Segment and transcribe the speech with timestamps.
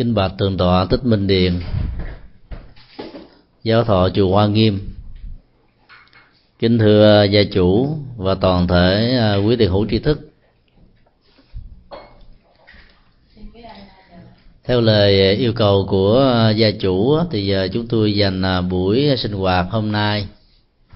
[0.00, 1.60] kính bạch tường tọa tích minh điền.
[3.62, 4.80] Giáo thọ chùa hoa nghiêm.
[6.58, 10.30] Kính thưa gia chủ và toàn thể à, quý tiền hữu tri thức.
[14.64, 19.32] Theo lời yêu cầu của gia chủ, thì giờ chúng tôi dành à, buổi sinh
[19.32, 20.26] hoạt hôm nay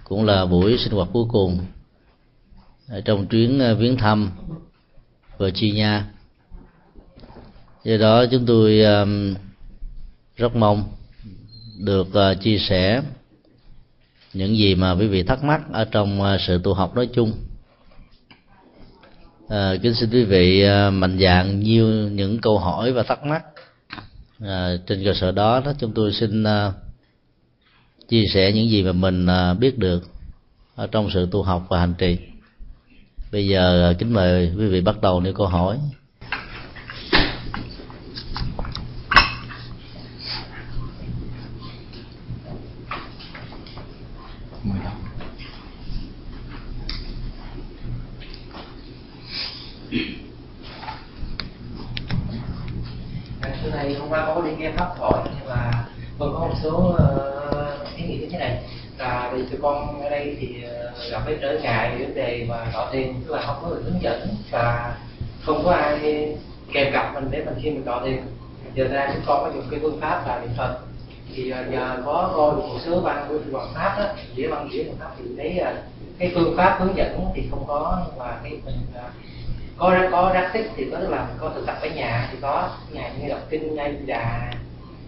[0.05, 1.59] cũng là buổi sinh hoạt cuối cùng
[3.05, 4.31] trong chuyến à, viếng thăm
[5.39, 6.03] Virginia
[7.85, 9.35] do đó chúng tôi um,
[10.37, 10.85] rất mong
[11.79, 13.03] được uh, chia sẻ
[14.33, 17.33] những gì mà quý vị thắc mắc ở trong uh, sự tu học nói chung.
[19.49, 23.45] À, kính xin quý vị uh, mạnh dạng nhiều những câu hỏi và thắc mắc
[24.41, 26.75] à, trên cơ sở đó đó chúng tôi xin uh,
[28.09, 30.05] chia sẻ những gì mà mình uh, biết được
[30.75, 32.19] ở trong sự tu học và hành trì.
[33.33, 35.79] Bây giờ uh, kính mời quý vị bắt đầu nêu câu hỏi.
[53.93, 55.71] Hôm qua không có đi nghe pháp thoại nhưng mà
[56.19, 58.63] con có một số uh, ý nghĩ như thế này.
[58.99, 62.65] Là vì tụi con ở đây thì uh, gặp cái trở ngại vấn đề mà
[62.73, 64.97] họ tiền tức là không có người hướng dẫn và
[65.43, 66.29] không có ai
[66.73, 68.23] kèm cặp mình để mình khi mình đọ tiền.
[68.75, 70.79] Giờ ra chúng con có dùng cái phương pháp là niệm phật.
[71.35, 74.05] Thì uh, nhờ có coi một số băng của Phật pháp đó
[74.37, 75.79] dĩa băng dĩa Phật pháp thì thấy uh,
[76.19, 79.11] cái phương pháp hướng dẫn thì không có nhưng mà cái mình uh,
[79.79, 82.71] có có rác tích thì có là có thực tập ở nhà thì có.
[82.93, 84.53] Ngày như đọc kinh ngay đà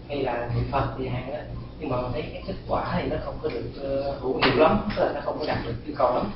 [0.09, 1.39] hay là niệm phật thì hàng đó.
[1.78, 4.89] Nhưng mà thấy cái kết quả thì nó không có được uh, hữu hiệu lắm
[4.97, 6.31] tức là nó không có đạt được yêu cầu lắm.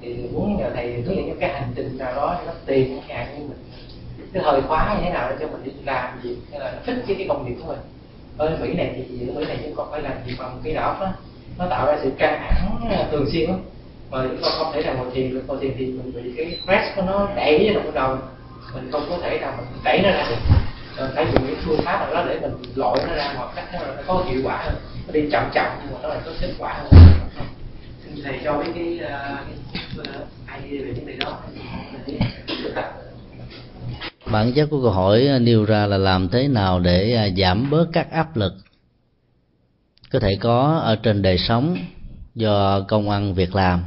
[0.00, 3.16] Thì muốn nhờ thầy hướng dẫn cái hành trình nào đó để nó tiền chẳng
[3.18, 3.58] hạn như mình
[4.32, 7.04] cái thời khóa như thế nào để cho mình đi làm gì hay là thích
[7.06, 7.78] cái, cái công việc của mình.
[8.38, 10.96] Ở mỹ này thì ở mỹ này chúng còn phải làm việc bằng cái đó
[11.00, 11.12] đó.
[11.58, 13.60] Nó tạo ra sự căng thẳng ờ, thường xuyên lắm
[14.10, 16.58] mà chúng ta không thể nào ngồi thiền được ngồi thiền thì mình bị cái
[16.62, 18.18] stress của nó đẩy vào trong đầu.
[18.74, 20.56] Mình không có thể nào mình đẩy nó ra được.
[21.14, 23.80] Phải dùng những phương pháp nào đó để mình loại nó ra một cách nó
[24.06, 24.74] có hiệu quả hơn.
[25.06, 26.92] Nó đi chậm chậm nhưng mà nó lại có kết quả hơn.
[28.04, 29.00] Xin thầy cho mấy cái
[29.98, 30.08] uh,
[30.62, 31.38] idea về vấn đề đó.
[34.32, 38.12] Bản chất của câu hỏi nêu ra là làm thế nào để giảm bớt các
[38.12, 38.52] áp lực
[40.12, 41.76] có thể có ở trên đời sống
[42.34, 43.82] do công ăn việc làm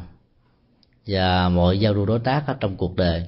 [1.10, 3.24] và mọi giao lưu đối tác ở trong cuộc đời.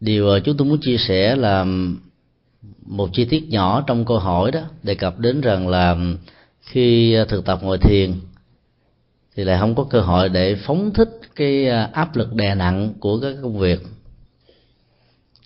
[0.00, 1.66] Điều chúng tôi muốn chia sẻ là
[2.86, 5.96] một chi tiết nhỏ trong câu hỏi đó, đề cập đến rằng là
[6.60, 8.14] khi thực tập ngồi thiền
[9.36, 12.94] thì lại không có cơ hội để phóng thích cái à, áp lực đè nặng
[13.00, 13.80] của các công việc.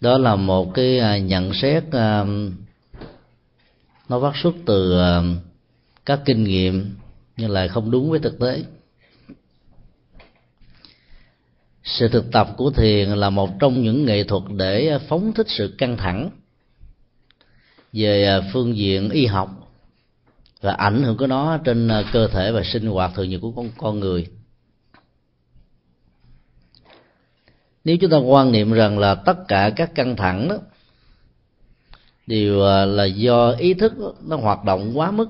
[0.01, 2.25] Đó là một cái à, nhận xét à,
[4.09, 4.99] nó phát xuất từ
[6.07, 6.95] các kinh nghiệm
[7.37, 8.63] nhưng lại không đúng với thực tế
[11.85, 15.75] sự thực tập của thiền là một trong những nghệ thuật để phóng thích sự
[15.79, 16.31] căng thẳng
[17.93, 19.51] về à, phương diện y học
[20.61, 23.51] và ảnh hưởng của nó trên à, cơ thể và sinh hoạt thường nhật của
[23.51, 24.27] con con người.
[27.85, 30.57] Nếu chúng ta quan niệm rằng là tất cả các căng thẳng đó
[32.27, 33.93] đều à, là do ý thức
[34.27, 35.29] nó hoạt động quá mức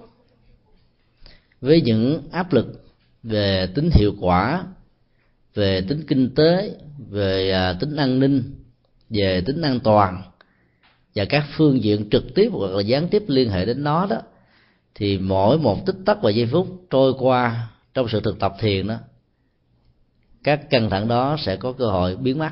[1.60, 2.84] với những áp lực
[3.22, 4.64] về tính hiệu quả
[5.54, 6.76] về tính kinh tế,
[7.10, 8.54] về à, tính an ninh,
[9.10, 10.22] về tính an toàn,
[11.14, 14.16] và các phương diện trực tiếp hoặc là gián tiếp liên hệ đến nó đó,
[14.94, 18.86] thì mỗi một tích tắc và giây phút trôi qua trong sự thực tập thiền
[18.86, 18.96] đó,
[20.44, 22.50] các căng thẳng đó sẽ có cơ hội biến mất.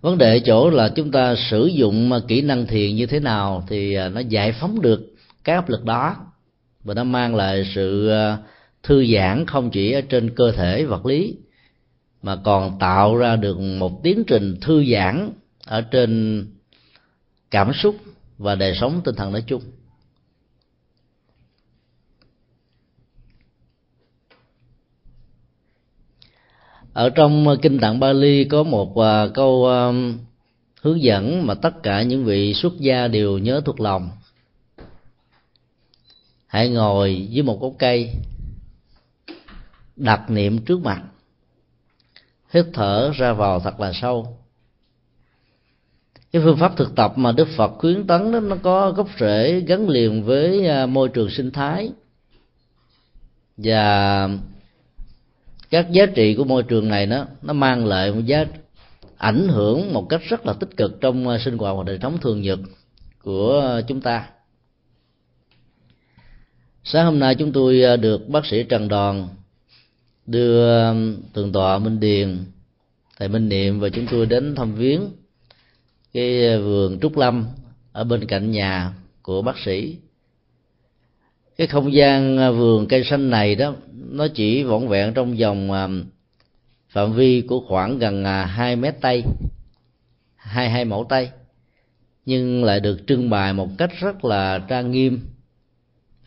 [0.00, 3.64] Vấn đề chỗ là chúng ta sử dụng à, kỹ năng thiền như thế nào
[3.68, 6.16] thì à, nó giải phóng được cái áp lực đó,
[6.84, 8.10] và nó mang lại sự
[8.82, 11.36] thư giãn không chỉ ở trên cơ thể vật lý,
[12.22, 15.30] mà còn tạo ra được một tiến trình thư giãn
[15.64, 16.46] ở trên
[17.50, 17.96] cảm xúc
[18.38, 19.62] và đời sống tinh thần nói chung.
[26.92, 29.92] Ở trong kinh tạng Bali có một à, câu à,
[30.80, 34.10] hướng dẫn mà tất cả những vị xuất gia đều nhớ thuộc lòng.
[36.46, 38.10] Hãy ngồi dưới một gốc cây
[40.02, 41.02] đặt niệm trước mặt.
[42.50, 44.38] Hít thở ra vào thật là sâu.
[46.32, 49.60] Cái phương pháp thực tập mà đức phật khuyến tấn đó, nó có gốc rễ
[49.60, 51.90] gắn liền với à, môi trường sinh thái.
[53.56, 54.28] Và
[55.70, 58.44] các giá trị của môi trường này nó nó mang lại một giá,
[59.16, 62.18] ảnh hưởng một cách rất là tích cực trong à, sinh hoạt và đời sống
[62.18, 62.58] thường nhật
[63.22, 64.28] của chúng ta.
[66.84, 69.28] Sáng hôm nay chúng tôi à, được bác sĩ trần đòn
[70.26, 72.38] đưa um, tường tọa minh điền
[73.18, 75.00] thầy minh niệm và chúng tôi đến thăm viếng
[76.12, 77.46] cái uh, vườn trúc lâm
[77.92, 78.92] ở bên cạnh nhà
[79.22, 79.96] của bác sĩ.
[81.56, 85.72] Cái không gian uh, vườn cây xanh này đó, nó chỉ vỏn vẹn trong vòng
[85.72, 86.04] um,
[86.88, 89.24] phạm vi của khoảng gần à, hai mét tây
[90.36, 91.30] hai hai mẫu tây
[92.26, 95.20] nhưng lại được trưng bày một cách rất là trang nghiêm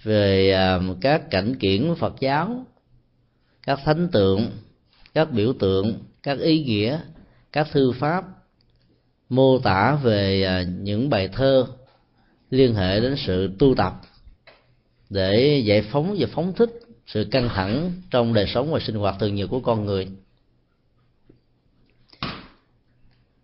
[0.04, 2.66] về um, các cảnh kiển Phật giáo
[3.66, 4.52] các thánh tượng,
[5.14, 7.00] các biểu tượng, các ý nghĩa,
[7.52, 8.26] các thư pháp
[9.30, 11.68] mô tả về à, những bài thơ
[12.50, 13.94] liên hệ đến sự tu tập
[15.10, 16.70] để giải phóng và phóng thích
[17.08, 20.08] sự căng thẳng trong đời sống và sinh hoạt thường nhật của con người.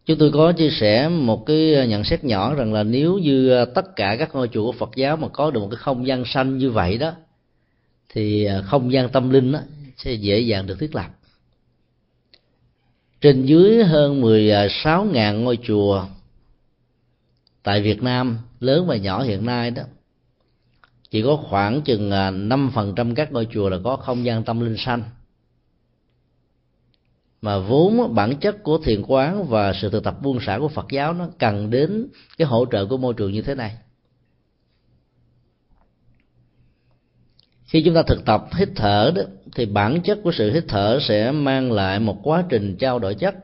[0.06, 3.66] Chúng tôi có chia sẻ một cái nhận xét nhỏ rằng là nếu như à,
[3.66, 6.24] tất cả các ngôi chùa của Phật giáo mà có được một cái không gian
[6.26, 7.14] xanh như vậy đó,
[8.10, 9.60] thì à, không gian tâm linh đó
[9.98, 11.10] sẽ dễ dàng được thiết lập.
[13.22, 16.06] Trên dưới hơn 16.000 ngôi chùa
[17.64, 19.84] tại Việt Nam, lớn và nhỏ hiện nay đó,
[21.10, 24.78] chỉ có khoảng chừng à, 5% các ngôi chùa là có không gian tâm linh
[24.78, 25.04] xanh
[27.42, 30.86] mà vốn bản chất của thiền quán và sự thực tập buông xả của Phật
[30.92, 33.78] giáo nó cần đến cái hỗ trợ của môi trường như thế này.
[37.64, 39.22] Khi chúng ta thực tập, hít thở đó
[39.56, 43.16] thì bản chất của sự hít thở sẽ mang lại một quá trình trao đổi
[43.16, 43.36] chất.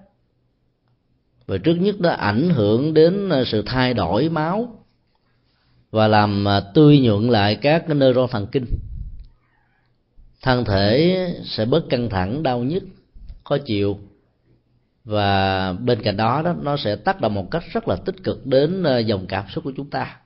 [1.48, 4.86] Và trước nhất nó ảnh hưởng đến à, sự thay đổi máu
[5.92, 8.66] và làm à, tươi nhuận lại các cái neuron thần kinh.
[10.42, 12.84] Thân thể sẽ bớt căng thẳng, đau nhức,
[13.44, 14.00] khó chịu.
[15.04, 18.46] Và bên cạnh đó đó, nó sẽ tác động một cách rất là tích cực
[18.46, 20.18] đến à, dòng cảm xúc của chúng ta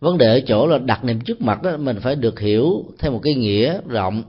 [0.00, 3.12] vấn đề ở chỗ là đặt niệm trước mặt đó mình phải được hiểu theo
[3.12, 4.22] một cái nghĩa rộng.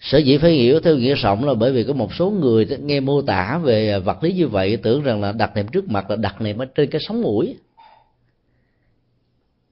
[0.00, 3.00] Sở dĩ phải hiểu theo nghĩa rộng là bởi vì có một số người nghe
[3.00, 6.16] mô tả về vật lý như vậy, tưởng rằng là đặt niệm trước mặt là
[6.16, 7.56] đặt niệm ở trên cái sống mũi.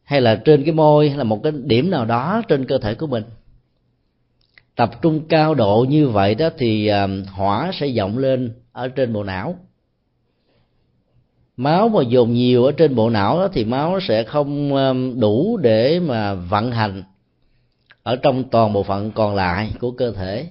[0.04, 2.94] Hay là trên cái môi, hay là một cái điểm nào đó trên cơ thể
[2.94, 3.24] của mình.
[4.76, 9.12] Tập trung cao độ như vậy đó thì à, hỏa sẽ vọng lên ở trên
[9.12, 9.58] bộ não
[11.60, 15.56] máu mà dồn nhiều ở trên bộ não đó thì máu sẽ không um, đủ
[15.62, 17.02] để mà vận hành
[18.02, 20.48] ở trong toàn bộ phận còn lại của cơ thể.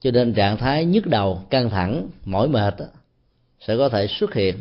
[0.00, 2.84] Cho nên trạng thái nhức đầu căng thẳng mỏi mệt đó,
[3.60, 4.56] sẽ có thể xuất hiện.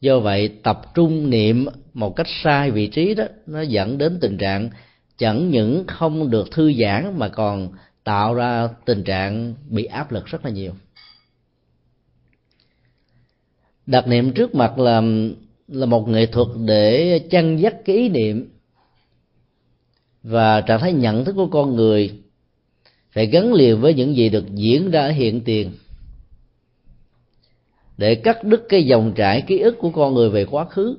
[0.00, 4.38] Do vậy tập trung niệm một cách sai vị trí đó nó dẫn đến tình
[4.38, 4.68] trạng
[5.18, 7.68] chẳng những không được thư giãn mà còn
[8.04, 10.72] tạo ra tình trạng bị áp lực rất là nhiều
[13.86, 15.02] đặt niệm trước mặt là
[15.68, 18.50] là một nghệ thuật để chăn dắt cái ý niệm
[20.22, 22.10] và trạng thái nhận thức của con người
[23.10, 25.72] phải gắn liền với những gì được diễn ra ở hiện tiền.
[27.96, 30.96] Để cắt đứt cái dòng chảy ký ức của con người về quá khứ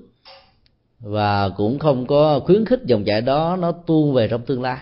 [0.99, 4.77] và cũng không có khuyến khích dòng chảy đó nó tuôn về trong tương lai.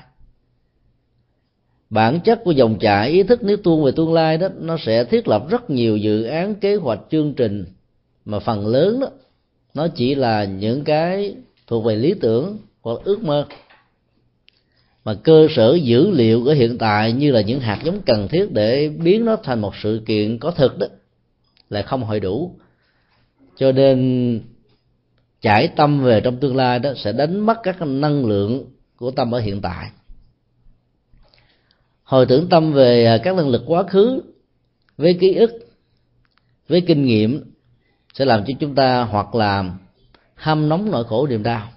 [1.89, 5.03] Bản chất của dòng chảy ý thức nếu tuôn về tương lai đó, nó sẽ
[5.03, 7.65] thiết lập rất nhiều dự án, kế hoạch, chương trình
[8.25, 9.07] mà phần lớn đó,
[9.73, 11.35] nó chỉ là những cái
[11.67, 13.47] thuộc về lý tưởng hoặc ước mơ.
[15.05, 18.51] Mà cơ sở dữ liệu ở hiện tại như là những hạt giống cần thiết
[18.51, 20.87] để biến nó thành một sự kiện có thực đó,
[21.69, 22.55] lại không hội đủ.
[23.55, 24.41] Cho nên,
[25.41, 28.65] trải tâm về trong tương lai đó sẽ đánh mất các năng lượng
[28.95, 29.89] của tâm ở hiện tại.
[32.03, 34.21] Hồi tưởng tâm về các năng lực quá khứ,
[34.97, 35.51] với ký ức,
[36.67, 37.52] với kinh nghiệm
[38.13, 39.63] sẽ làm cho chúng ta hoặc là
[40.35, 41.67] hâm nóng nỗi khổ niềm đau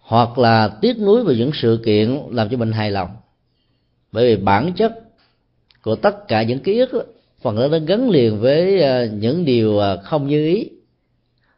[0.00, 3.10] hoặc là tiếc nuối về những sự kiện làm cho mình hài lòng.
[4.12, 4.92] Bởi vì bản chất
[5.82, 9.78] của tất cả những ký ức phần lớn nó gắn liền với ờ, những điều
[9.78, 10.68] ờ, không như ý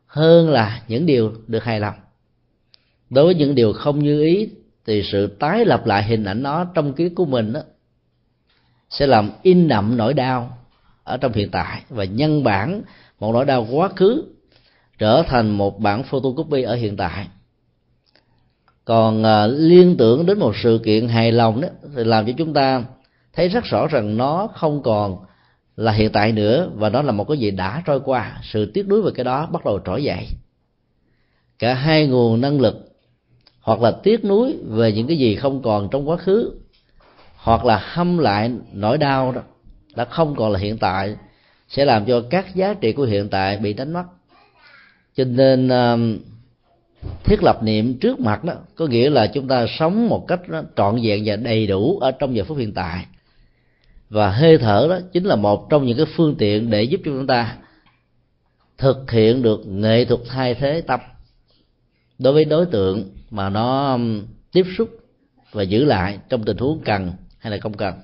[0.06, 1.94] hơn là những điều được hài lòng.
[3.10, 4.48] Đối với những điều không như ý
[4.86, 7.60] thì sự tái lập lại hình ảnh nó trong ký ức của mình đó,
[8.90, 10.58] sẽ làm in đậm nỗi đau
[11.04, 11.82] ở trong hiện tại.
[11.88, 12.82] Và nhân bản
[13.20, 14.24] một nỗi đau quá khứ
[14.98, 17.28] trở thành một bản photocopy ở hiện tại.
[18.84, 22.54] Còn à, liên tưởng đến một sự kiện hài lòng đó thì làm cho chúng
[22.54, 22.84] ta
[23.32, 25.18] thấy rất rõ rằng nó không còn
[25.76, 28.40] là hiện tại nữa và nó là một cái gì đã trôi qua.
[28.42, 30.26] Sự tiếc nuối về cái đó bắt đầu trỗi dậy.
[31.58, 32.92] Cả hai nguồn năng lực
[33.60, 36.52] hoặc là tiếc nuối về những cái gì không còn trong quá khứ
[37.36, 39.40] hoặc là hâm lại nỗi đau đó
[39.94, 41.16] đã không còn là hiện tại,
[41.68, 44.04] sẽ làm cho các giá trị của hiện tại bị đánh mất.
[45.16, 46.18] Cho nên um,
[47.24, 50.40] thiết lập niệm trước mặt đó, có nghĩa là chúng ta sống một cách
[50.76, 53.06] trọn vẹn và đầy đủ ở trong giờ phút hiện tại.
[54.10, 57.10] Và hơi thở đó chính là một trong những cái phương tiện để giúp cho
[57.10, 57.56] chúng ta
[58.78, 61.00] thực hiện được nghệ thuật thay thế tâm
[62.18, 64.88] đối với đối tượng mà nó um, tiếp xúc
[65.52, 67.94] và giữ lại trong tình huống cần hay là không cần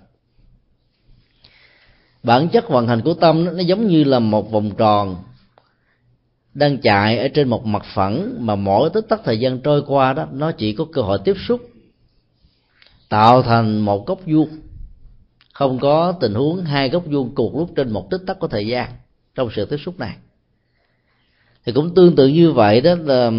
[2.23, 5.17] bản chất vận hành của tâm nó giống như là một vòng tròn
[6.59, 10.13] đang chạy ở trên một mặt phẳng mà mỗi tích tắc thời gian trôi qua
[10.13, 11.61] đó, nó chỉ có cơ hội tiếp xúc,
[13.09, 14.49] tạo thành một góc vuông.
[15.53, 18.67] Không có tình huống hai góc vuông cùng lúc trên một tích tắc của thời
[18.67, 18.93] gian
[19.35, 20.17] trong sự tiếp xúc này.
[21.65, 23.31] Thì cũng tương tự như vậy đó, là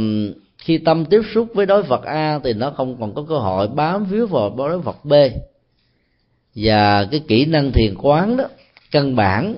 [0.58, 3.68] khi tâm tiếp xúc với đối vật a thì nó không còn có cơ hội
[3.68, 5.14] bám víu vào đối vật b.
[6.56, 8.46] Và cái kỹ năng thiền quán đó
[8.92, 9.56] căn bản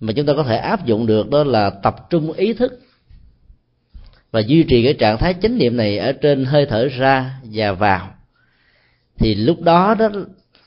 [0.00, 2.80] mà chúng ta có thể áp dụng được đó là tập trung ý thức
[4.32, 7.72] và duy trì cái trạng thái chánh niệm này ở trên hơi thở ra và
[7.72, 8.14] vào.
[9.18, 10.08] Thì lúc đó đó,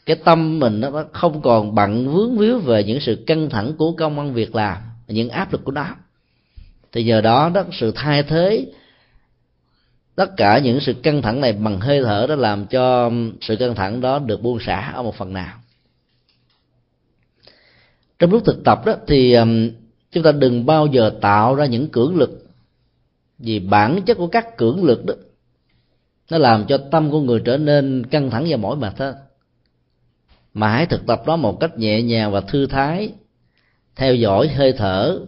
[0.06, 3.92] cái tâm mình nó không còn bận vướng víu về những sự căng thẳng của
[3.92, 5.86] công ăn việc làm, những áp lực của nó.
[6.92, 8.66] Thì giờ đó đó, sự thay thế,
[10.16, 13.12] tất cả những sự căng thẳng này bằng hơi thở đó làm cho
[13.42, 15.54] sự căng thẳng đó được buông xả ở một phần nào
[18.20, 19.36] trong lúc thực tập đó thì
[20.12, 22.46] chúng ta đừng bao giờ tạo ra những cưỡng lực.
[23.38, 25.14] Vì bản chất của các cưỡng lực đó,
[26.32, 29.16] nó làm cho tâm của người trở nên căng thẳng và mỏi mệt hơn.
[30.54, 33.12] Mà hãy thực tập đó một cách nhẹ nhàng và thư thái,
[33.96, 35.20] theo dõi hơi thở,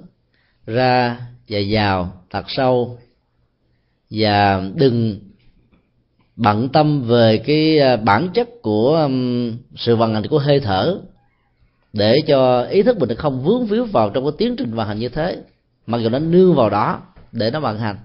[0.65, 2.98] ra và vào thật sâu
[4.10, 5.20] và đừng
[6.36, 9.10] bận tâm về cái à, bản chất của
[9.75, 11.01] sự vận hành của hơi thở
[11.94, 15.00] để cho ý thức mình không vướng víu vào trong cái tiến trình vận hành
[15.00, 15.41] như thế.
[15.86, 17.01] Mặc dù nó nương vào đó
[17.32, 17.98] để nó vận hành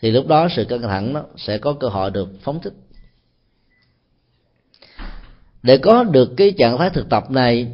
[0.00, 2.72] thì lúc đó sự căng thẳng nó sẽ có cơ hội được phóng thích.
[5.62, 7.72] Để có được cái trạng thái thực tập này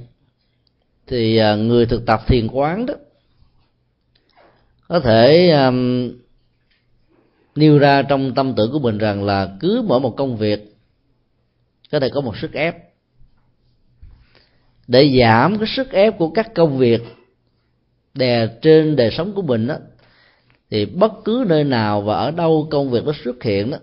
[1.07, 2.95] thì à, người thực tập thiền quán đó
[4.89, 6.11] có thể um,
[7.55, 10.77] nêu ra trong tâm tưởng của mình rằng là cứ mỗi một công việc
[11.93, 12.94] có thể có một sức ép
[14.89, 17.03] để giảm cái sức ép của các công việc
[18.15, 19.77] đè trên đời sống của mình đó
[20.71, 23.79] thì bất cứ nơi nào và ở đâu công việc nó xuất hiện đó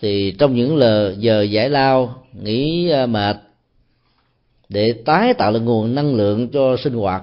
[0.00, 3.36] thì trong những lời giờ giải lao, nghỉ à, mệt,
[4.68, 7.22] để tái tạo lại nguồn năng lượng cho sinh hoạt,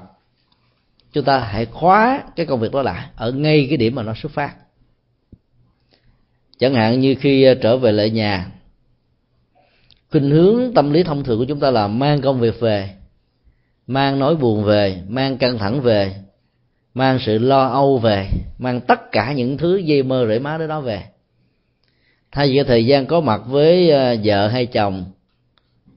[1.14, 4.14] chúng ta hãy khóa cái công việc đó lại ở ngay cái điểm mà nó
[4.22, 4.56] xuất phát.
[6.60, 8.52] Chẳng hạn như khi à, trở về lại nhà
[10.12, 12.90] khuynh hướng tâm lý thông thường của chúng ta là mang công việc về,
[13.88, 16.16] mang nỗi buồn về, mang căng thẳng về,
[16.94, 18.28] mang sự lo âu về,
[18.60, 21.04] mang tất cả những thứ dây mơ rễ má đó đó về.
[22.32, 25.06] Thay vì cái thời gian có mặt với ờ, vợ hay chồng,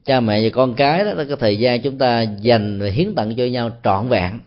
[0.05, 3.15] cha mẹ và con cái đó là cái thời gian chúng ta dành và hiến
[3.15, 4.39] tặng cho nhau trọn vẹn.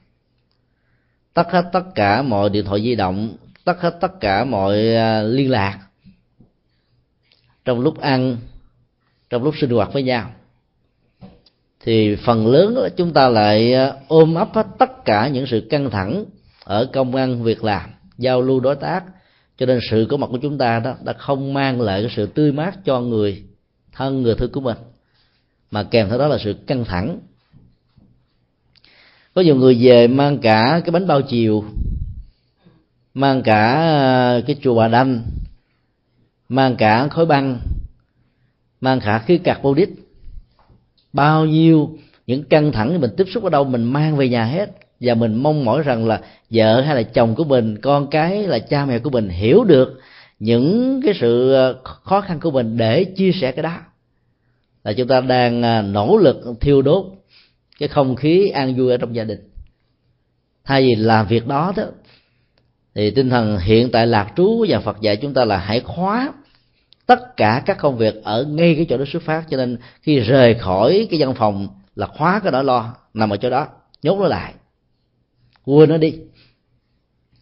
[1.35, 3.37] Tắt hết tất cả mọi điện thoại di động
[3.69, 5.79] tắt hết tất cả mọi ờ, liên lạc.
[7.65, 8.37] Trong lúc ăn
[9.31, 10.31] trong lúc sinh hoạt với nhau.
[11.81, 15.91] Thì phần lớn chúng ta lại ờ, ôm ấp hết tất cả những sự căng
[15.91, 16.25] thẳng
[16.65, 19.05] ở công ăn việc làm, giao lưu đối tác.
[19.59, 22.27] Cho nên sự có mặt của chúng ta đó, đã không mang lại cái sự
[22.27, 23.43] tươi mát cho người
[23.93, 24.77] thân, người thương của mình,
[25.71, 27.19] mà kèm theo đó là sự căng thẳng.
[29.35, 31.65] Có nhiều người về mang cả cái bánh bao chiều,
[33.15, 35.23] mang cả ờ, cái chùa bà đanh,
[36.49, 37.61] mang cả khối băng
[38.81, 39.89] mang khả khí carbonic
[41.13, 44.71] bao nhiêu những căng thẳng mình tiếp xúc ở đâu mình mang về nhà hết.
[45.01, 46.21] Và mình mong mỏi rằng là
[46.51, 50.01] vợ hay là chồng của mình, con cái là cha mẹ của mình hiểu được
[50.39, 53.79] những cái sự ờ, khó khăn của mình để chia sẻ cái đó.
[54.85, 57.07] Là chúng ta đang ờ, nỗ lực thiêu đốt
[57.79, 59.51] cái không khí an vui ở trong gia đình.
[60.65, 61.85] Thay vì làm việc đó đó,
[62.95, 66.33] thì tinh thần hiện tại lạc trú và Phật dạy chúng ta là hãy khóa
[67.09, 70.21] tất cả các công việc ở ngay cái chỗ đó xuất phát, cho nên khi
[70.21, 73.69] rời khỏi cái văn phòng là khóa cái đó lo, nằm ở chỗ đó,
[74.03, 74.55] nhốt nó lại.
[75.65, 76.15] Quên nó đi.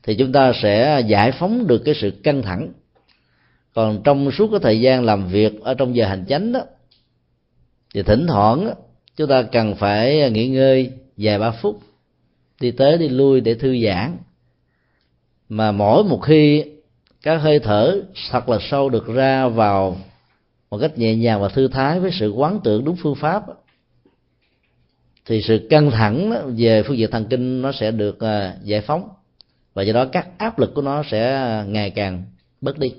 [0.02, 2.72] Thì chúng ta sẽ giải phóng được cái sự căng thẳng.
[3.74, 6.60] Còn trong suốt cái thời gian làm việc ở trong giờ hành chánh đó,
[7.94, 8.74] thì thỉnh thoảng
[9.16, 11.80] chúng ta cần phải nghỉ ngơi vài ba phút,
[12.60, 14.16] đi tới đi lui để thư giãn.
[15.48, 16.64] Mà mỗi một khi
[17.26, 19.96] các hơi thở thật là sâu được ra vào
[20.70, 23.42] một cách nhẹ nhàng và thư thái với sự quán tưởng đúng phương pháp.
[25.26, 29.08] Thì sự căng thẳng về phương diện thần kinh nó sẽ được à, giải phóng
[29.74, 32.22] và do đó các áp lực của nó sẽ ngày càng
[32.60, 32.92] bớt đi.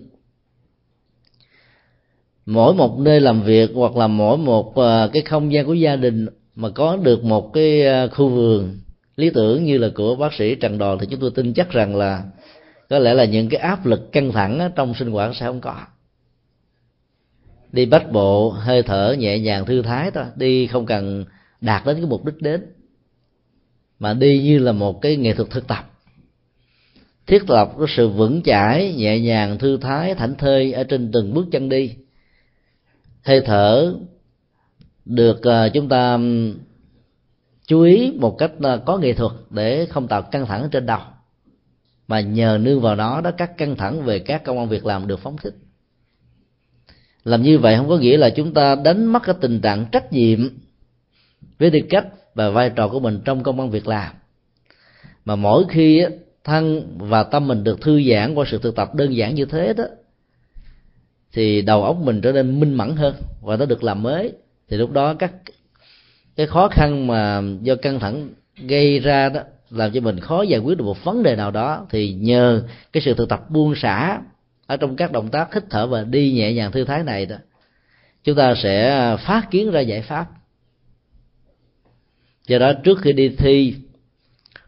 [2.46, 5.96] Mỗi một nơi làm việc hoặc là mỗi một à, cái không gian của gia
[5.96, 8.77] đình mà có được một cái à, khu vườn,
[9.17, 11.96] lý tưởng như là của bác sĩ trần đòn thì chúng tôi tin chắc rằng
[11.96, 12.24] là
[12.89, 15.75] có lẽ là những cái áp lực căng thẳng trong sinh hoạt sẽ không có.
[17.72, 20.25] Đi bách bộ, hơi thở nhẹ nhàng, thư thái thôi.
[20.36, 21.25] Đi không cần
[21.62, 22.65] đạt đến cái mục đích đến.
[24.00, 25.91] Mà đi như là một cái nghệ thuật thực tập.
[27.27, 31.34] Thiết lập cái sự vững chãi, nhẹ nhàng, thư thái, thảnh thơi ở trên từng
[31.34, 31.96] bước chân đi.
[33.24, 33.94] Hơi thở
[35.06, 36.20] được ờ, chúng ta
[37.67, 41.00] chú ý một cách ờ, có nghệ thuật để không tạo căng thẳng trên đầu
[42.07, 45.07] mà nhờ nương vào đó đó, các căng thẳng về các công an việc làm
[45.07, 45.53] được phóng thích.
[47.23, 50.13] Làm như vậy không có nghĩa là chúng ta đánh mất cái tình trạng trách
[50.13, 50.49] nhiệm
[51.59, 54.13] với tư cách và vai trò của mình trong công an việc làm.
[55.25, 56.05] Mà mỗi khi
[56.43, 59.73] thân và tâm mình được thư giãn qua sự thực tập đơn giản như thế
[59.73, 59.83] đó,
[61.33, 64.33] thì đầu óc mình trở nên minh mẫn hơn và nó được làm mới.
[64.69, 65.33] Thì lúc đó các
[66.35, 70.59] cái khó khăn mà do căng thẳng gây ra đó làm cho mình khó giải
[70.59, 74.21] quyết được một vấn đề nào đó, thì nhờ cái sự thực tập buông xả
[74.67, 77.36] ở trong các động tác hít thở và đi nhẹ nhàng thư thái này đó,
[78.24, 80.27] chúng ta sẽ phát kiến ra giải pháp.
[82.47, 83.75] Do đó, trước khi đi thi,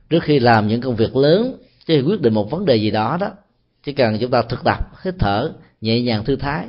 [0.09, 3.17] trước khi làm những công việc lớn chứ quyết định một vấn đề gì đó
[3.19, 3.31] đó,
[3.83, 5.51] chỉ cần chúng ta thực tập, hít thở,
[5.81, 6.67] nhẹ nhàng thư thái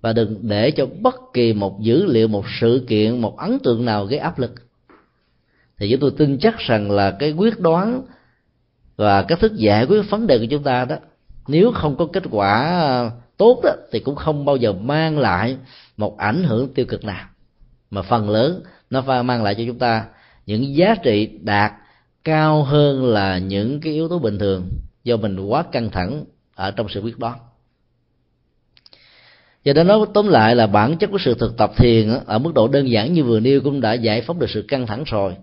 [0.00, 3.84] và đừng để cho bất kỳ một dữ liệu, một sự kiện, một ấn tượng
[3.84, 4.54] nào gây áp lực
[5.78, 8.02] thì chúng tôi tin chắc rằng là cái quyết đoán
[8.96, 10.96] và cách thức giải quyết vấn đề của chúng ta đó,
[11.48, 15.56] nếu không có kết quả tốt đó, thì cũng không bao giờ mang lại
[15.96, 17.26] một ảnh hưởng tiêu cực nào.
[17.90, 20.04] Mà phần lớn nó phải mang lại cho chúng ta
[20.46, 21.72] những giá trị đạt
[22.24, 24.68] cao hơn là những cái yếu tố bình thường
[25.04, 27.38] do mình quá căng thẳng ở trong sự quyết đoán.
[29.64, 32.54] Do đó nói tóm lại là bản chất của sự thực tập thiền ở mức
[32.54, 35.36] độ đơn giản như vừa nêu cũng đã giải phóng được sự căng thẳng rồi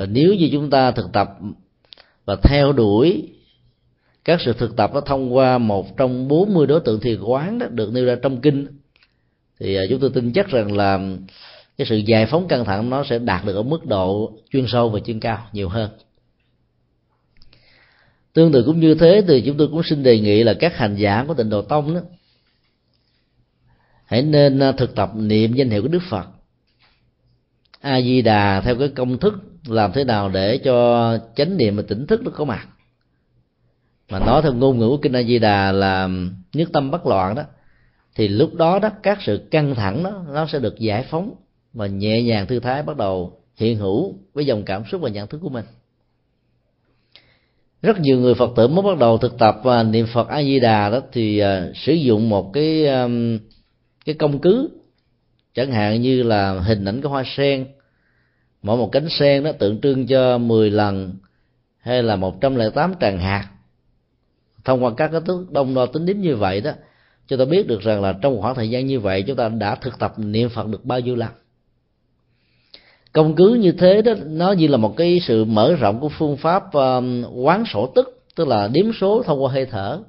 [0.00, 1.28] và nếu như chúng ta thực tập
[2.24, 3.28] và theo đuổi,
[4.24, 7.66] các sự thực tập nó thông qua một trong 40 đối tượng thiền quán đó
[7.70, 8.66] được nêu ra trong kinh,
[9.58, 11.00] thì à, chúng tôi tin chắc rằng là
[11.78, 14.88] cái sự giải phóng căng thẳng nó sẽ đạt được ở mức độ chuyên sâu
[14.88, 15.90] và chuyên cao nhiều hơn.
[18.32, 20.96] Tương tự cũng như thế thì chúng tôi cũng xin đề nghị là các hành
[20.96, 22.00] giả của tịnh độ tông đó,
[24.04, 26.26] hãy nên à, thực tập niệm danh hiệu của đức phật.
[27.80, 31.82] A di đà theo cái công thức làm thế nào để cho chánh niệm và
[31.88, 32.68] tỉnh thức nó có mặt.
[34.10, 36.08] Mà nói theo ngôn ngữ của kinh a di đà là
[36.52, 37.42] nhất tâm bất loạn đó
[38.14, 41.34] thì lúc đó đó các sự căng thẳng đó nó sẽ được giải phóng
[41.72, 45.28] và nhẹ nhàng thư thái bắt đầu hiện hữu với dòng cảm xúc và nhận
[45.28, 45.64] thức của mình.
[47.82, 50.60] Rất nhiều người phật tử mới bắt đầu thực tập và niệm phật a di
[50.60, 53.38] đà đó thì uh, sử dụng một cái um,
[54.04, 54.70] cái công cứ
[55.54, 57.66] chẳng hạn như là hình ảnh cái hoa sen
[58.62, 61.14] mỗi một cánh sen đó tượng trưng cho 10 lần
[61.78, 63.48] hay là 108 tràng hạt.
[64.64, 66.70] Thông qua các cái thước đông đo tính điểm như vậy đó
[67.28, 69.48] chúng ta biết được rằng là trong một khoảng thời gian như vậy chúng ta
[69.48, 71.30] đã thực tập niệm phật được bao nhiêu lần.
[73.12, 76.36] Công cứ như thế đó nó như là một cái sự mở rộng của phương
[76.36, 80.00] pháp um, quán sổ tức tức là đếm số thông qua hơi thở.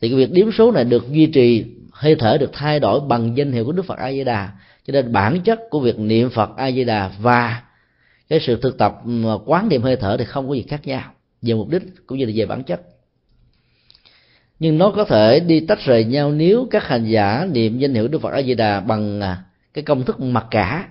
[0.00, 3.36] Thì cái việc đếm số này được duy trì hơi thở được thay đổi bằng
[3.36, 4.52] danh hiệu của đức phật a di đà
[4.86, 7.62] cho nên bản chất của việc niệm phật a di đà và
[8.28, 11.02] cái sự thực tập ừ, quán niệm hơi thở thì không có gì khác nhau.
[11.42, 12.80] Về mục đích cũng như là về bản chất.
[14.58, 18.08] Nhưng nó có thể đi tách rời nhau nếu các hành giả niệm danh hiệu
[18.08, 19.42] đức phật a di đà bằng à,
[19.74, 20.88] cái công thức mặc cả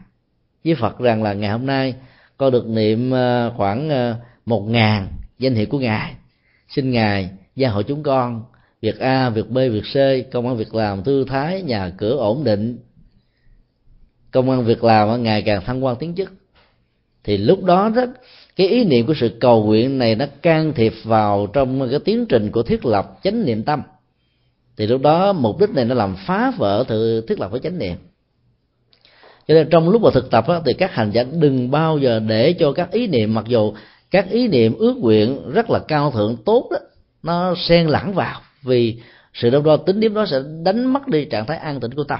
[0.65, 1.93] với phật rằng là ngày hôm nay
[2.38, 5.08] con được niệm ờ, khoảng ờ, một ngàn
[5.39, 6.13] danh hiệu của ngài.
[6.69, 8.43] Xin ngài gia hộ chúng con,
[8.81, 9.97] việc a, việc b, việc c,
[10.31, 12.77] công an việc làm thư thái, nhà cửa ổn định
[14.36, 16.34] công an việc làm ngày càng thăng quan tiến chức.
[17.24, 18.06] Thì lúc đó đó
[18.56, 22.26] cái ý niệm của sự cầu nguyện này nó can thiệp vào trong cái tiến
[22.26, 23.82] trình của thiết lập chánh niệm tâm.
[24.78, 27.80] Thì lúc đó mục đích này nó làm phá vỡ sự thiết lập với chánh
[27.80, 27.95] niệm.
[29.48, 32.19] Cho nên trong lúc mà thực tập đó, thì các hành giả đừng bao giờ
[32.19, 33.74] để cho các ý niệm mặc dù
[34.12, 36.78] các ý niệm ước nguyện rất là cao thượng tốt đó
[37.24, 38.41] nó xen lẫn vào.
[38.63, 39.00] Vì
[39.34, 42.04] sự đâu đo tính điểm đó sẽ đánh mất đi trạng thái an tĩnh của
[42.04, 42.19] tâm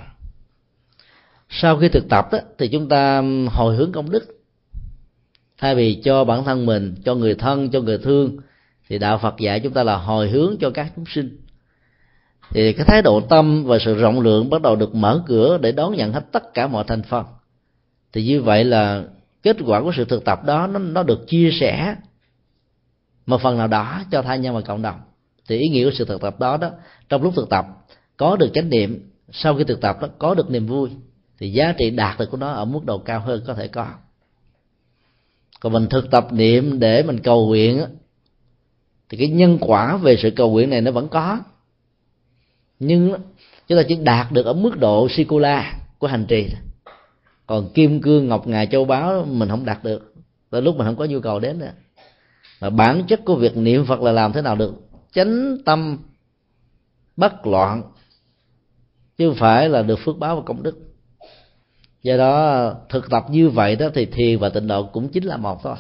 [1.50, 4.42] sau khi thực tập đó, thì chúng ta hồi hướng công đức.
[5.58, 8.38] Thay vì cho bản thân mình cho người thân cho người thương
[8.90, 11.38] thì đạo phật dạy chúng ta là hồi hướng cho các chúng sinh.
[12.50, 15.72] Thì cái thái độ tâm và sự rộng lượng bắt đầu được mở cửa để
[15.72, 17.26] đón nhận hết tất cả mọi thành phần.
[18.14, 19.04] Thì như vậy là
[19.44, 21.96] kết quả của sự thực tập đó nó nó được chia sẻ
[23.26, 25.00] một phần nào đó cho thai nhân và cộng đồng.
[25.48, 26.70] Thì ý nghĩa của sự thực tập đó đó
[27.10, 27.66] trong lúc thực tập
[28.18, 30.90] có được chánh niệm sau khi thực tập đó có được niềm vui
[31.40, 33.88] thì giá trị đạt được của nó ở mức độ cao hơn có thể có.
[35.60, 37.86] Còn mình thực tập niệm để mình cầu nguyện
[39.10, 41.40] thì cái nhân quả về sự cầu nguyện này nó vẫn có.
[42.80, 43.14] Nhưng
[43.68, 46.48] chúng ta chỉ đạt được ở mức độ sikula của hành trì
[47.48, 50.14] còn kim cương ngọc ngà châu báu mình không đạt được.
[50.50, 51.72] Tới lúc mình không có nhu cầu đến nữa.
[52.62, 54.74] Mà bản chất của việc niệm phật là làm thế nào được?
[55.14, 55.98] Chánh tâm
[57.18, 57.84] bất loạn.
[59.18, 60.85] Chứ không phải là được phước báo và công đức
[62.06, 65.38] do đó, thực tập như vậy đó thì thiền và tịnh độ cũng chính là
[65.38, 65.76] một thôi.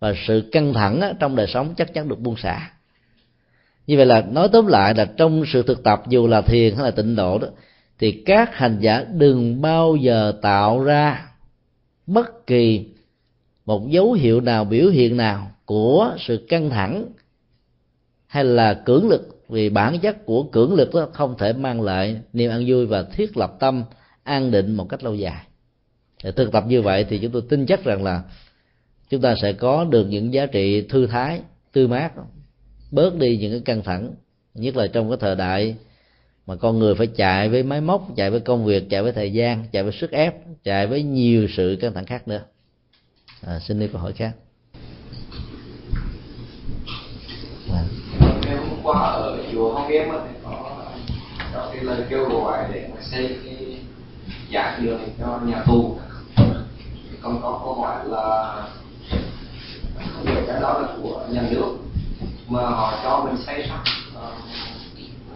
[0.00, 2.70] Và sự căng thẳng trong đời sống chắc chắn được buông xả.
[3.86, 6.84] Như vậy là nói tóm lại là trong sự thực tập dù là thiền hay
[6.84, 7.48] là tịnh độ đó,
[7.98, 11.28] thì các hành giả đừng bao giờ tạo ra
[12.06, 12.86] bất kỳ
[13.66, 17.04] một dấu hiệu nào, biểu hiện nào của sự căng thẳng
[18.26, 19.44] hay là cưỡng lực.
[19.48, 23.02] Vì bản chất của cưỡng lực đó không thể mang lại niềm an vui và
[23.02, 23.84] thiết lập tâm
[24.22, 25.47] an định một cách lâu dài
[26.24, 28.22] để thực tập như vậy thì chúng tôi tin chắc rằng là
[29.10, 31.40] chúng ta sẽ có được những giá trị thư thái
[31.72, 32.12] tươi mát
[32.90, 34.14] bớt đi những cái căng thẳng
[34.54, 35.76] nhất là trong cái thời đại
[36.46, 39.32] mà con người phải chạy với máy móc chạy với công việc chạy với thời
[39.32, 42.40] gian chạy với sức ép chạy với nhiều sự căng thẳng khác nữa.
[43.46, 44.32] À, xin đi câu hỏi khác.
[47.72, 47.82] À.
[48.48, 50.78] hôm qua ở chùa Hong Yếm thì có
[51.54, 53.78] có cái lời kêu gọi để mà xây cái
[54.52, 55.98] giảng đường cho nhà tù
[57.22, 58.54] còn có câu hỏi là
[59.96, 61.76] không cái đó là của nhà nước
[62.48, 63.82] mà họ cho mình xây sắp
[64.14, 64.32] ờ,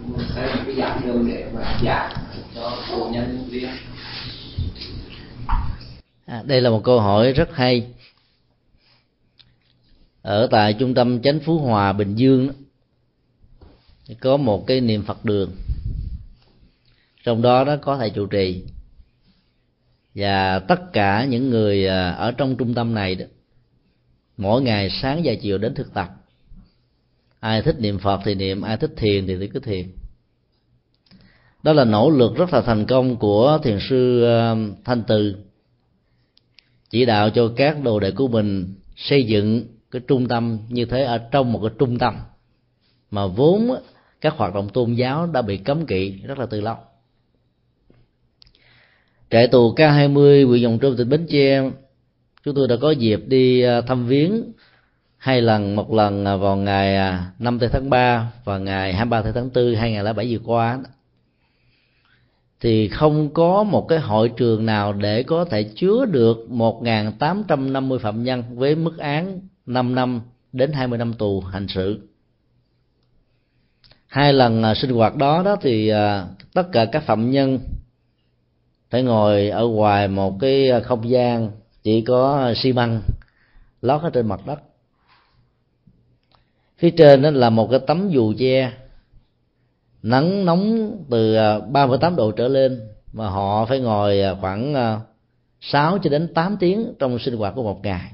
[0.07, 2.13] mình xây một cái dạng đường để mà giảm
[2.55, 3.71] cho tù nhân viên.
[6.27, 7.87] À, đây là một câu hỏi rất hay.
[10.23, 12.53] Ở tại trung tâm chánh phú hòa bình dương
[14.21, 15.53] có một cái niệm phật đường.
[17.25, 18.65] Trong đó nó có thầy trụ trì
[20.15, 23.25] và tất cả những người à, ở trong trung tâm này đó,
[24.37, 26.09] mỗi ngày sáng và chiều đến thực tập.
[27.41, 29.93] Ai thích niệm phật thì niệm, ai thích thiền thì cứ thiền.
[31.63, 35.37] Đó là nỗ lực rất là thành công của thiền sư à, thanh từ,
[36.91, 41.05] chỉ đạo cho các đồ đệ của mình xây dựng cái trung tâm như thế
[41.05, 42.15] ở trong một cái trung tâm
[43.11, 43.71] mà vốn
[44.21, 46.77] các hoạt động tôn giáo đã bị cấm kỵ rất là từ lâu
[49.33, 51.63] trại tù K20 huyện Dòng Trôm tỉnh Bến Tre,
[52.45, 54.53] chúng tôi đã có dịp đi à, thăm viếng
[55.17, 59.51] hai lần, một lần à, vào ngày à, 5 tháng 3 và ngày 23 tháng
[59.55, 60.79] 4 2007 vừa qua.
[62.61, 68.23] Thì không có một cái hội trường nào để có thể chứa được 1.850 phạm
[68.23, 70.21] nhân với mức án 5 năm
[70.53, 72.09] đến 20 năm tù hành sự.
[74.07, 75.93] Hai lần sinh hoạt đó đó thì
[76.55, 77.59] tất cả các phạm nhân
[78.93, 81.51] phải ngồi ở ngoài một cái ờ, không gian
[81.83, 83.03] chỉ có ờ, xi măng
[83.83, 84.61] lót ở trên mặt đất.
[86.79, 88.73] Phía trên đó là một cái tấm dù che
[90.03, 92.81] nắng nóng từ ờ, 38 độ trở lên
[93.13, 94.75] mà họ phải ngồi khoảng
[95.61, 98.13] 6 cho đến 8 tiếng trong sinh hoạt của một ngày.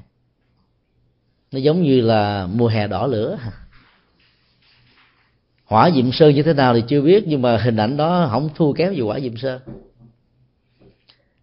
[1.51, 3.37] Nó giống như là mùa hè đỏ lửa.
[5.65, 8.49] Hỏa diệm sơn như thế nào thì chưa biết, nhưng mà hình ảnh đó không
[8.55, 9.59] thua kém gì hỏa diệm sơn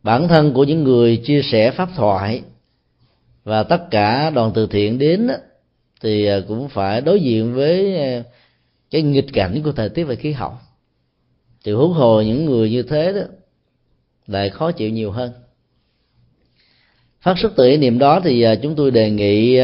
[0.07, 2.43] bản thân của những người chia sẻ pháp thoại
[3.45, 5.29] và tất cả đoàn từ thiện đến
[6.01, 8.23] thì à, cũng phải đối diện với à,
[8.91, 10.53] cái nghịch cảnh của thời tiết và khí hậu.
[11.65, 13.21] Thì huống hồ những người như thế đó
[14.27, 15.33] lại khó chịu nhiều hơn.
[17.21, 19.59] Phát xuất từ ý niệm đó thì à, chúng tôi đề nghị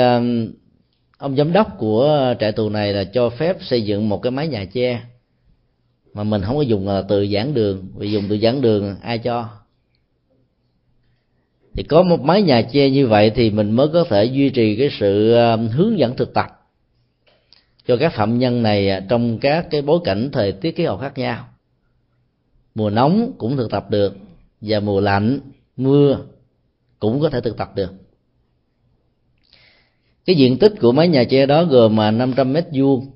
[1.19, 4.49] ông giám đốc của trại tù này là cho phép xây dựng một cái mái
[4.49, 5.01] nhà che
[6.15, 7.89] mà mình không có dùng từ giảng đường.
[7.97, 9.62] Vì dùng từ giảng đường ai cho?
[11.75, 14.77] Thì có một mái nhà che như vậy thì mình mới có thể duy trì
[14.77, 16.47] cái sự ờ, hướng dẫn thực tập
[17.87, 20.99] cho các phạm nhân này à, trong các cái bối cảnh thời tiết khí hậu
[20.99, 21.49] khác nhau.
[22.75, 24.17] Mùa nóng cũng thực tập được
[24.61, 25.41] và mùa lạnh,
[25.77, 26.19] mưa
[26.99, 27.93] cũng có thể thực tập được.
[30.27, 33.07] Cái diện tích của mái nhà tre đó gồm mà 500 mét vuông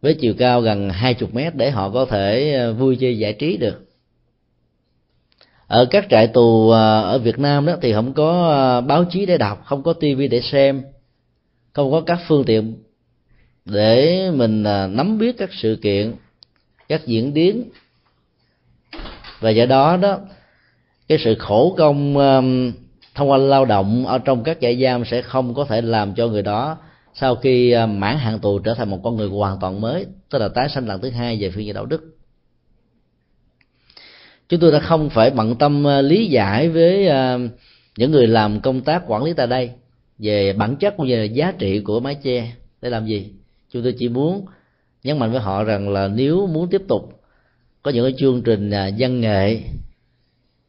[0.00, 3.56] với chiều cao gần 20 mét để họ có thể ờ, vui chơi giải trí
[3.56, 3.87] được
[5.68, 9.26] ở các trại tù à, ở Việt Nam đó thì không có à, báo chí
[9.26, 10.82] để đọc, không có tivi để xem,
[11.72, 12.74] không có các phương tiện
[13.64, 16.14] để mình à, nắm biết các sự kiện,
[16.88, 17.64] các diễn biến.
[19.40, 20.18] Và do đó đó,
[21.08, 22.14] cái sự khổ công
[23.14, 26.26] thông qua lao động ở trong các trại giam sẽ không có thể làm cho
[26.26, 26.76] người đó
[27.14, 30.48] sau khi mãn hạn tù trở thành một con người hoàn toàn mới, tức là
[30.48, 32.17] tái sanh lần thứ hai về phương diện đạo đức
[34.48, 37.40] chúng tôi đã không phải bận tâm ờ, lý giải với ờ,
[37.96, 39.70] những người làm công tác quản lý tại đây
[40.18, 43.32] về bản chất cũng như là giá trị của mái che để làm gì.
[43.72, 44.46] Chúng tôi chỉ muốn
[45.04, 47.20] nhấn mạnh với họ rằng là nếu muốn tiếp tục
[47.82, 49.58] có những cái chương trình ờ, văn nghệ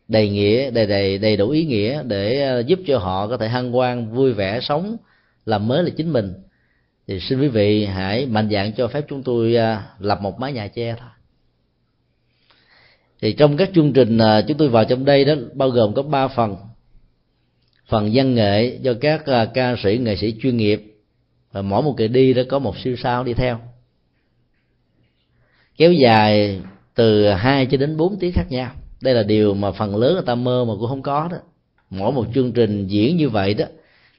[0.08, 3.78] đầy nghĩa, đầy đầy đầy đủ ý nghĩa để giúp cho họ có thể hăng
[3.78, 4.98] quan vui vẻ sống,
[5.46, 6.34] làm mới là chính mình,
[7.08, 9.56] thì xin quý vị hãy mạnh dạn cho phép chúng tôi
[10.00, 11.10] lập một mái nhà che thôi
[13.22, 16.02] thì trong các chương trình à, chúng tôi vào trong đây đó, bao gồm có
[16.02, 16.56] ba phần.
[17.88, 20.84] Phần văn nghệ do các à, ca sĩ, nghệ sĩ chuyên nghiệp,
[21.52, 23.60] và mỗi một kỳ đi đó có một siêu sao đi theo.
[25.78, 26.62] Kéo dài
[26.96, 28.72] từ 2 cho đến 4 tiếng khác nhau.
[29.02, 31.38] Đây là điều mà phần lớn người ta mơ mà cũng không có đó.
[31.90, 33.66] Mỗi một chương trình diễn như vậy đó,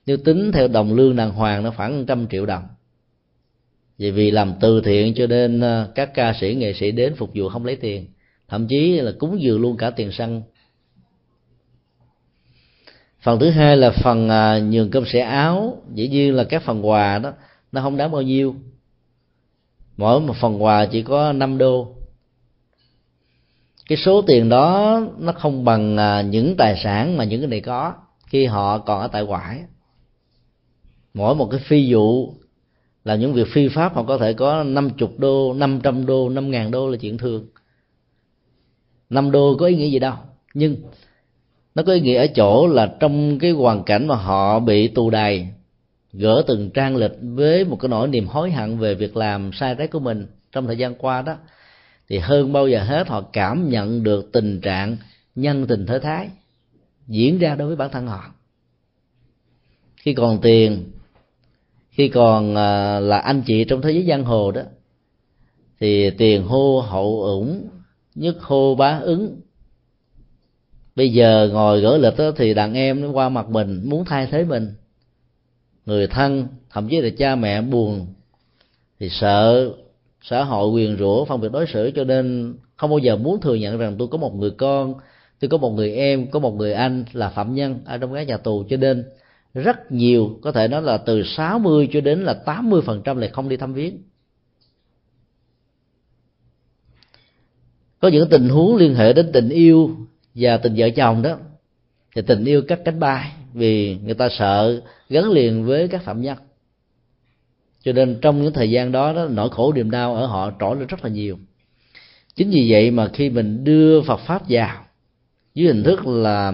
[0.06, 2.62] nếu tính theo đồng lương đàng hoàng nó khoảng trăm triệu đồng.
[3.98, 7.30] Vì vì làm từ thiện cho nên à, các ca sĩ, nghệ sĩ đến phục
[7.34, 8.06] vụ không lấy tiền
[8.50, 10.42] thậm chí là cúng dường luôn cả tiền xăng.
[13.22, 15.82] Phần thứ hai là phần à, nhường cơm sẻ áo.
[15.94, 17.32] Dĩ nhiên là các phần quà đó,
[17.72, 18.54] nó không đáng bao nhiêu.
[19.96, 21.88] Mỗi một phần quà chỉ có 5 đô.
[23.88, 27.60] Cái số tiền đó nó không bằng à, những tài sản mà những cái này
[27.60, 27.94] có
[28.26, 29.62] khi họ còn ở tại ngoại.
[31.14, 32.34] Mỗi một cái phi vụ
[33.04, 36.70] là những việc phi pháp họ có thể có 50 đô 500 đô 5 ngàn
[36.70, 37.46] đô là chuyện thường.
[39.10, 40.14] Năm đô có ý nghĩa gì đâu.
[40.54, 40.76] Nhưng
[41.74, 45.10] nó có ý nghĩa ở chỗ là trong cái hoàn cảnh mà họ bị tù
[45.10, 45.48] đày,
[46.12, 49.74] gỡ từng trang lịch với một cái nỗi niềm hối hận về việc làm sai
[49.78, 51.36] trái của mình trong thời gian qua đó,
[52.08, 54.96] thì hơn bao giờ hết họ cảm nhận được tình trạng
[55.34, 56.28] nhân tình thế thái
[57.06, 58.24] diễn ra đối với bản thân họ.
[59.96, 60.90] Khi còn tiền,
[61.90, 64.62] khi còn à, là anh chị trong thế giới giang hồ đó,
[65.80, 67.68] thì tiền hô hậu ủng
[68.14, 69.40] nhất hô bá ứng.
[70.96, 74.26] Bây giờ ngồi gỡ lịch đó, thì đàn em nó qua mặt mình muốn thay
[74.30, 74.74] thế mình.
[75.86, 78.06] Người thân thậm chí là cha mẹ buồn
[79.00, 79.70] thì sợ
[80.22, 83.54] xã hội quyền rủa phân biệt đối xử cho nên không bao giờ muốn thừa
[83.54, 84.94] nhận rằng tôi có một người con
[85.40, 88.26] tôi có một người em có một người anh là phạm nhân ở trong cái
[88.26, 88.64] nhà tù.
[88.70, 89.04] Cho nên
[89.54, 93.28] rất nhiều có thể nói là từ 60 cho đến là 80 phần trăm là
[93.32, 93.98] không đi thăm viếng.
[98.00, 99.96] Có những tình huống liên hệ đến tình yêu
[100.34, 101.36] và tình vợ chồng đó
[102.16, 106.20] thì tình yêu cắt cánh bay vì người ta sợ gắn liền với các phạm
[106.20, 106.38] nhân.
[107.82, 110.76] Cho nên trong những thời gian đó, đó nỗi khổ niềm đau ở họ trỗi
[110.76, 111.38] lên rất là nhiều.
[112.34, 114.84] Chính vì vậy mà khi mình đưa Phật pháp vào
[115.54, 116.52] dưới hình thức là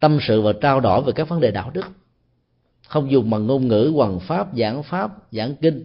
[0.00, 1.86] tâm sự và trao đổi về các vấn đề đạo đức
[2.86, 5.84] không dùng bằng ngôn ngữ hoằng pháp giảng pháp giảng kinh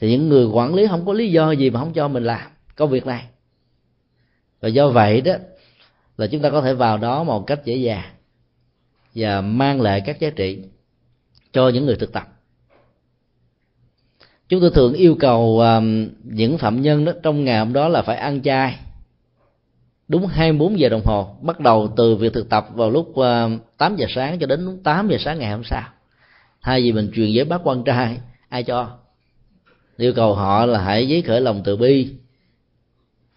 [0.00, 2.49] thì những người quản lý không có lý do gì mà không cho mình làm
[2.76, 3.24] công việc này.
[4.60, 5.32] Và do vậy đó,
[6.16, 8.10] là chúng ta có thể vào đó một cách dễ dàng
[9.14, 10.58] và mang lại các giá trị
[11.52, 12.28] cho những người thực tập.
[14.48, 18.02] Chúng tôi thường yêu cầu um, những phạm nhân đó trong ngày hôm đó là
[18.02, 18.78] phải ăn chay
[20.10, 23.96] đúng 24 giờ đồng hồ, bắt đầu từ việc thực tập vào lúc um, 8
[23.96, 25.82] giờ sáng cho đến 8 giờ sáng ngày hôm sau.
[26.62, 28.90] Thay vì mình truyền giới bác quan trai, ai cho?
[29.96, 32.14] Yêu cầu họ là hãy giấy khởi lòng từ bi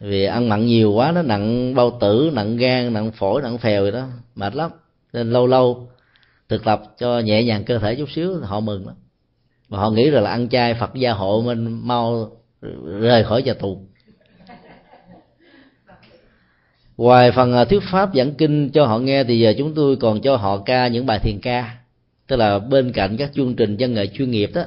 [0.04, 3.86] vì ăn mặn nhiều quá, nó nặng bao tử, nặng gan, nặng phổi, nặng phèo
[3.86, 4.08] gì đó.
[4.36, 4.72] Mệt lắm.
[5.13, 5.88] Nên lâu lâu
[6.50, 8.96] thực tập cho nhẹ nhàng cơ thể chút xíu, họ mừng lắm.
[9.70, 12.32] Và họ nghĩ rằng là ăn chay phật gia hộ mình mau
[13.00, 13.82] rời khỏi nhà tù.
[16.98, 20.22] Ngoài phần à, thuyết pháp giảng kinh cho họ nghe thì giờ chúng tôi còn
[20.22, 21.78] cho họ ca, những bài thiền ca.
[22.28, 24.63] Tức là bên cạnh các chương trình văn nghệ chuyên nghiệp đó,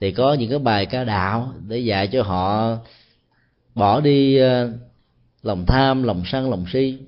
[0.00, 2.76] thì có những cái bài ca đạo để dạy cho họ
[3.78, 4.70] bỏ đi ờ,
[5.42, 6.98] lòng tham, lòng sân, lòng si.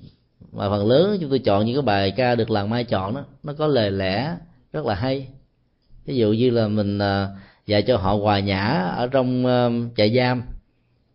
[0.51, 3.23] Mà phần lớn chúng tôi chọn những cái bài ca được làng mai chọn đó,
[3.43, 4.35] nó có lời lẽ
[4.73, 5.27] rất là hay.
[6.05, 7.29] Ví dụ như là mình ờ,
[7.65, 10.43] dạy cho họ hòa nhã ở trong ờ, trại giam.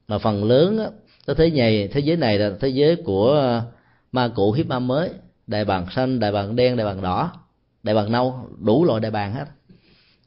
[0.09, 0.91] Mà phần lớn
[1.27, 3.63] cái thế này thế giới này là thế giới của
[4.13, 5.11] ma cũ, hiếp ma mới.
[5.47, 7.33] Đại bàng xanh, đại bàng đen, đại bàng đỏ,
[7.83, 9.45] đại bàng nâu, đủ loại đại bàng hết.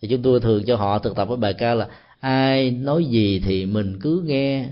[0.01, 1.87] Thì chúng tôi thường cho họ thực tập với bài ca là
[2.19, 4.65] ai nói gì thì mình cứ nghe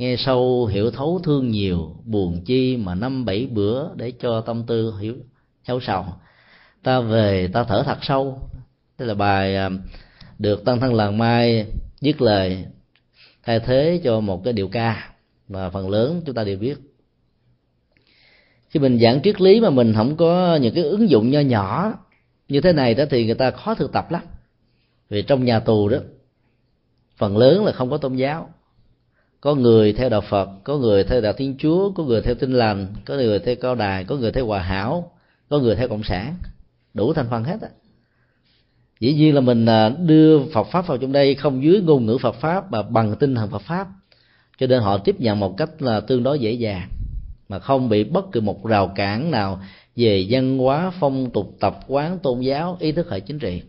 [0.00, 4.64] nghe sâu hiểu thấu thương nhiều, buồn chi mà năm bảy bữa để cho tâm
[4.66, 5.16] tư hiểu
[5.66, 6.04] thấu sầu.
[6.82, 8.38] Ta về, ta thở thật sâu.
[8.98, 9.70] Đây là bài à,
[10.38, 11.66] được tăng thân làng mai
[12.00, 12.64] viết lời
[13.42, 15.10] thay thế cho một cái điệu ca
[15.48, 16.78] mà phần lớn chúng ta đều biết.
[18.68, 21.92] Khi mình giảng triết lý mà mình không có những cái ứng dụng nho nhỏ
[22.48, 24.22] như thế này đó thì người ta khó thực tập lắm.
[25.08, 25.98] Vì trong nhà tù đó,
[27.16, 28.48] phần lớn là không có tôn giáo
[29.40, 32.52] có người theo đạo phật, có người theo đạo thiên chúa, có người theo tinh
[32.52, 35.12] lành, có người theo cao đài, có người theo hòa hảo,
[35.48, 36.34] có người theo cộng sản.
[36.94, 37.68] Đủ thành phần hết á.
[39.00, 42.18] Dĩ nhiên là mình à, đưa Phật pháp vào trong đây không dưới ngôn ngữ
[42.18, 43.88] Phật pháp, mà bằng tinh thần Phật pháp.
[44.58, 46.88] Cho nên họ tiếp nhận một cách là tương đối dễ dàng,
[47.48, 49.60] mà không bị bất cứ một rào cản nào
[49.96, 53.62] về văn hóa, phong tục, tập quán, tôn giáo, ý thức hệ chính trị.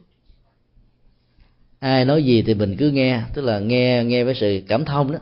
[1.79, 5.11] Ai nói gì thì mình cứ nghe, tức là nghe nghe với sự cảm thông
[5.11, 5.19] đó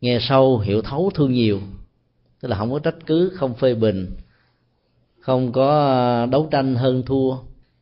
[0.00, 1.60] nghe sâu hiểu thấu thương nhiều.
[2.40, 4.16] Tức là không có trách cứ không phê bình
[5.20, 7.36] không có ờ, đấu tranh hơn thua.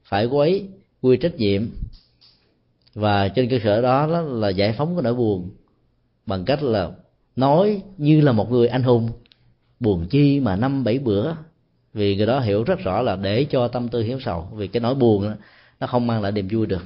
[0.05, 0.69] Phải quấy
[1.03, 1.67] quy trách nhiệm.
[2.95, 5.51] Và trên cơ sở đó, đó là giải phóng cái nỗi buồn
[6.27, 6.91] bằng cách là
[7.37, 9.11] nói như là một người anh hùng.
[9.81, 11.33] Buồn chi mà năm bảy bữa
[11.95, 14.81] vì người đó hiểu rất rõ là để cho tâm tư hiểu sầu vì cái
[14.81, 15.35] nỗi buồn đó,
[15.81, 16.83] nó không mang lại niềm vui được.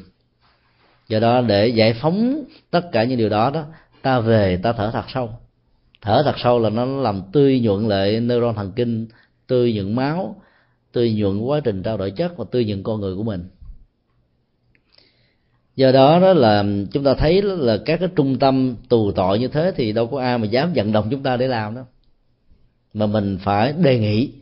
[1.09, 3.65] Do đó để giải phóng tất cả những điều đó đó
[4.03, 5.31] ta về, ta thở thật sâu.
[6.01, 9.07] Thở thật sâu là nó làm tươi nhuận lại neuron thần kinh,
[9.47, 10.43] tươi nhuận máu,
[10.93, 13.49] tươi nhuận quá trình trao đổi chất và tươi nhuận con người của mình.
[15.77, 19.49] Do đó đó là chúng ta thấy là các cái trung tâm tù tội như
[19.49, 21.83] thế thì đâu có ai mà dám vận động chúng ta để làm đó
[22.95, 24.33] mà mình phải đề nghị.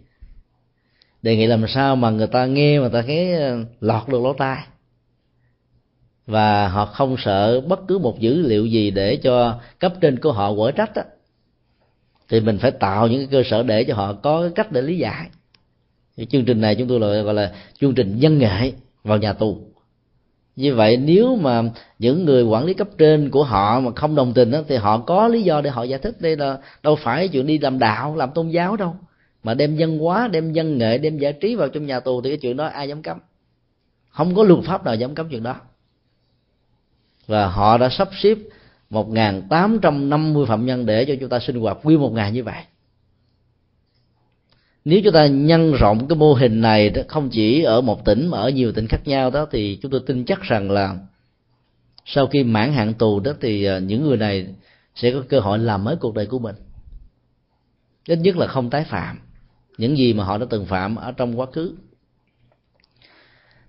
[1.23, 4.33] Đề nghị làm sao mà người ta nghe mà ta thấy ờ, lọt được lỗ
[4.33, 4.64] tai
[6.31, 10.33] và họ không sợ bất cứ một dữ liệu gì để cho cấp trên của
[10.33, 11.05] họ quở trách á.
[12.29, 14.83] Thì mình phải tạo những cái cơ sở để cho họ có cái cách để
[14.83, 15.27] lý giải.
[16.16, 18.73] Cái chương trình này chúng tôi gọi gọi là chương trình dân nghệ
[19.05, 19.59] vào nhà tù.
[20.57, 21.62] Như vậy nếu mà
[21.99, 24.99] những người quản lý cấp trên của họ mà không đồng tình đó, thì họ
[24.99, 28.16] có lý do để họ giải thích đây là đâu phải chuyện đi làm đạo
[28.16, 28.97] làm tôn giáo đâu.
[29.43, 32.31] Mà đem dân hóa đem dân nghệ đem giải trí vào trong nhà tù thì
[32.31, 33.19] cái chuyện đó ai dám cấm?
[34.11, 35.57] Không có luật pháp nào dám cấm chuyện đó
[37.31, 38.38] và họ đã sắp xếp
[38.90, 42.62] 1.850 phạm nhân để cho chúng ta sinh hoạt nguyên một ngày như vậy.
[44.85, 48.38] Nếu chúng ta nhân rộng cái mô hình này, không chỉ ở một tỉnh mà
[48.38, 50.97] ở nhiều tỉnh khác nhau đó, thì chúng tôi tin chắc rằng là
[52.05, 54.47] sau khi mãn hạn tù đó thì à, những người này
[54.95, 56.57] sẽ có cơ hội làm mới cuộc đời của mình.
[58.09, 59.19] Ít nhất là không tái phạm.
[59.79, 61.75] Những gì mà họ đã từng phạm ở trong quá khứ.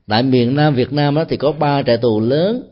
[0.08, 2.64] Tại miền nam, việt nam đó thì có ba trại tù lớn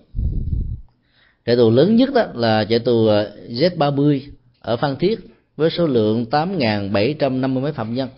[1.49, 4.21] trại tù lớn nhất đó là trại tù ờ, Z30
[4.59, 5.19] ở Phan Thiết
[5.57, 8.09] với số lượng 8.750 mấy phạm nhân.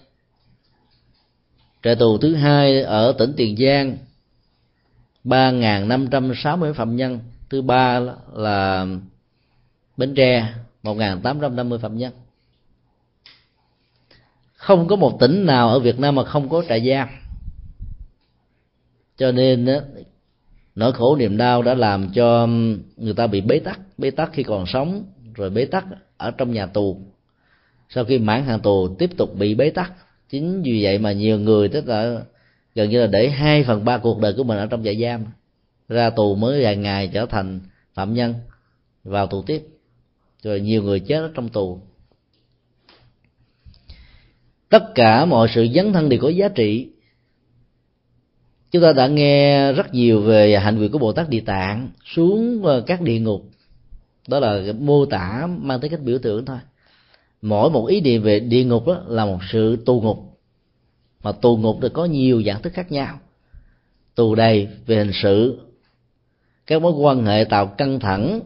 [1.84, 3.98] Trại tù thứ hai ở tỉnh tiền giang,
[5.24, 7.20] ba năm trăm sáu mươi phạm nhân.
[7.50, 8.00] Thứ ba
[8.34, 8.88] là
[9.98, 12.14] bến tre, một tám trăm năm mươi phạm nhân.
[14.54, 17.08] Không có một tỉnh nào ở việt nam mà không có trại giam.
[19.18, 19.68] Cho nên
[20.82, 23.80] nỗi khổ niềm đau đã làm cho um, người ta bị bế tắc.
[23.98, 25.04] Bế tắc khi còn sống,
[25.36, 25.86] rồi bế tắc
[26.18, 26.98] ở trong nhà tù.
[27.90, 29.94] Sau khi mãn hạn tù, tiếp tục bị bế tắc.
[30.30, 32.22] Chính vì vậy mà nhiều người tức là
[32.76, 35.26] gần như là để hai phần ba cuộc đời của mình ở trong trại giam.
[35.90, 37.60] Ra tù mới vài ngày trở thành
[37.94, 38.34] phạm nhân,
[39.04, 39.68] vào tù tiếp.
[40.44, 41.80] Rồi nhiều người chết ở trong tù.
[44.70, 46.90] Tất cả mọi sự dấn thân đều có giá trị
[48.72, 52.66] chúng ta đã nghe rất nhiều về hạnh nguyện của bồ tát địa tạng xuống
[52.66, 53.46] ờ, các địa ngục.
[54.28, 56.58] Đó là mô tả mang tới cách biểu tượng thôi.
[57.42, 60.40] Mỗi một ý niệm về địa ngục đó là một sự tù ngục.
[61.24, 63.20] Mà tù ngục được có nhiều dạng thức khác nhau.
[64.16, 65.60] Tù đầy về hình sự.
[66.68, 68.42] Các mối quan hệ tạo căng thẳng.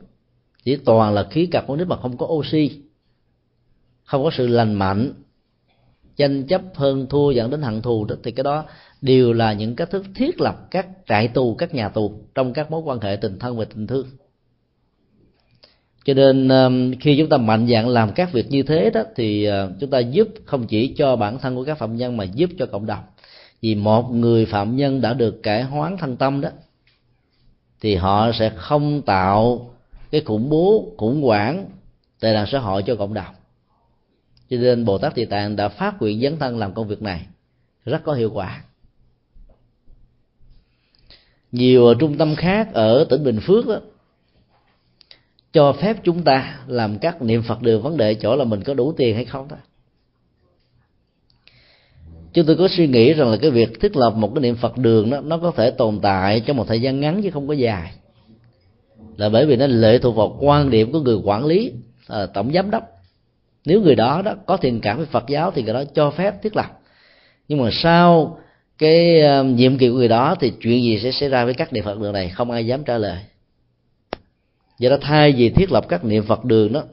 [0.64, 2.82] Chỉ toàn là khí carbonic mà không có oxy.
[4.04, 5.14] Không có sự lành mạnh.
[6.16, 8.66] Tranh chấp hơn thua dẫn đến hận thù đó, thì cái đó
[9.06, 12.72] đều là những cách thức thiết lập các trại tù, các nhà tù trong các
[12.72, 14.08] mối quan hệ tình thân và tình thương.
[16.06, 19.49] Cho nên um, khi chúng ta mạnh dạn làm các việc như thế đó, thì
[19.49, 22.49] uh, chúng ta giúp không chỉ cho bản thân của các phạm nhân mà giúp
[22.60, 23.03] cho cộng đồng.
[23.62, 26.49] Vì một người phạm nhân đã được cải hoán thân tâm đó,
[27.82, 29.70] thì họ sẽ không tạo
[30.12, 31.66] cái khủng bố, khủng hoảng
[32.20, 33.36] tệ nạn xã hội cho cộng đồng.
[34.49, 37.26] Cho nên bồ tát địa tạng đã phát nguyện dấn thân làm công việc này,
[37.86, 38.64] rất có hiệu quả
[41.56, 43.80] nhiều trung tâm khác ở tỉnh bình phước đó,
[45.53, 48.74] cho phép chúng ta làm các niệm phật đường vấn đề chỗ là mình có
[48.74, 49.56] đủ tiền hay không đó.
[52.34, 54.78] Chúng tôi có suy nghĩ rằng là cái việc thiết lập một cái niệm phật
[54.78, 57.53] đường đó nó có thể tồn tại trong một thời gian ngắn chứ không có
[57.53, 57.91] dài.
[59.18, 61.72] Là bởi vì nó lệ thuộc vào quan điểm của người quản lý
[62.08, 62.84] à, tổng giám đốc.
[63.66, 66.41] Nếu người đó đó có thiện cảm với phật giáo thì người đó cho phép
[66.43, 66.80] thiết lập.
[67.47, 68.38] Nhưng mà sau
[68.78, 71.73] cái uh, nhiệm kỳ của người đó thì chuyện gì sẽ xảy ra với các
[71.73, 72.30] niệm phật đường này?
[72.30, 73.17] Không ai dám trả lời.
[74.80, 76.84] Do đó thay vì thiết lập các niệm phật đường đó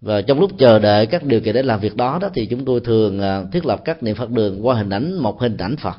[0.00, 2.64] và trong lúc chờ đợi các điều kiện để làm việc đó đó thì chúng
[2.64, 5.76] tôi thường uh, thiết lập các niệm phật đường qua hình ảnh một hình ảnh
[5.76, 5.96] phật.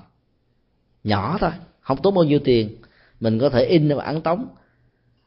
[1.03, 2.75] Nhỏ thôi không tốn bao nhiêu tiền.
[3.19, 4.47] Mình có thể in và ấn tống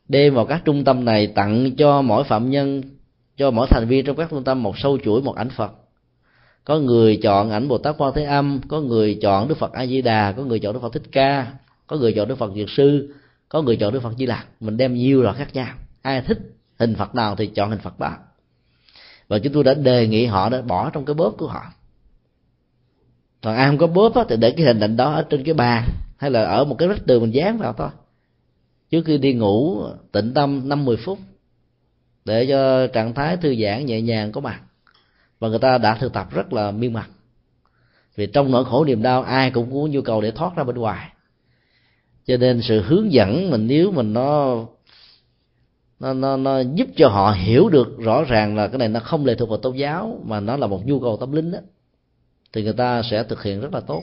[0.08, 2.82] đem vào các trung tâm này tặng cho mỗi phạm nhân
[3.36, 5.72] cho mỗi thành viên trong các trung tâm một sâu chuỗi một ảnh phật
[6.70, 9.86] có người chọn ảnh bồ tát quan thế âm có người chọn đức phật a
[9.86, 11.52] di đà có người chọn đức phật thích ca
[11.86, 13.14] có người chọn đức phật dược sư
[13.48, 14.46] có người chọn đức phật di lặc.
[14.60, 15.74] Mình đem nhiều loại khác nhau.
[16.02, 16.38] Ai thích
[16.78, 18.16] hình phật nào thì chọn hình phật đó.
[19.28, 21.62] Và chúng tôi đã đề nghị họ đã bỏ trong cái bóp của họ.
[23.42, 25.54] Còn ai không có bóp á, thì để cái hình ảnh đó ở trên cái
[25.54, 27.88] bàn hay là ở một cái rách tường mình dán vào thôi.
[28.90, 31.18] Trước khi đi ngủ tịnh tâm năm mười phút
[32.24, 34.60] để cho trạng thái thư giãn nhẹ nhàng có mặt
[35.40, 37.10] và người ta đã thực tập rất là miên mặt
[38.16, 40.76] vì trong nỗi khổ niềm đau ai cũng có nhu cầu để thoát ra bên
[40.76, 41.08] ngoài.
[42.26, 44.56] Cho nên sự hướng dẫn mình nếu mình nó
[46.00, 49.26] nó, nó, nó giúp cho họ hiểu được rõ ràng là cái này nó không
[49.26, 51.58] lệ thuộc vào tôn giáo mà nó là một nhu cầu tâm linh đó
[52.52, 54.02] thì người ta sẽ thực hiện rất là tốt.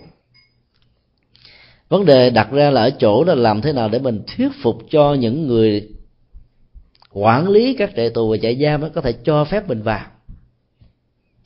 [1.89, 4.77] Vấn đề đặt ra là ở chỗ là làm thế nào để mình thuyết phục
[4.89, 5.89] cho những người
[7.11, 10.05] quản lý các trại tù và trại giam có thể cho phép mình vào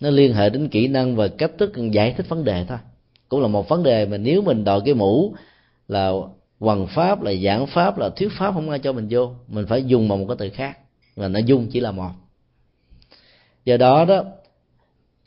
[0.02, 2.78] nó liên hệ đến kỹ năng và cách thức giải thích vấn đề thôi.
[3.30, 5.34] Cũng là một vấn đề mà nếu mình đòi cái mũ
[5.88, 6.12] là
[6.60, 9.84] hoằng pháp, là giảng pháp, là thuyết pháp không ai cho mình vô, mình phải
[9.84, 10.78] dùng bằng một cái từ khác.
[11.16, 12.10] Và nó dung chỉ là một.
[13.66, 14.24] Do đó đó,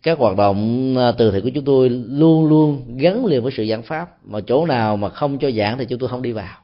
[0.02, 3.66] các hoạt động à, từ thiện của chúng tôi luôn luôn gắn liền với sự
[3.70, 4.24] giảng pháp.
[4.24, 6.56] Mà chỗ nào mà không cho giảng thì chúng tôi không đi vào.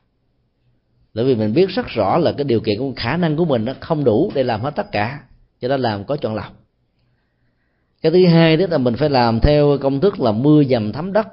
[1.15, 3.65] Bởi vì mình biết rất rõ là cái điều kiện của khả năng của mình
[3.65, 5.21] nó không đủ để làm hết tất cả.
[5.61, 6.60] Cho nên làm có chọn lọc
[8.03, 11.13] cái thứ hai đó là mình phải làm theo công thức là mưa dầm thấm
[11.13, 11.27] đất.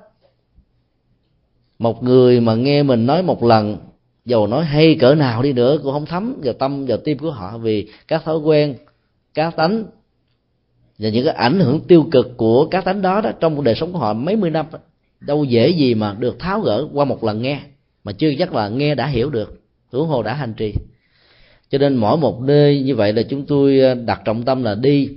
[1.80, 3.78] Một người mà nghe mình nói một lần,
[4.26, 7.32] dầu nói hay cỡ nào đi nữa cũng không thấm vào tâm, vào tim của
[7.32, 8.76] họ vì các thói quen,
[9.34, 9.84] cá tánh
[11.00, 13.94] và những cái ảnh hưởng tiêu cực của các tánh đó đó trong đời sống
[13.94, 14.66] của họ mấy mươi năm
[15.20, 17.60] đâu dễ gì mà được tháo gỡ qua một lần nghe,
[18.04, 19.62] mà chưa chắc là nghe đã hiểu được,
[19.92, 20.74] huống hồ đã hành trì.
[21.70, 24.76] Cho nên mỗi một nơi như vậy là chúng tôi à, đặt trọng tâm là
[24.76, 25.10] đi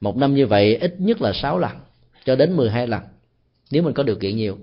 [0.00, 1.72] một năm như vậy ít nhất là 6 lần,
[2.24, 3.02] cho đến 12 lần,
[3.70, 4.58] nếu mình có điều kiện nhiều.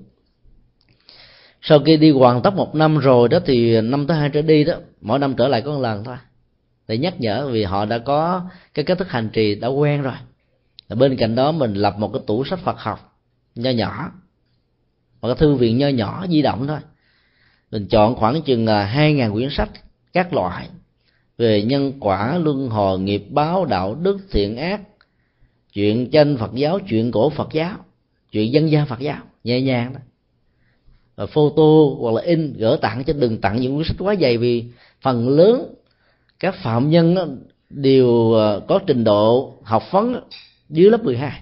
[1.61, 4.63] Sau khi đi hoàn tất một năm rồi đó thì năm thứ hai trở đi
[4.63, 6.15] đó, mỗi năm trở lại có một lần thôi.
[6.87, 8.41] Để nhắc nhở vì họ đã có
[8.73, 10.13] cái cách thức hành trì đã quen rồi.
[10.87, 13.17] Và bên cạnh đó mình lập một cái tủ sách Phật học
[13.55, 14.11] nho nhỏ,
[15.21, 16.79] một cái thư viện nho nhỏ di động thôi.
[17.71, 19.69] Mình chọn khoảng chừng à, hai ngàn quyển sách
[20.13, 20.67] các loại
[21.37, 24.81] về nhân quả, luân hồi, nghiệp báo, đạo đức, thiện ác
[25.73, 27.77] chuyện tranh phật giáo, chuyện cổ phật giáo,
[28.31, 29.99] chuyện dân gian phật giáo, nhẹ nhàng đó.
[31.15, 31.63] Và photo
[31.99, 34.65] hoặc là in gỡ tặng, chứ đừng tặng những cuốn sách quá dày, vì
[35.01, 35.73] phần lớn
[36.39, 37.25] các phạm nhân đó
[37.69, 40.21] đều ờ, có trình độ học vấn
[40.69, 41.41] dưới lớp 12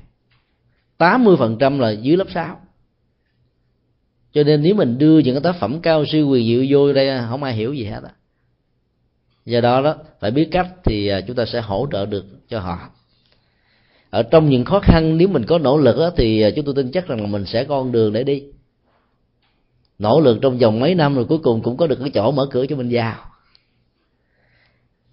[0.97, 2.59] 80% là dưới lớp 6
[4.33, 7.19] cho nên nếu mình đưa những cái tác phẩm cao siêu quyền diệu vô đây,
[7.29, 8.09] không ai hiểu gì hết á.
[9.45, 12.59] Do đó đó, phải biết cách thì ờ, chúng ta sẽ hỗ trợ được cho
[12.59, 12.89] họ
[14.09, 16.75] ở trong những khó khăn nếu mình có nỗ lực đó, thì à, chúng tôi
[16.75, 18.43] tin chắc rằng là mình sẽ con đường để đi.
[19.99, 22.47] Nỗ lực trong vòng mấy năm rồi cuối cùng cũng có được cái chỗ mở
[22.51, 23.15] cửa cho mình vào.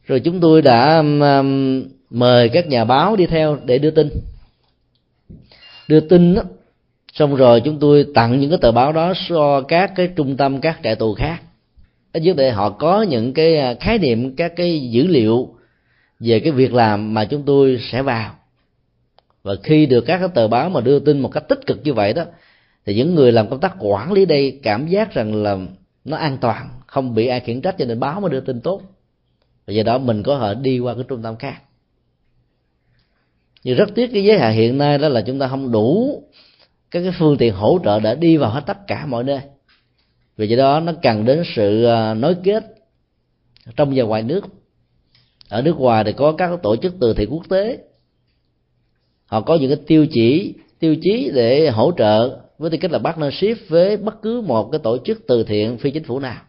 [0.06, 4.08] Rồi chúng tôi đã um, mời các nhà báo đi theo để đưa tin.
[5.88, 6.42] Đưa tin đó,
[7.12, 10.60] xong rồi chúng tôi tặng những cái tờ báo đó cho các cái trung tâm
[10.60, 11.42] các trại tù khác.
[12.12, 15.54] Ở dưới để họ có những cái à, khái niệm các cái dữ liệu
[16.20, 18.34] về cái việc làm mà chúng tôi sẽ vào
[19.46, 21.94] và khi được các cái tờ báo mà đưa tin một cách tích cực như
[21.94, 22.24] vậy đó,
[22.86, 25.58] thì những người làm công tác quản lý đây cảm giác rằng là
[26.04, 28.82] nó an toàn, không bị ai khiển trách cho nên báo mới đưa tin tốt.
[29.66, 31.62] Và do đó mình có thể đi qua cái trung tâm khác.
[33.64, 36.22] Nhưng rất tiếc cái giới hạn hiện nay đó là chúng ta không đủ
[36.90, 39.40] các cái phương tiện hỗ trợ để đi vào hết tất cả mọi nơi.
[40.36, 42.64] Vì vậy đó, nó cần đến sự à, nối kết
[43.76, 44.46] trong và ngoài nước.
[45.48, 47.78] Ở nước ngoài thì có các tổ chức từ thiện quốc tế
[49.26, 52.98] họ có những cái tiêu chỉ tiêu chí để hỗ trợ với tư cách là
[52.98, 56.42] partnership với bất cứ một cái tổ chức từ thiện phi chính phủ nào.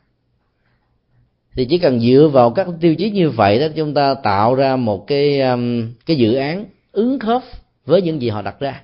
[1.56, 4.76] Thì chỉ cần dựa vào các tiêu chí như vậy đó chúng ta tạo ra
[4.76, 7.42] một cái um, cái dự án ứng khớp
[7.86, 8.82] với những gì họ đặt ra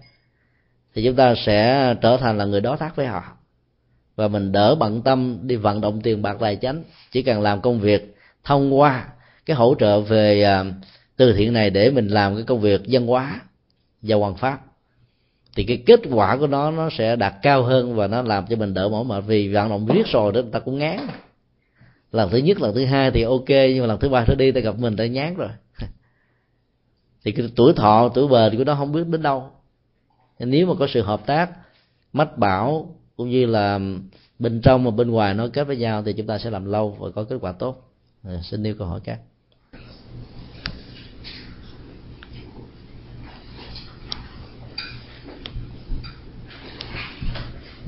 [0.96, 3.24] thì chúng ta sẽ trở thành là người đối tác với họ.
[4.16, 7.62] Và mình đỡ bận tâm đi vận động tiền bạc tài chánh chỉ cần làm
[7.62, 9.08] công việc thông qua
[9.46, 10.72] cái hỗ trợ về um,
[11.18, 13.42] từ thiện này để mình làm cái công việc dân hóa
[14.04, 14.62] và hoàn pháp.
[15.56, 18.56] Thì cái kết quả của nó nó sẽ đạt cao hơn và nó làm cho
[18.56, 19.24] mình đỡ mỏi mệt.
[19.28, 21.08] Vì vận động riết rồi đó người ta cũng ngán.
[22.12, 24.52] Lần thứ nhất lần thứ hai thì ok nhưng mà lần thứ ba thứ đi
[24.52, 25.50] ta gặp mình ta nhán rồi.
[27.26, 29.52] Thì cái tuổi thọ tuổi bền của nó không biết đến đâu.
[30.40, 31.50] Nếu mà có sự hợp tác
[32.14, 33.80] mách bảo cũng như là
[34.40, 36.98] bên trong và bên ngoài nó kết với nhau thì chúng ta sẽ làm lâu
[37.00, 37.92] và có kết quả tốt.
[38.24, 39.20] À, xin nêu câu hỏi các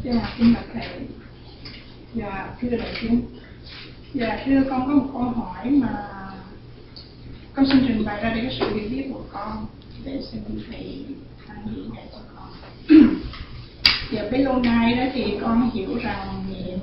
[0.05, 0.87] dạ xin bạch thầy.
[2.13, 3.21] Dạ thưa đại chúng.
[4.13, 6.07] Dạ thưa con có một câu hỏi mà
[7.53, 9.65] con xin trình bày ra để cái sự hiểu biết của con
[10.05, 11.05] để xin thầy
[11.45, 12.49] khai hiện để cho con.
[14.11, 16.79] Dạ bấy lâu nay đó thì con hiểu rằng niệm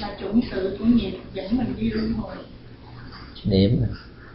[0.00, 2.36] là chủng tử của nghiệp dẫn mình đi luân hồi.
[3.44, 3.80] Niệm.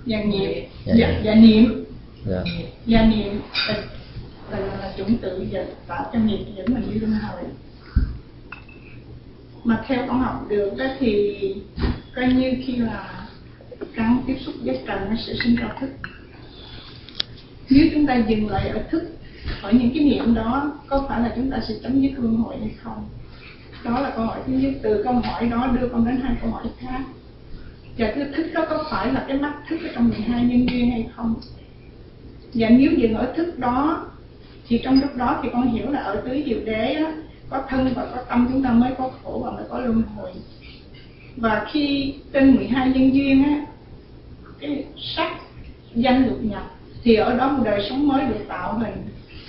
[0.05, 0.67] Và nghiệp.
[0.85, 1.21] Dạ, dạ, dạ.
[1.23, 1.85] dạ niệm.
[2.25, 2.43] Dạ.
[2.85, 3.83] và niệm là,
[4.51, 7.43] là, là chủng tử và tạo cho nghiệp dẫn mình đi luân hồi
[9.63, 11.35] mà theo con học được đó thì
[12.15, 13.27] coi như khi là
[13.95, 15.89] cắn tiếp xúc với trần nó sẽ sinh ra thức.
[17.69, 19.03] Nếu chúng ta dừng lại ở thức
[19.61, 22.55] ở những cái niệm đó có phải là chúng ta sẽ chấm dứt luân hồi
[22.59, 23.07] hay không?
[23.83, 26.51] Đó là câu hỏi thứ nhất từ câu hỏi đó đưa con đến hai câu
[26.51, 27.01] hỏi khác.
[27.97, 30.91] Và thứ thức đó có phải là cái mắt thức ở trong 12 nhân duyên
[30.91, 31.35] hay không?
[32.53, 34.05] Và nếu dừng ở thức đó
[34.67, 37.13] thì trong lúc đó thì con hiểu là ở tứ diệu đế á,
[37.49, 40.31] có thân và có tâm chúng ta mới có khổ và mới có luân hồi.
[41.35, 43.65] Và khi trên 12 nhân duyên á
[44.59, 44.85] cái
[45.15, 45.31] sắc
[45.95, 46.71] danh được nhập
[47.03, 48.95] thì ở đó một đời sống mới được tạo hình.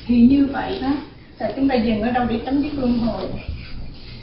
[0.07, 0.93] Thì như vậy đó
[1.39, 3.25] là chúng ta dừng ở đâu để chấm dứt luân hồi.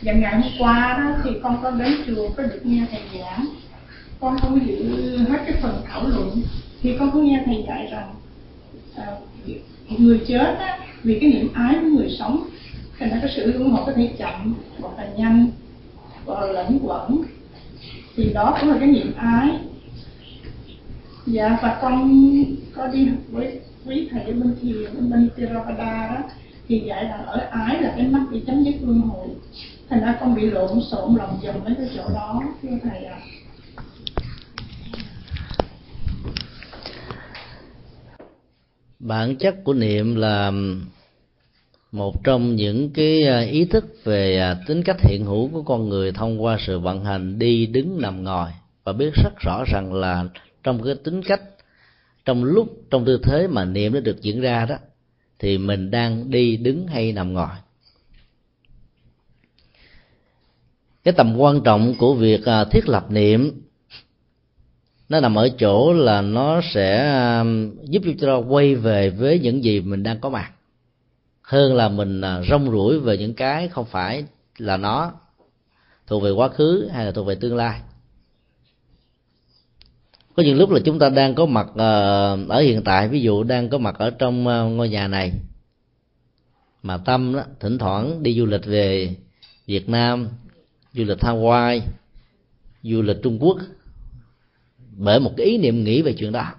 [0.02, 3.46] Và ngày hôm qua đó thì con có đến chùa có được nghe thầy giảng.
[4.20, 4.86] Con không hiểu
[5.30, 6.42] hết cái phần thảo luận.
[6.82, 8.16] Thì con có nghe thầy dạy rằng
[8.96, 9.06] à,
[9.98, 12.48] người chết á, vì cái niệm ái của người sống
[13.00, 15.48] thành ra cái sự luân hộ có thể chậm, hoặc là nhanh,
[16.26, 17.24] hoặc là lẫn quẩn,
[18.16, 19.50] thì đó cũng là cái niệm ái
[21.26, 22.24] dạ và con
[22.76, 26.24] có đi học với quý thầy ở bên thiền ở bên Theravada đó,
[26.68, 29.28] thì dạy rằng ở ái là cái mắt bị chấm dứt luân hồi
[29.90, 33.16] thành ra con bị lộn xộn lòng vòng mấy cái chỗ đó, thưa thầy ạ
[33.16, 33.28] à.
[39.00, 40.52] bản chất của niệm là
[41.98, 45.90] một trong những cái à, ý thức về à, tính cách hiện hữu của con
[45.90, 48.50] người thông qua sự vận hành đi đứng nằm ngồi
[48.84, 50.26] và biết rất rõ rằng là
[50.64, 51.42] trong cái tính cách,
[52.26, 54.76] trong lúc, trong tư thế mà niệm nó được diễn ra đó,
[55.40, 57.56] thì mình đang đi đứng hay nằm ngồi.
[61.04, 63.62] Cái tầm quan trọng của việc à, thiết lập niệm,
[65.10, 67.14] nó nằm ở chỗ là nó sẽ
[67.84, 70.52] giúp cho chúng ta quay về với những gì mình đang có mặt
[71.48, 74.24] hơn là mình à, rong ruổi về những cái không phải
[74.58, 75.12] là nó
[76.08, 77.82] thuộc về quá khứ hay là thuộc về tương lai.
[80.36, 81.90] Có những lúc là chúng ta đang có mặt à,
[82.50, 85.32] ở hiện tại ví dụ đang có mặt ở trong à, ngôi nhà này
[86.84, 89.16] mà tâm đó, thỉnh thoảng đi du lịch về
[89.66, 90.28] Việt Nam
[90.94, 91.80] du lịch Hawaii
[92.84, 93.58] du lịch Trung Quốc
[94.98, 96.52] bởi một cái ý niệm nghĩ về chuyện đó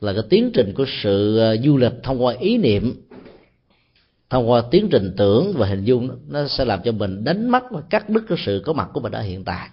[0.00, 3.07] là cái tiến trình của sự du lịch thông qua ý niệm
[4.30, 7.62] thông qua tiến trình tưởng và hình dung nó sẽ làm cho mình đánh mất
[7.70, 9.68] và cắt đứt cái sự có mặt của mình ở hiện tại.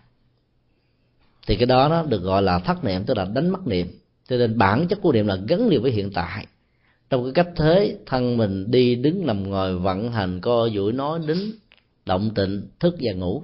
[1.48, 3.88] Thì cái đó nó được gọi là thất niệm, tức là đánh mất niệm.
[4.28, 6.46] Cho nên bản chất của niệm là gắn liền với hiện tại.
[7.10, 11.20] Trong cái cách thế, thân mình đi đứng nằm ngồi vận hành, co duỗi, nói
[11.28, 11.52] đến
[12.06, 13.44] động, tịnh, thức và ngủ.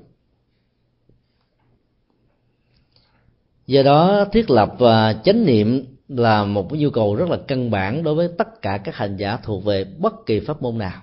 [3.67, 5.85] Do đó thiết lập và chánh niệm
[6.17, 9.17] là một cái nhu cầu rất là căn bản đối với tất cả các hành
[9.17, 11.01] giả thuộc về bất kỳ pháp môn nào.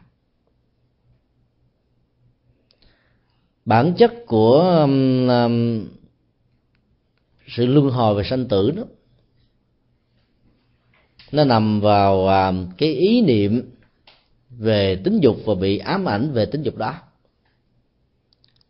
[3.65, 5.87] Bản chất của um, um,
[7.47, 8.83] sự luân hồi và sanh tử đó
[11.33, 13.71] nó nằm vào um, cái ý niệm
[14.51, 16.95] về tính dục và bị ám ảnh về tính dục đó.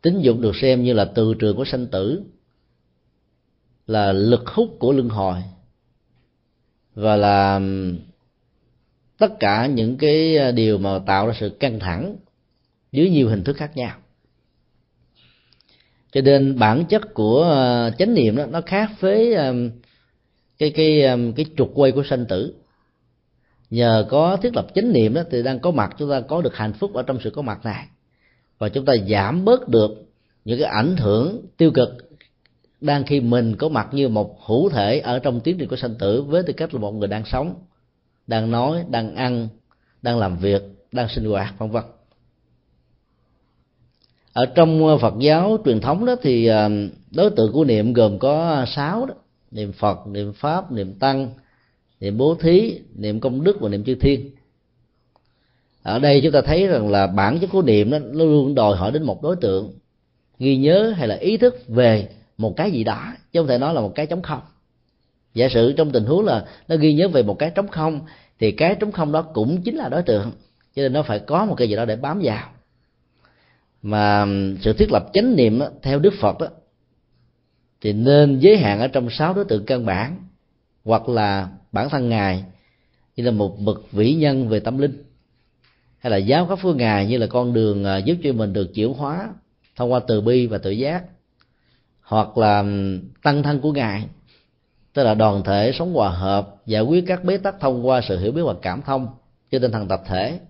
[0.02, 2.22] Tính dục được xem như là từ trường của sanh tử
[3.86, 5.42] là lực hút của luân hồi
[6.98, 7.60] và là
[9.18, 12.16] tất cả những cái ờ, điều mà tạo ra sự căng thẳng
[12.92, 13.96] dưới nhiều hình thức khác nhau.
[16.12, 19.34] Cho nên bản chất của ờ, chánh niệm đó, nó khác với
[20.58, 21.02] cái cái
[21.36, 22.54] cái trục quay của sanh tử.
[23.70, 26.56] Nhờ có thiết lập chánh niệm đó, thì đang có mặt, chúng ta có được
[26.56, 27.86] hạnh phúc ở trong sự có mặt này.
[28.58, 29.90] Và chúng ta giảm bớt được
[30.44, 32.07] những cái ảnh hưởng tiêu cực
[32.80, 35.94] đang khi mình có mặt như một hữu thể ở trong tiến trình của sanh
[35.94, 37.54] tử với tư cách là một người đang sống,
[38.26, 39.48] đang nói, đang ăn,
[40.02, 40.62] đang làm việc,
[40.92, 41.82] đang sinh hoạt, vân vân.
[44.32, 46.68] Ở trong Phật giáo truyền thống đó thì à,
[47.10, 49.14] đối tượng của niệm gồm có sáu đó.
[49.50, 51.30] Niệm Phật, niệm pháp, niệm tăng,
[52.00, 54.30] niệm bố thí, niệm công đức và niệm chư thiên.
[55.82, 58.76] Ở đây chúng ta thấy rằng là bản chất của niệm đó, nó luôn đòi
[58.76, 59.72] hỏi đến một đối tượng.
[60.38, 62.08] Ghi nhớ hay là ý thức về
[62.38, 64.40] một cái gì đó chứ không thể nói là một cái trống không.
[65.34, 68.00] Giả sử trong tình huống là nó ghi nhớ về một cái trống không
[68.38, 70.32] thì cái trống không đó cũng chính là đối tượng
[70.76, 72.50] cho nên nó phải có một cái gì đó để bám vào.
[73.82, 74.26] Mà
[74.60, 76.46] sự thiết lập chánh niệm đó, theo đức phật đó
[77.80, 80.16] thì nên giới hạn ở trong sáu đối tượng căn bản
[80.84, 82.44] hoặc là bản thân ngài
[83.16, 85.04] như là một bậc vĩ nhân về tâm linh
[85.98, 88.74] hay là giáo pháp phương ngài như là con đường à, giúp cho mình được
[88.74, 89.28] chuyển hóa
[89.76, 91.02] thông qua từ bi và tự giác
[92.08, 92.64] hoặc là
[93.22, 94.08] tăng thân của ngài.
[94.92, 98.18] Tức là đoàn thể sống hòa hợp, giải quyết các bế tắc thông qua sự
[98.18, 99.08] hiểu biết và cảm thông
[99.50, 100.40] cho tinh thần tập thể.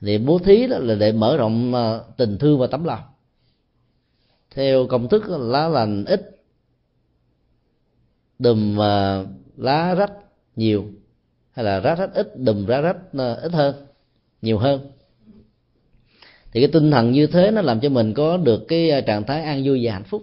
[0.00, 3.00] Thì bố thí đó là để mở rộng ờ, tình thương và tấm lòng.
[4.50, 6.44] Theo công thức lá lành ít,
[8.38, 9.26] đùm ờ,
[9.56, 10.12] lá rách
[10.56, 10.84] nhiều,
[11.52, 13.86] hay là rách rách ít, đùm lá rách ờ, ít hơn,
[14.42, 14.90] nhiều hơn
[16.56, 19.24] thì cái tinh thần như thế nó làm cho mình có được cái à, trạng
[19.24, 20.22] thái an vui và hạnh phúc.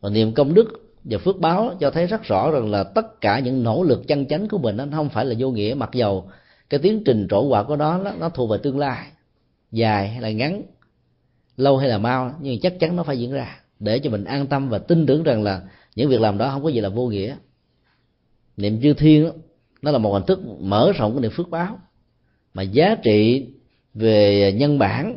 [0.00, 3.38] Và niềm công đức và phước báo cho thấy rất rõ rằng là tất cả
[3.38, 5.74] những nỗ lực chân chánh của mình nó không phải là vô nghĩa.
[5.74, 6.30] Mặc dầu
[6.70, 9.06] cái tiến trình trổ quả của nó nó thuộc về tương lai
[9.72, 10.62] dài hay là ngắn
[11.56, 13.60] lâu hay là mau nhưng chắc chắn nó phải diễn ra.
[13.78, 15.62] Để cho mình an tâm và tin tưởng rằng là
[15.96, 17.36] những việc làm đó không có gì là vô nghĩa.
[18.56, 19.30] Niệm chư thiên đó,
[19.82, 21.78] nó là một hình thức mở rộng cái niệm phước báo.
[22.54, 23.46] Mà giá trị
[23.94, 25.16] về nhân bản,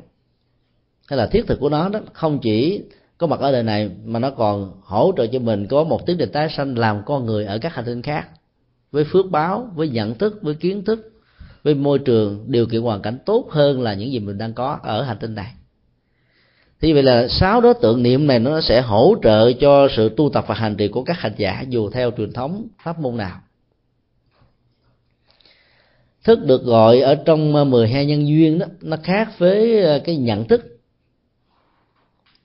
[1.08, 2.82] hay là thiết thực của nó đó, không chỉ
[3.18, 6.18] có mặt ở đời này mà nó còn hỗ trợ cho mình có một tiến
[6.20, 8.28] trình tái sanh làm con người ở các hành tinh khác,
[8.92, 11.12] với phước báo, với nhận thức, với kiến thức,
[11.64, 14.80] với môi trường điều kiện hoàn cảnh tốt hơn là những gì mình đang có
[14.84, 15.54] ở hành tinh này.
[16.82, 20.30] Thì vậy là sáu đối tượng niệm này nó sẽ hỗ trợ cho sự tu
[20.30, 23.40] tập và hành trì của các hành giả dù theo truyền thống pháp môn nào
[26.26, 30.18] thức được gọi ở trong ờ, 12 nhân duyên đó nó khác với ờ, cái
[30.18, 30.80] nhận thức.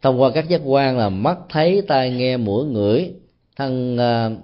[0.03, 3.12] Thông qua các giác quan là mắt thấy tai nghe mũi ngửi
[3.57, 4.39] thân uh,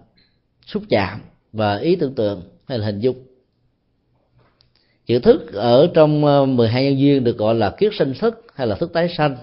[0.67, 1.21] xúc chạm
[1.53, 3.17] và ý tưởng tượng hay là hình dung.
[5.07, 6.21] Chữ thức ở trong
[6.57, 9.37] 12 nhân duyên được gọi là kiết sinh thức hay là thức tái sanh.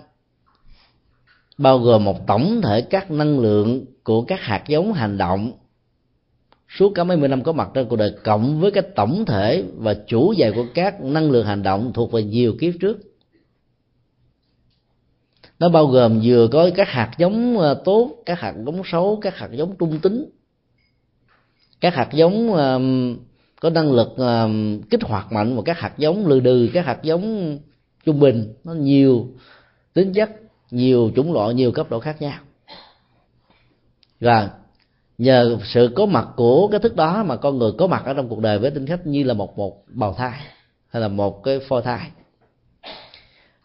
[1.57, 5.51] Bao gồm một tổng thể các năng lượng của các hạt giống hành động
[6.77, 9.63] suốt cả mấy mươi năm có mặt trên cuộc đời cộng với cái tổng thể
[9.75, 12.97] và chủ dài của các năng lượng hành động thuộc về nhiều kiếp trước.
[15.59, 19.37] Nó bao gồm vừa có các hạt giống ờ, tốt, các hạt giống xấu, các
[19.37, 20.25] hạt giống trung tính.
[21.81, 22.53] Các hạt giống
[23.61, 24.09] có năng lực
[24.89, 27.57] kích hoạt mạnh và các hạt giống lừ đừ các hạt giống
[28.05, 28.53] trung bình.
[28.63, 29.27] Nó nhiều
[29.93, 30.29] tính chất,
[30.71, 32.39] nhiều chủng loại, nhiều cấp độ khác nhau.
[34.19, 34.49] Và
[35.17, 38.29] nhờ sự có mặt của cái thức đó mà con người có mặt ở trong
[38.29, 40.39] cuộc đời với tính cách như là một một bào thai
[40.87, 42.09] hay là một cái phôi thai.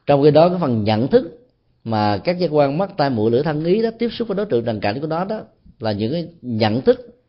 [0.06, 1.48] Trong khi đó, cái phần nhận thức
[1.84, 4.46] mà các giác quan mắt, tai mũi, lưỡi, thân, ý đó tiếp xúc với đối
[4.46, 5.40] tượng trần cảnh của nó đó
[5.78, 7.20] là những cái nhận thức.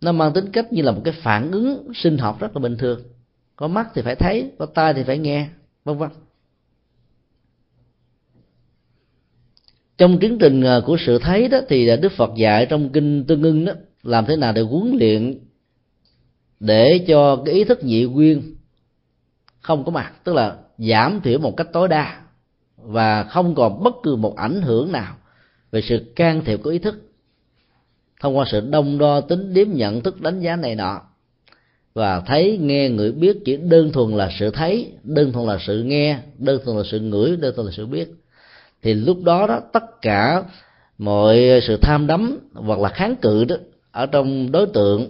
[0.00, 2.76] Nó mang tính cách như là một cái phản ứng sinh học rất là bình
[2.76, 3.00] thường.
[3.56, 5.46] Có mắt thì phải thấy, có tai thì phải nghe,
[5.84, 6.10] vân vân.
[10.02, 13.42] Trong tiến trình à, của sự thấy đó, thì đức phật dạy trong kinh tương
[13.42, 13.72] ưng đó,
[14.02, 15.38] làm thế nào để huấn luyện
[16.60, 18.54] để cho cái ý thức nhị nguyên
[19.60, 22.20] không có mặt tức là giảm thiểu một cách tối đa
[22.76, 25.16] và không còn bất cứ một ảnh hưởng nào
[25.72, 27.02] về sự can thiệp của ý thức
[28.20, 31.00] thông qua sự đông đo tính điếm nhận thức đánh giá này nọ.
[31.94, 35.82] Và thấy, nghe, ngửi, biết chỉ đơn thuần là sự thấy, đơn thuần là sự
[35.82, 38.21] nghe, đơn thuần là sự ngửi, đơn thuần là sự biết
[38.82, 40.44] thì lúc đó đó tất cả
[40.98, 43.56] mọi sự tham đắm hoặc là kháng cự đó
[43.90, 45.08] ở trong đối tượng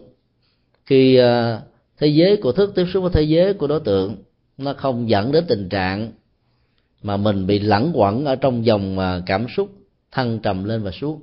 [0.87, 1.61] khi ờ,
[1.99, 4.17] thế giới của thức tiếp xúc với thế giới của đối tượng
[4.59, 6.13] nó không dẫn đến tình trạng
[7.03, 9.69] mà mình bị lẳng quẩn ở trong dòng ờ, cảm xúc
[10.11, 11.23] thăng trầm lên và xuống.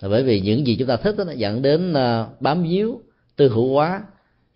[0.00, 3.00] Là bởi vì những gì chúng ta thích đó, nó dẫn đến ờ, bám víu
[3.36, 4.02] tư hữu hóa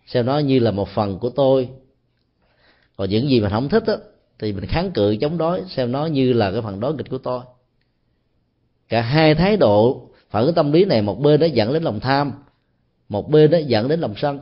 [0.07, 1.69] xem nó như là một phần của tôi.
[2.95, 3.95] Còn những gì mình không thích đó,
[4.39, 7.17] thì mình kháng cự chống đối, xem nó như là cái phần đối nghịch của
[7.17, 7.41] tôi.
[8.89, 11.99] Cả hai thái độ phản ứng tâm lý này, một bên nó dẫn đến lòng
[11.99, 12.31] tham,
[13.09, 14.39] một bên nó dẫn đến lòng sân.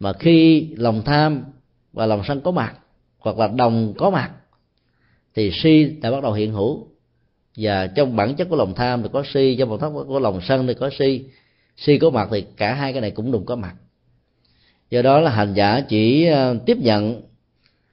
[0.00, 1.44] Mà khi lòng tham
[1.92, 2.74] và lòng sân có mặt,
[3.18, 4.30] hoặc là đồng có mặt,
[5.34, 6.86] thì si đã bắt đầu hiện hữu.
[7.56, 10.40] Và trong bản chất của lòng tham thì có si, trong bản chất của lòng
[10.48, 11.24] sân thì có si.
[11.76, 13.74] Si có mặt thì cả hai cái này cũng đồng có mặt.
[14.90, 17.22] Do đó là hành giả chỉ ờ, tiếp nhận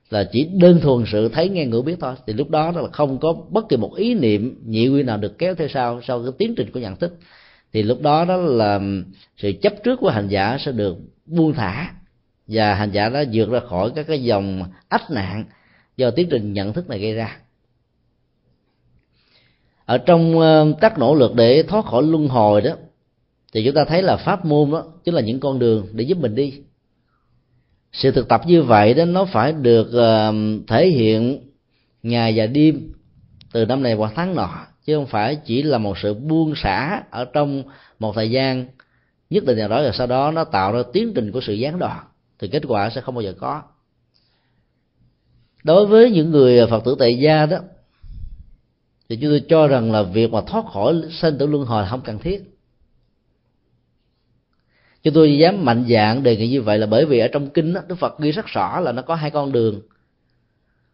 [0.09, 2.15] là chỉ đơn thuần sự thấy nghe ngửi biết thôi.
[2.27, 5.37] Thì lúc đó là không có bất kỳ một ý niệm nhị quy nào được
[5.37, 7.17] kéo theo sau sau cái tiến trình của nhận thức.
[7.73, 8.79] Thì lúc đó đó là
[9.37, 11.93] sự chấp trước của hành giả sẽ được buông thả.
[12.47, 15.45] Và hành giả đã vượt ra khỏi các cái dòng ách nạn
[15.97, 17.37] do tiến trình nhận thức này gây ra.
[19.85, 22.71] Ở trong ờ, các nỗ lực để thoát khỏi luân hồi đó,
[23.53, 26.17] thì chúng ta thấy là pháp môn đó chính là những con đường để giúp
[26.17, 26.53] mình đi
[27.93, 31.39] sự thực tập như vậy đó nó phải được uh, thể hiện
[32.03, 32.93] ngày và đêm
[33.51, 34.49] từ năm này qua tháng nọ
[34.85, 37.63] chứ không phải chỉ là một sự buông xả ở trong
[37.99, 38.65] một thời gian
[39.29, 41.79] nhất định nào đó rồi sau đó nó tạo ra tiến trình của sự gián
[41.79, 41.99] đoạn
[42.39, 43.61] thì kết quả sẽ không bao giờ có.
[45.63, 47.57] Đối với những người phật tử tại gia đó
[49.09, 52.01] thì chúng tôi cho rằng là việc mà thoát khỏi sinh tử luân hồi không
[52.01, 52.56] cần thiết
[55.03, 57.73] chúng tôi dám mạnh dạng đề nghị như vậy là bởi vì ở trong kinh
[57.73, 59.81] đó, đức phật ghi rất rõ là nó có hai con đường.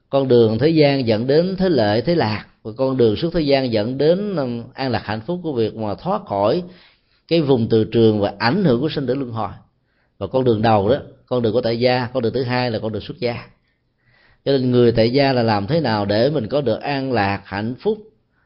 [0.09, 2.45] Con đường thế gian dẫn đến thế lệ thế lạc.
[2.63, 5.75] Và con đường suốt thế gian dẫn đến ừ, an lạc hạnh phúc của việc
[5.75, 6.63] mà thoát khỏi
[7.27, 9.51] cái vùng từ trường và ảnh hưởng của sinh tử luân hồi.
[10.17, 12.79] Và con đường đầu đó con đường của tại gia con đường thứ hai là
[12.79, 13.47] con đường xuất gia.
[14.45, 17.41] Cho nên người tại gia là làm thế nào để mình có được an lạc
[17.45, 17.97] hạnh phúc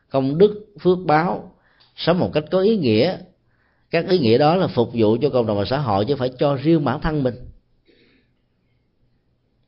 [0.10, 1.51] công đức phước báo
[1.95, 3.18] sống một cách có ý nghĩa
[3.92, 6.30] các ý nghĩa đó là phục vụ cho cộng đồng và xã hội chứ phải
[6.40, 7.36] cho riêng bản thân mình.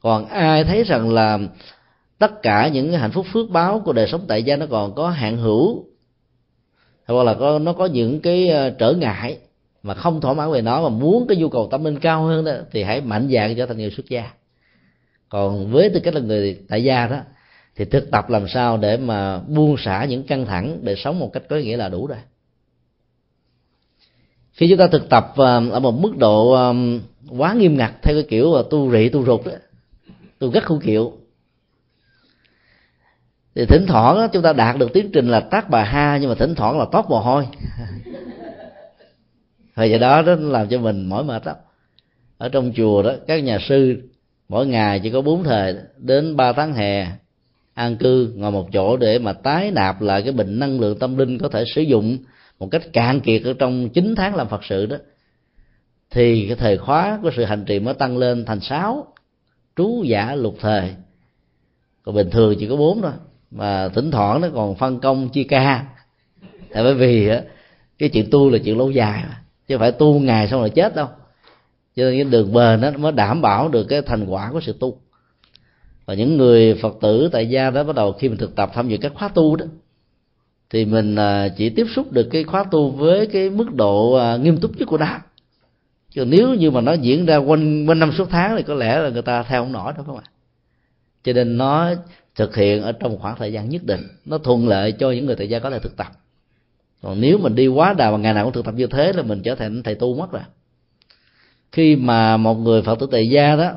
[0.01, 1.39] Còn ai thấy rằng là
[2.19, 5.09] tất cả những hạnh phúc phước báo của đời sống tại gia nó còn có
[5.09, 5.85] hạn hữu
[7.07, 9.37] hoặc là có, nó có những cái ờ, trở ngại
[9.83, 12.45] mà không thỏa mãn về nó mà muốn cái nhu cầu tâm linh cao hơn
[12.45, 14.31] đó, thì hãy mạnh dạn trở thành người xuất gia.
[15.29, 17.17] Còn với tư cách là người tại gia đó,
[17.75, 21.33] thì thực tập làm sao để mà buông xả những căng thẳng để sống một
[21.33, 22.17] cách có nghĩa là đủ rồi
[24.59, 28.15] khi chúng ta thực tập um, ở một mức độ um, quá nghiêm ngặt theo
[28.15, 29.51] cái kiểu là tu rị, tu rụt đó,
[30.39, 31.13] tu rất không chịu.
[33.55, 36.35] Thì thỉnh thoảng chúng ta đạt được tiến trình là tác bà ha, nhưng mà
[36.35, 37.45] thỉnh thoảng là tót mồ hôi.
[39.75, 41.55] Và do đó nó làm cho mình mỏi mệt lắm.
[42.37, 44.01] Ở trong chùa đó, các nhà sư,
[44.49, 47.07] mỗi ngày chỉ có bốn thời đến ba tháng hè,
[47.73, 51.17] an cư ngồi một chỗ để mà tái nạp lại cái bệnh năng lượng tâm
[51.17, 52.17] linh có thể sử dụng
[52.59, 54.97] một cách cạn kiệt ở trong 9 tháng làm phật sự đó,
[56.09, 59.07] thì cái thời khóa của sự hành trì mới tăng lên thành sáu.
[59.75, 60.95] Trú giả lục thời.
[62.03, 63.11] Còn bình thường chỉ có bốn thôi,
[63.51, 65.85] mà thỉnh thoảng nó còn phân công chia ca.
[66.71, 67.29] Tại bởi vì
[67.99, 70.95] cái chuyện tu là chuyện lâu dài mà, chứ phải tu ngày xong rồi chết
[70.95, 71.07] đâu.
[71.95, 74.75] Cho nên cái đường bền nó mới đảm bảo được cái thành quả của sự
[74.79, 74.97] tu.
[76.05, 78.89] Và những người phật tử tại gia đó bắt đầu khi mình thực tập tham
[78.89, 79.65] dự các khóa tu đó
[80.69, 84.37] thì mình à, chỉ tiếp xúc được cái khóa tu với cái mức độ à,
[84.37, 85.19] nghiêm túc nhất của nó.
[86.11, 88.99] Chứ nếu như mà nó diễn ra quanh quanh năm suốt tháng thì có lẽ
[88.99, 90.23] là người ta theo không nổi đâu các bạn
[91.23, 91.89] cho nên nó
[92.35, 94.01] thực hiện ở trong khoảng thời gian nhất định.
[94.25, 96.07] Nó thuận lợi cho những người tại gia có thể thực tập.
[97.01, 99.23] Còn nếu mình đi quá đà mà ngày nào cũng thực tập như thế là
[99.23, 100.41] mình trở thành thầy tu mất rồi.
[101.71, 103.71] Khi mà một người phật tử tại gia đó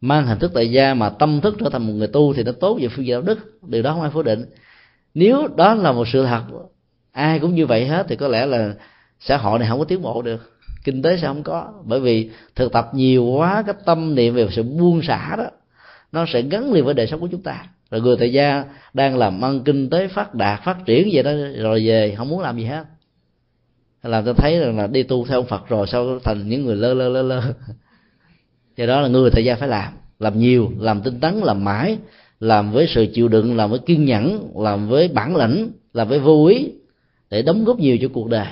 [0.00, 2.52] mang hình thức tại gia mà tâm thức trở thành một người tu thì nó
[2.52, 3.60] tốt về phương diện đạo đức.
[3.68, 4.44] Điều đó không ai phủ định
[5.18, 6.42] nếu đó là một sự thật,
[7.12, 8.74] ai cũng như vậy hết thì có lẽ là
[9.20, 10.58] xã hội này không có tiến bộ được.
[10.84, 11.72] Kinh tế sẽ không có.
[11.84, 15.44] Bởi vì thực tập nhiều quá, cái tâm niệm về sự buông xả đó,
[16.12, 17.64] nó sẽ gắn liền với đời sống của chúng ta.
[17.90, 18.64] Rồi người tại gia
[18.94, 22.40] đang làm ăn kinh tế phát đạt, phát triển vậy đó, rồi về, không muốn
[22.40, 22.84] làm gì hết.
[24.02, 26.76] Làm tôi thấy rằng là đi tu theo ông phật rồi sao thành những người
[26.76, 27.42] lơ lơ lơ lơ.
[28.76, 29.92] Do đó là người tại gia phải làm.
[30.18, 31.98] Làm nhiều, làm tinh tấn, làm mãi
[32.40, 36.18] làm với sự chịu đựng, làm với kiên nhẫn, làm với bản lĩnh, làm với
[36.18, 36.70] vô ý
[37.30, 38.46] để đóng góp nhiều cho cuộc đời.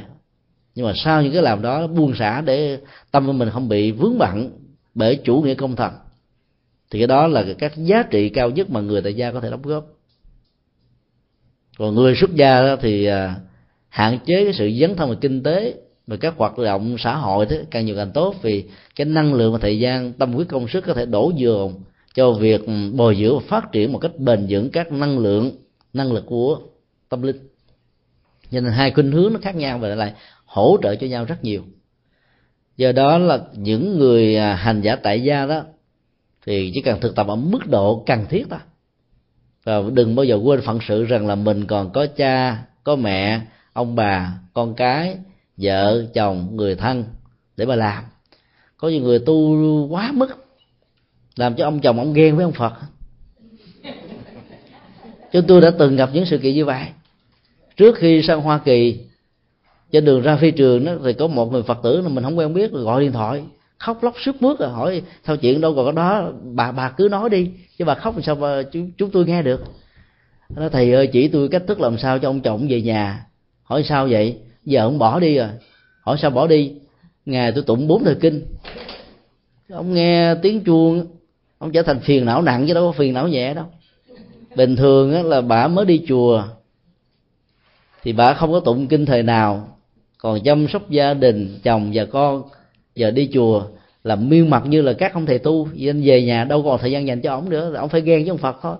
[0.75, 2.79] Nhưng mà sau những cái làm đó, buông xả để
[3.11, 4.51] tâm của mình không bị vướng bận
[4.95, 5.93] bởi chủ nghĩa công thần,
[6.91, 9.51] thì cái đó là các giá trị cao nhất mà người tại gia có thể
[9.51, 9.87] đóng góp.
[11.79, 13.37] Còn người xuất gia thì à,
[13.89, 15.75] hạn chế cái sự dấn thân về kinh tế
[16.07, 18.65] và các hoạt động xã hội thế, càng nhiều càng tốt, vì
[18.97, 21.75] cái năng lượng và thời gian, tâm huyết công sức có thể đổ dồn
[22.17, 22.61] cho việc
[22.93, 25.51] bồi dưỡng và phát triển một cách bền vững các năng lượng,
[25.93, 26.61] năng lực của
[27.09, 27.37] tâm linh.
[28.51, 30.13] Cho nên hai khuynh hướng nó khác nhau và lại
[30.45, 31.63] hỗ trợ cho nhau rất nhiều.
[32.77, 35.63] Do đó là những người à, hành giả tại gia đó,
[36.47, 38.59] thì chỉ cần thực tập ở mức độ cần thiết thôi.
[39.65, 43.41] Và đừng bao giờ quên phận sự rằng là mình còn có cha, có mẹ,
[43.73, 45.17] ông bà, con cái,
[45.57, 47.05] vợ, chồng, người thân
[47.57, 48.05] để mà làm.
[48.77, 49.57] Có nhiều người tu
[49.89, 50.46] quá mức
[51.37, 52.73] làm cho ông chồng ông ghen với ông phật.
[55.33, 56.85] Chúng tôi đã từng gặp những sự kiện như vậy.
[57.77, 59.01] Trước khi sang hoa kỳ
[59.93, 62.39] trên đường ra phi trường đó thì có một người phật tử mà mình không
[62.39, 63.43] quen biết gọi điện thoại
[63.79, 67.09] khóc lóc sức mướt rồi hỏi sao chuyện đâu còn có đó bà bà cứ
[67.11, 69.65] nói đi chứ bà khóc làm sao mà chúng, chúng tôi nghe được.
[70.57, 73.27] Nó thầy ơi chỉ tôi cách thức làm sao cho ông chồng về nhà.
[73.63, 74.39] Hỏi sao vậy?
[74.65, 75.49] Giờ ông bỏ đi rồi.
[76.01, 76.73] Hỏi sao bỏ đi?
[77.27, 78.47] Ngày tôi tụng bốn thời kinh.
[79.71, 81.07] Ông nghe tiếng chuông
[81.59, 83.65] ông trở thành phiền não nặng chứ đâu có phiền não nhẹ đâu.
[84.57, 86.45] Bình thường á, là bà mới đi chùa
[88.03, 89.69] thì bà không có tụng kinh thời nào.
[90.19, 92.43] Còn chăm sóc gia đình chồng và con
[92.95, 93.67] giờ đi chùa
[94.05, 95.69] là miên mặt như là các ông thầy tu.
[95.75, 98.23] Nên anh về nhà đâu còn thời gian dành cho ông nữa ông phải ghen
[98.23, 98.77] với ông phật thôi.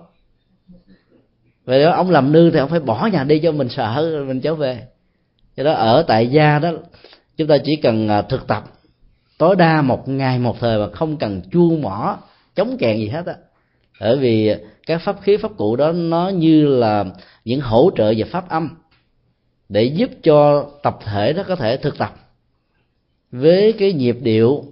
[1.65, 4.41] Vậy đó ông làm nư thì ông phải bỏ nhà đi cho mình sợ mình
[4.41, 4.87] trở về.
[5.57, 6.71] Cho đó ở tại gia đó
[7.37, 8.63] chúng ta chỉ cần à, thực tập.
[9.37, 12.17] Tối đa một ngày một thời mà không cần chuông mỏ
[12.57, 13.35] chống chèn gì hết á.
[13.99, 14.55] Bởi vì
[14.87, 17.05] các pháp khí, pháp cụ đó nó như là
[17.45, 18.69] những hỗ trợ về pháp âm
[19.69, 22.15] để giúp cho tập thể nó có thể thực tập
[23.31, 24.63] với cái nhịp điệu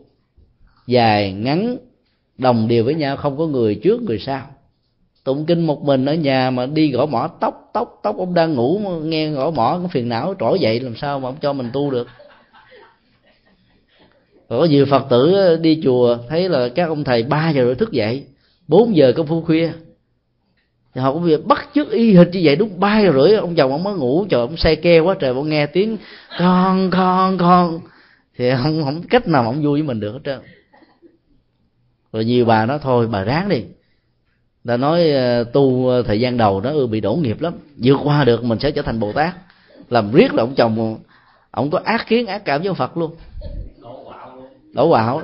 [0.87, 1.77] dài, ngắn,
[2.37, 4.47] đồng đều với nhau, không có người trước, người sau.
[5.23, 8.53] Tụng kinh một mình ở nhà mà đi gõ mỏ tóc tóc tóc, ông đang
[8.53, 11.69] ngủ nghe gõ mỏ cái phiền não trỗi dậy, làm sao mà ông cho mình
[11.73, 12.07] tu được?
[14.59, 17.75] Có nhiều phật tử ờ, đi chùa, thấy là các ông thầy ba giờ rồi
[17.75, 18.23] thức dậy
[18.67, 19.71] 4 giờ công phu khuya.
[20.93, 23.55] Thì họ cũng việc bắt chước y hệt như vậy, đúng ba giờ rưỡi ông
[23.55, 24.25] chồng ông mới ngủ.
[24.29, 25.97] Trời, ông say keo quá trời, ông nghe tiếng
[26.39, 27.79] con con con.
[28.37, 30.39] Thì không không cách nào mà ông vui với mình được hết trơn.
[32.13, 33.63] Rồi nhiều bà nói, thôi, bà ráng đi.
[34.65, 37.53] Ta nói ờ, tu ờ, thời gian đầu nó ừ, bị đổ nghiệp lắm.
[37.77, 39.35] Vượt qua được, mình sẽ trở thành bồ tát.
[39.89, 40.97] Làm riết là ông chồng,
[41.51, 43.15] ông có ác kiến, ác cảm với phật luôn
[44.75, 45.21] đổ quạo.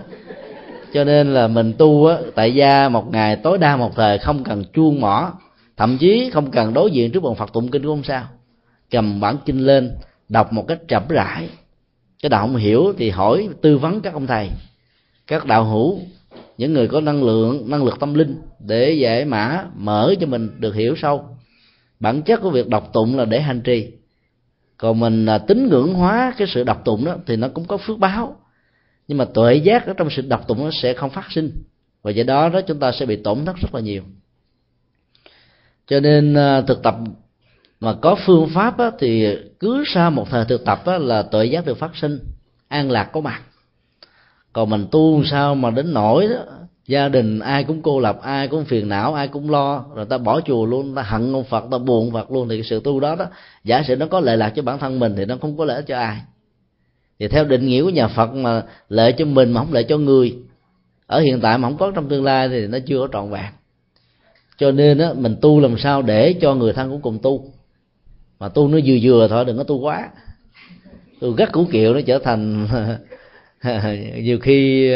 [0.93, 4.43] Cho nên là mình tu á, tại gia một ngày tối đa một thời không
[4.43, 5.31] cần chuông mỏ
[5.77, 8.23] thậm chí không cần đối diện trước bàn phật tụng kinh cũng không sao.
[8.91, 9.91] Cầm bản kinh lên
[10.29, 11.49] đọc một cách chậm rãi.
[12.23, 14.49] Cái đạo không hiểu thì hỏi tư vấn các ông thầy
[15.27, 15.99] các đạo hữu
[16.57, 20.49] những người có năng lượng năng lực tâm linh để giải mã mở cho mình
[20.59, 21.25] được hiểu sâu.
[21.99, 23.87] Bản chất của việc đọc tụng là để hành trì.
[24.77, 27.77] Còn mình là tín ngưỡng hóa cái sự đọc tụng đó thì nó cũng có
[27.77, 28.35] phước báo
[29.11, 31.63] nhưng mà tuệ giác ở trong sự đọc tụng nó sẽ không phát sinh.
[32.01, 34.03] Và do đó đó chúng ta sẽ bị tổn thất rất là nhiều.
[35.87, 36.95] Cho nên à, thực tập
[37.79, 41.45] mà có phương pháp á, thì cứ sau một thời thực tập á, là tuệ
[41.45, 42.19] giác được phát sinh.
[42.67, 43.41] An lạc có mặt.
[44.53, 46.43] Còn mình tu sao mà đến nổi đó
[46.87, 50.17] gia đình ai cũng cô lập ai cũng phiền não ai cũng lo rồi ta
[50.17, 53.15] bỏ chùa luôn ta hận ông phật ta buồn phật luôn thì sự tu đó
[53.15, 53.25] đó
[53.63, 55.83] giả sử nó có lợi lạc cho bản thân mình thì nó không có lợi
[55.87, 56.21] cho ai
[57.21, 59.97] thì theo định nghĩa của nhà phật mà lợi cho mình mà không lợi cho
[59.97, 60.35] người,
[61.07, 63.45] ở hiện tại mà không có trong tương lai thì nó chưa có trọn vẹn.
[64.57, 67.45] Cho nên á, mình tu làm sao để cho người thân cũng cùng tu.
[68.39, 70.09] Mà tu nó vừa vừa thôi, đừng có tu quá.
[71.19, 72.67] Tu gắt củ kiệu nó trở thành
[74.23, 74.91] nhiều khi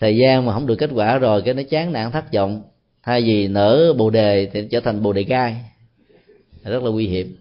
[0.00, 2.62] thời gian mà không được kết quả rồi, cái nó chán nản thất vọng.
[3.02, 5.56] Thay vì nở bồ đề thì trở thành bồ đề gai.
[6.64, 7.36] Rất là nguy hiểm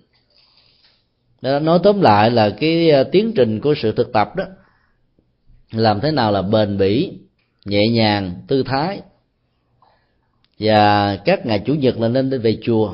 [1.41, 4.43] đó, nói tóm lại là cái ờ, tiến trình của sự thực tập đó
[5.71, 7.13] làm thế nào là bền bỉ
[7.65, 9.01] nhẹ nhàng tư thái.
[10.59, 12.93] Và các ngày chủ nhật là nên đi về chùa.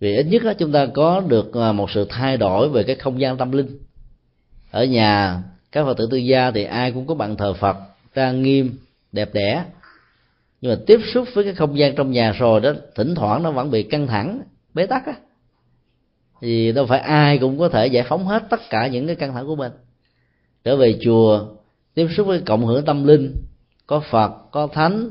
[0.00, 2.96] Vì ít nhất đó, chúng ta có được ờ, một sự thay đổi về cái
[2.96, 3.78] không gian tâm linh.
[4.70, 5.42] Ở nhà
[5.72, 7.76] các phật tử tư gia thì ai cũng có bàn thờ phật
[8.14, 8.78] trang nghiêm
[9.12, 9.64] đẹp đẽ.
[10.60, 13.50] Nhưng mà tiếp xúc với cái không gian trong nhà rồi đó thỉnh thoảng nó
[13.50, 14.40] vẫn bị căng thẳng
[14.74, 15.14] bế tắc á
[16.40, 19.34] vì đâu phải ai cũng có thể giải phóng hết tất cả những cái căng
[19.34, 19.72] thẳng của mình.
[20.64, 21.46] Trở về chùa,
[21.94, 23.34] tiếp xúc với cộng hưởng tâm linh,
[23.86, 25.10] có phật, có thánh,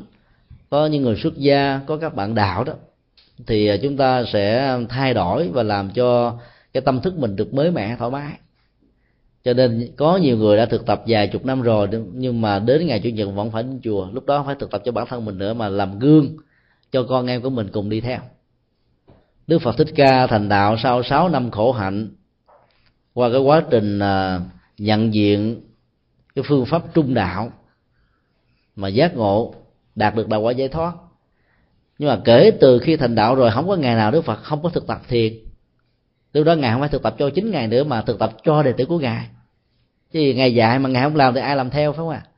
[0.69, 2.73] có những người xuất gia, có các bạn đạo đó,
[3.47, 6.37] thì à, chúng ta sẽ thay đổi và làm cho
[6.73, 8.31] cái tâm thức mình được mới mẻ, thoải mái.
[9.43, 12.87] Cho nên có nhiều người đã thực tập vài chục năm rồi, nhưng mà đến
[12.87, 15.25] ngày chủ nhật vẫn phải đến chùa, lúc đó phải thực tập cho bản thân
[15.25, 16.37] mình nữa mà làm gương
[16.91, 18.19] cho con em của mình cùng đi theo
[19.47, 22.09] đức phật thích ca thành đạo sau 6 năm khổ hạnh.
[23.13, 24.39] Qua cái quá trình à,
[24.77, 25.61] nhận diện
[26.35, 27.51] cái phương pháp trung đạo
[28.75, 29.55] mà giác ngộ,
[29.95, 30.93] đạt được đạo quả giải thoát.
[31.97, 34.63] Nhưng mà kể từ khi thành đạo rồi, không có ngày nào đức phật không
[34.63, 35.33] có thực tập thiền.
[36.31, 38.63] Từ đó ngài không phải thực tập cho chính ngài nữa, mà thực tập cho
[38.63, 39.27] đệ tử của ngài.
[40.11, 42.21] Chứ ngài dạy mà ngài không làm thì ai làm theo, phải không ạ?
[42.25, 42.29] À?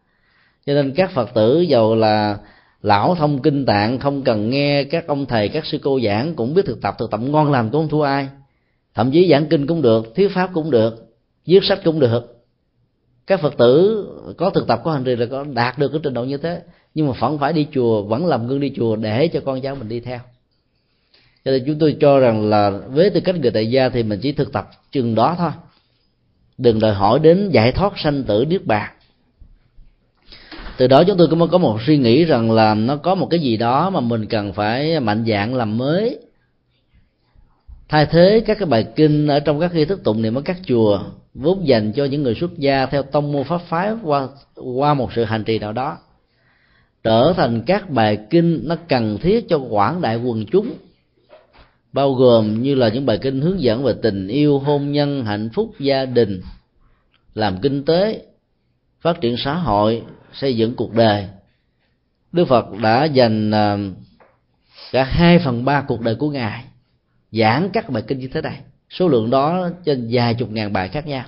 [0.67, 2.37] cho nên các phật tử giàu là
[2.81, 6.53] lão thông kinh tạng, không cần nghe các ông thầy, các sư cô giảng, cũng
[6.53, 8.29] biết thực tập thực tập ngon lành cũng không thua ai.
[8.93, 11.13] Thậm chí giảng kinh cũng được, thuyết pháp cũng được,
[11.45, 12.43] viết sách cũng được.
[13.27, 14.05] Các phật tử
[14.37, 16.61] có thực tập, có hành trì là có đạt được cái trình độ như thế.
[16.93, 19.75] Nhưng mà vẫn phải đi chùa, vẫn làm gương đi chùa để cho con cháu
[19.75, 20.19] mình đi theo.
[21.45, 24.19] Cho nên chúng tôi cho rằng là với tư cách người tại gia thì mình
[24.21, 25.51] chỉ thực tập chừng đó thôi.
[26.57, 28.91] Đừng đòi hỏi đến giải thoát sanh tử niết bàn
[30.77, 33.39] từ đó chúng tôi cũng có một suy nghĩ rằng là nó có một cái
[33.39, 36.19] gì đó mà mình cần phải mạnh dạng làm mới.
[37.89, 40.57] Thay thế các cái bài kinh ở trong các nghi thức tụng niệm ở các
[40.65, 40.99] chùa,
[41.33, 45.13] vốn dành cho những người xuất gia theo tông môn pháp phái qua qua một
[45.15, 45.97] sự hành trì nào đó.
[47.03, 50.73] Trở thành các bài kinh nó cần thiết cho quảng đại quần chúng,
[51.93, 55.49] bao gồm như là những bài kinh hướng dẫn về tình yêu, hôn nhân, hạnh
[55.53, 56.41] phúc, gia đình,
[57.33, 58.21] làm kinh tế,
[59.01, 60.03] phát triển xã hội
[60.33, 61.27] xây dựng cuộc đời.
[62.31, 63.77] Đức phật đã dành à,
[64.91, 66.63] cả hai phần ba cuộc đời của ngài
[67.31, 68.61] giảng các bài kinh như thế này.
[68.89, 71.25] Số lượng đó trên vài chục ngàn bài khác nhau.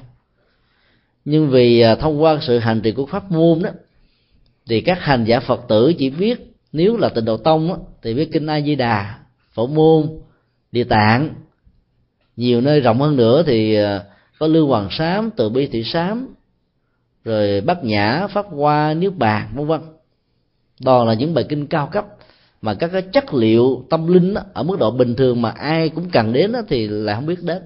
[1.26, 3.70] Nhưng vì à, thông qua sự hành trì của pháp môn đó
[4.68, 8.14] thì các hành giả phật tử chỉ biết nếu là tịnh độ tông đó, thì
[8.14, 9.20] biết kinh a di đà
[9.52, 10.10] phổ môn
[10.72, 11.30] địa tạng.
[12.36, 14.04] Nhiều nơi rộng hơn nữa thì à,
[14.39, 16.28] có lưu hoàng sám từ bi thị sám
[17.24, 19.82] rồi bát nhã pháp hoa niết bàn vân vân.
[20.86, 22.06] Toàn là những bài kinh cao cấp
[22.62, 25.90] mà các cái chất liệu tâm linh đó, ở mức độ bình thường mà ai
[25.90, 27.64] cũng cần đến đó, thì lại không biết đến.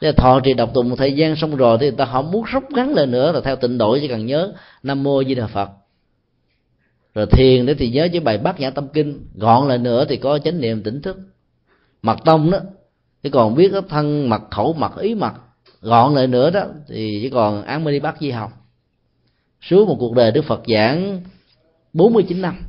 [0.00, 2.44] Thế thọ trì đọc tụng một thời gian xong rồi thì người ta không muốn
[2.52, 4.52] rút ngắn lên nữa là theo tịnh độ chỉ cần nhớ
[4.82, 5.70] nam mô di đà phật.
[7.14, 10.16] Rồi thiền đó thì nhớ với bài bát nhã tâm kinh gọn lại nữa thì
[10.16, 11.18] có chánh niệm tỉnh thức.
[12.02, 12.58] Mặt tông đó
[13.22, 15.34] chỉ còn biết thân mặt khẩu mặt ý mặt
[15.82, 18.52] gọn lại nữa đó, thì chỉ còn án mới đi bắt di học
[19.62, 21.20] suốt một cuộc đời đức phật giảng
[21.92, 22.62] 49 năm.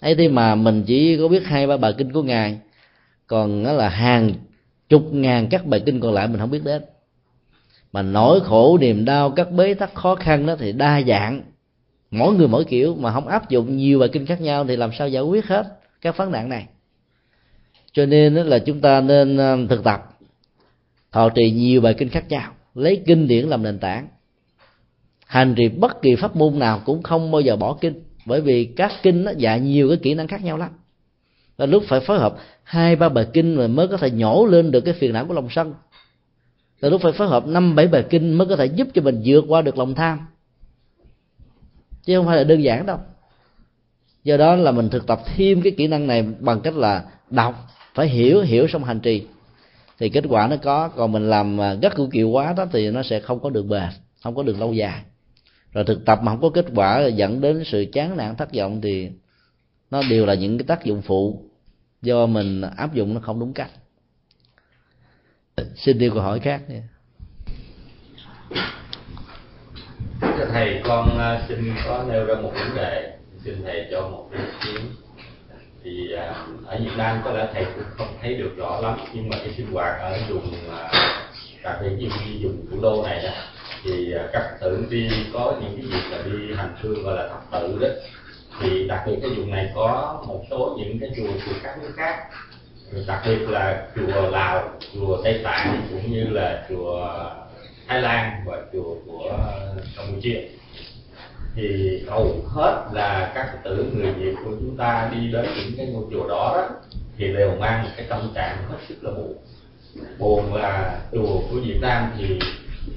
[0.00, 2.58] Ấy thế mà mình chỉ có biết hai, ba bài kinh của ngài,
[3.26, 4.32] còn đó là hàng
[4.88, 6.82] chục ngàn các bài kinh còn lại mình không biết đến.
[7.92, 11.42] Mà nỗi khổ, niềm đau, các bế tắc, khó khăn đó thì đa dạng.
[12.10, 14.90] Mỗi người mỗi kiểu mà không áp dụng nhiều bài kinh khác nhau thì làm
[14.98, 15.66] sao giải quyết hết
[16.00, 16.66] các vấn nạn này.
[17.92, 20.17] Cho nên đó là chúng ta nên à, thực tập
[21.12, 24.08] thọ trì nhiều bài kinh khác nhau, lấy kinh điển làm nền tảng.
[25.26, 28.64] Hành trì bất kỳ pháp môn nào cũng không bao giờ bỏ kinh, bởi vì
[28.64, 30.70] các kinh nó dạy nhiều cái kỹ năng khác nhau lắm.
[31.58, 34.70] Là lúc phải phối hợp hai, ba bài kinh mà mới có thể nhổ lên
[34.70, 35.74] được cái phiền não của lòng sân.
[36.80, 39.22] Là lúc phải phối hợp năm, bảy bài kinh mới có thể giúp cho mình
[39.24, 40.18] vượt qua được lòng tham.
[42.04, 42.98] Chứ không phải là đơn giản đâu.
[44.24, 47.54] Do đó là mình thực tập thêm cái kỹ năng này bằng cách là đọc,
[47.94, 49.26] phải hiểu hiểu xong hành trì
[49.98, 50.88] thì kết quả nó có.
[50.88, 53.62] Còn mình làm à, gắt cũ kiệu quá đó thì nó sẽ không có được
[53.62, 53.88] bền,
[54.22, 55.02] không có được lâu dài.
[55.72, 58.80] Rồi thực tập mà không có kết quả dẫn đến sự chán nản, thất vọng
[58.80, 59.10] thì
[59.90, 61.42] nó đều là những cái tác dụng phụ
[62.02, 63.70] do mình áp dụng nó không đúng cách.
[65.76, 66.82] Xin đi câu hỏi khác nha.
[70.20, 73.18] Thưa thầy, con à, xin có nêu ra một vấn đề.
[73.44, 74.82] Xin thầy cho một ý kiến
[75.88, 76.34] thì à,
[76.66, 79.54] ở Việt Nam có lẽ thầy cũng không thấy được rõ lắm nhưng mà cái
[79.56, 80.52] sinh hoạt ở vùng
[81.62, 82.08] đặc biệt như
[82.42, 83.30] vùng thủ đô này đó
[83.84, 87.28] thì à, các tử đi có những cái việc là đi hành hương gọi là
[87.28, 87.88] thập tự đó.
[88.60, 91.92] Thì đặc biệt cái vùng này có một số những cái chùa của các nước
[91.96, 92.16] khác
[93.06, 97.08] đặc biệt là chùa Lào, chùa Tây Tạng cũng như là chùa
[97.88, 99.44] Thái Lan và chùa của à,
[99.96, 100.40] Campuchia
[101.54, 105.86] thì hầu hết là các tử người Việt của chúng ta đi đến những cái
[105.86, 106.68] ngôi chùa đó, đó
[107.16, 109.34] thì đều mang một cái tâm trạng hết sức là buồn.
[110.18, 112.38] Buồn là chùa của Việt Nam thì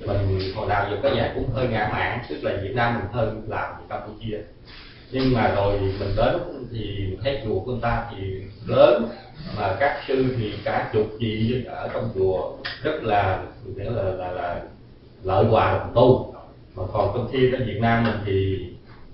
[0.05, 3.11] mình hồi nào giờ có nhà cũng hơi ngã mạn tức là Việt Nam mình
[3.11, 4.37] hơn làm Campuchia.
[5.11, 6.37] Nhưng mà rồi mình đến
[6.71, 9.09] thì thấy chùa của người ta thì lớn
[9.57, 13.43] mà các sư thì cả chục gì ở trong chùa rất là
[13.75, 14.61] nghĩa là là, là
[15.23, 16.35] lợi hòa đồng tu
[16.93, 18.65] còn trong khi ở Việt Nam mình thì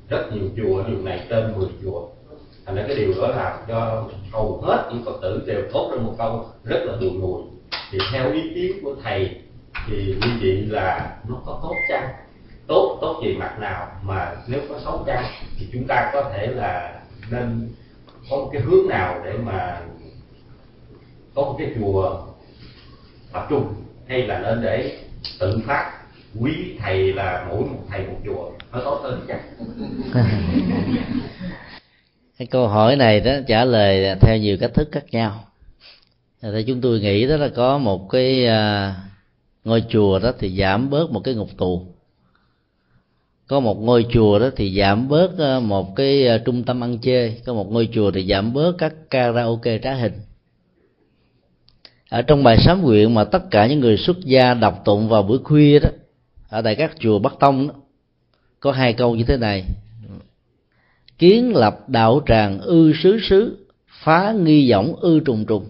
[0.09, 2.07] rất nhiều chùa vùng này trên 10 chùa.
[2.65, 6.03] Thành ra cái điều đó làm cho hầu hết những phật tử đều tốt lên
[6.03, 7.41] một câu rất là buồn ngùi
[7.91, 9.41] thì theo ý kiến của thầy
[9.87, 12.09] thì như vậy là nó có tốt chăng?
[12.67, 13.87] Tốt tốt về mặt nào?
[14.03, 15.23] Mà nếu có xấu chăng
[15.59, 17.01] thì chúng ta có thể là
[17.31, 17.69] nên
[18.29, 19.81] có một cái hướng nào để mà
[21.35, 22.21] có một cái chùa
[23.33, 23.73] tập trung
[24.07, 24.99] hay là nên để
[25.39, 25.96] tự phát
[26.39, 28.51] quý thầy là mỗi một thầy một chùa.
[28.71, 29.41] Nó tốt hơn chắc
[32.37, 35.43] cái câu hỏi này đó trả lời theo nhiều cách thức khác nhau.
[36.41, 38.95] Thì chúng tôi nghĩ đó là có một cái à,
[39.63, 41.85] ngôi chùa đó thì giảm bớt một cái ngục tù.
[43.47, 46.97] Có một ngôi chùa đó thì giảm bớt à, một cái à, trung tâm ăn
[46.97, 47.41] chơi.
[47.45, 50.13] Có một ngôi chùa thì giảm bớt các karaoke trá hình.
[52.09, 55.23] Ở trong bài sám nguyện mà tất cả những người xuất gia đọc tụng vào
[55.23, 55.89] buổi khuya đó
[56.49, 57.73] ở tại các chùa bắc tông đó,
[58.59, 59.63] có hai câu như thế này.
[61.17, 65.67] Kiến lập đạo tràng ư xứ xứ phá nghi võng ư trùng trùng.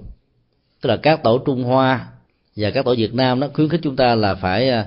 [0.82, 2.08] Tức là các tổ trung hoa
[2.56, 4.86] và các tổ việt nam nó khuyến khích chúng ta là phải à,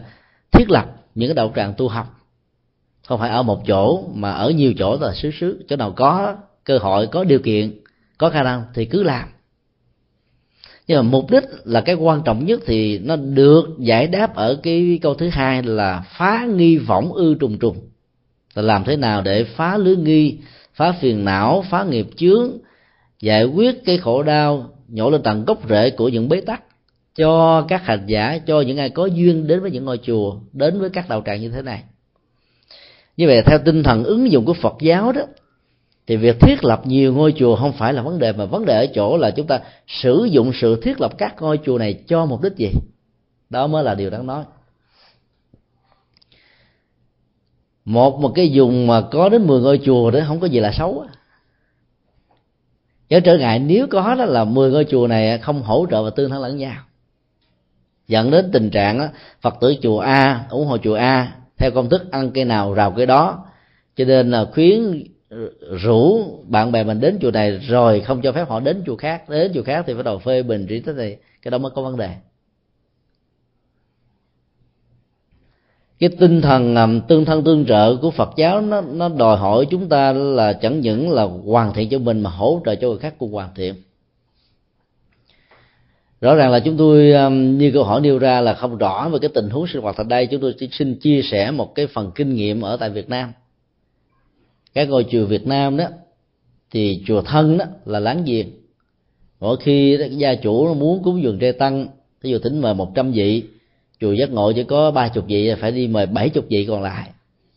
[0.52, 2.06] thiết lập những cái đạo tràng tu học.
[3.06, 6.36] Không phải ở một chỗ mà ở nhiều chỗ là xứ xứ chỗ nào có
[6.64, 7.80] cơ hội có điều kiện
[8.18, 9.28] có khả năng thì cứ làm
[10.86, 14.60] nhưng mà mục đích là cái quan trọng nhất thì nó được giải đáp ở
[14.62, 17.76] cái câu thứ hai là phá nghi võng ư trùng trùng.
[18.54, 20.38] Là làm thế nào để phá lưới nghi,
[20.74, 22.50] phá phiền não, phá nghiệp chướng,
[23.20, 26.62] giải quyết cái khổ đau, nhổ lên tận gốc rễ của những bế tắc.
[27.14, 30.80] Cho các hành giả, cho những ai có duyên đến với những ngôi chùa, đến
[30.80, 31.82] với các đạo tràng như thế này.
[33.16, 35.22] Như vậy, theo tinh thần ứng dụng của phật giáo đó
[36.10, 38.74] thì việc thiết lập nhiều ngôi chùa không phải là vấn đề mà vấn đề
[38.74, 42.26] ở chỗ là chúng ta sử dụng sự thiết lập các ngôi chùa này cho
[42.26, 42.70] mục đích gì?
[43.50, 44.44] Đó mới là điều đáng nói.
[47.84, 50.72] Một một cái vùng mà có đến 10 ngôi chùa đó không có gì là
[50.72, 51.04] xấu
[53.08, 56.10] Nhớ trở ngại nếu có đó là 10 ngôi chùa này không hỗ trợ và
[56.10, 56.76] tương thân lẫn nhau.
[58.08, 59.06] Dẫn đến tình trạng đó,
[59.40, 62.94] phật tử chùa a ủng hộ chùa a theo công thức ăn cây nào rào
[62.96, 63.44] cây đó.
[63.96, 65.04] Cho nên là khuyến
[65.82, 69.28] rủ bạn bè mình đến chùa này rồi không cho phép họ đến chùa khác.
[69.28, 71.82] Đến chùa khác thì bắt đầu phê bình trí thế này cái đó mới có
[71.82, 72.14] vấn đề.
[75.98, 79.88] Cái tinh thần tương thân tương trợ của Phật giáo nó nó đòi hỏi chúng
[79.88, 83.14] ta là chẳng những là hoàn thiện cho mình mà hỗ trợ cho người khác
[83.18, 83.74] cũng hoàn thiện.
[86.20, 89.30] Rõ ràng là chúng tôi như câu hỏi nêu ra là không rõ về cái
[89.34, 90.26] tình huống sinh hoạt tại đây.
[90.26, 93.32] Chúng tôi chỉ xin chia sẻ một cái phần kinh nghiệm ở tại Việt Nam
[94.74, 95.84] các ngôi chùa Việt Nam đó,
[96.70, 98.46] thì chùa thân đó là láng giềng.
[99.40, 101.86] Mỗi khi gia chủ muốn cúng dường tre tăng
[102.22, 103.42] ví dụ tính mời một trăm vị,
[104.00, 106.82] chùa giác ngộ chỉ có ba chục vị, phải đi mời bảy chục vị còn
[106.82, 107.10] lại.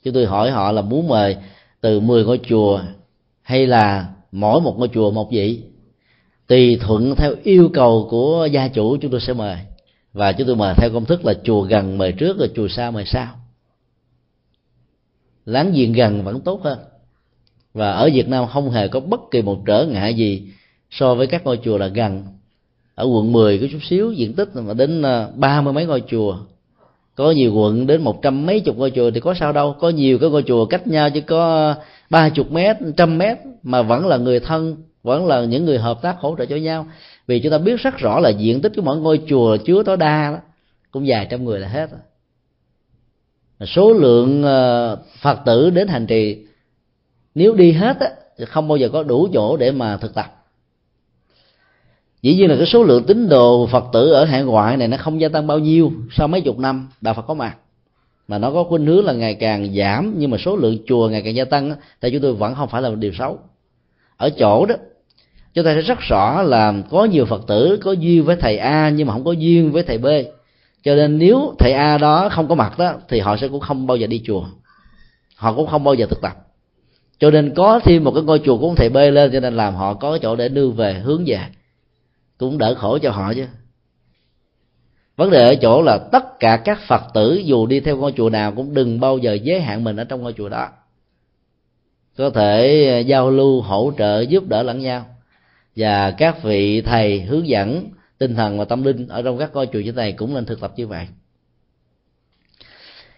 [0.03, 1.35] Chúng tôi hỏi họ là muốn mời
[1.81, 2.81] từ mười ngôi chùa
[3.41, 5.61] hay là mỗi một ngôi chùa một vị?
[6.47, 9.57] Tùy thuận theo yêu cầu của gia chủ chúng tôi sẽ mời.
[10.13, 12.91] Và chúng tôi mời theo công thức là chùa gần mời trước, rồi chùa xa
[12.91, 13.27] mời sau.
[15.45, 16.79] Láng giềng gần vẫn tốt hơn
[17.73, 20.41] và ở Việt Nam không hề có bất kỳ một trở ngại gì
[20.91, 22.23] so với các ngôi chùa là gần.
[22.95, 26.03] Ở quận 10 có chút xíu diện tích mà đến ờ, ba mươi mấy ngôi
[26.07, 26.37] chùa.
[27.15, 29.75] Có nhiều quận đến một trăm mấy chục ngôi chùa thì có sao đâu.
[29.79, 31.75] Có nhiều cái ngôi chùa cách nhau chỉ có
[32.09, 36.01] ba chục mét, trăm mét mà vẫn là người thân, vẫn là những người hợp
[36.01, 36.85] tác hỗ trợ cho nhau.
[37.27, 39.97] Vì chúng ta biết rất rõ là diện tích của mỗi ngôi chùa chứa tối
[39.97, 40.37] đa đó
[40.91, 41.89] cũng vài trăm người là hết.
[43.65, 46.37] Số lượng ờ, phật tử đến hành trì
[47.35, 50.43] nếu đi hết á, thì không bao giờ có đủ chỗ để mà thực tập.
[52.21, 54.97] Dĩ nhiên là cái số lượng tín đồ phật tử ở hải ngoại này nó
[54.97, 57.57] không gia tăng bao nhiêu, sau mấy chục năm đạo phật có mặt.
[58.27, 61.21] Mà nó có khuynh hướng là ngày càng giảm, nhưng mà số lượng chùa ngày
[61.21, 63.39] càng gia tăng thì chúng tôi vẫn không phải là một điều xấu.
[64.17, 64.75] Ở chỗ đó,
[65.53, 68.89] chúng ta thấy rất rõ là có nhiều phật tử có duyên với thầy a
[68.89, 70.05] nhưng mà không có duyên với thầy b.
[70.83, 73.87] Cho nên nếu thầy a đó không có mặt đó, thì họ sẽ cũng không
[73.87, 74.45] bao giờ đi chùa.
[75.35, 76.33] Họ cũng không bao giờ thực tập
[77.23, 79.53] cho nên có thêm một cái ngôi chùa của ông thầy b lên, cho nên
[79.53, 81.39] làm họ có chỗ để đưa về hướng về.
[82.37, 83.45] Cũng đỡ khổ cho họ chứ.
[85.15, 88.29] Vấn đề ở chỗ là tất cả các phật tử dù đi theo ngôi chùa
[88.29, 90.69] nào cũng đừng bao giờ giới hạn mình ở trong ngôi chùa đó.
[92.17, 95.05] Có thể à, giao lưu, hỗ trợ, giúp đỡ lẫn nhau.
[95.75, 99.67] Và các vị thầy hướng dẫn tinh thần và tâm linh ở trong các ngôi
[99.73, 101.07] chùa như này cũng nên thực tập như vậy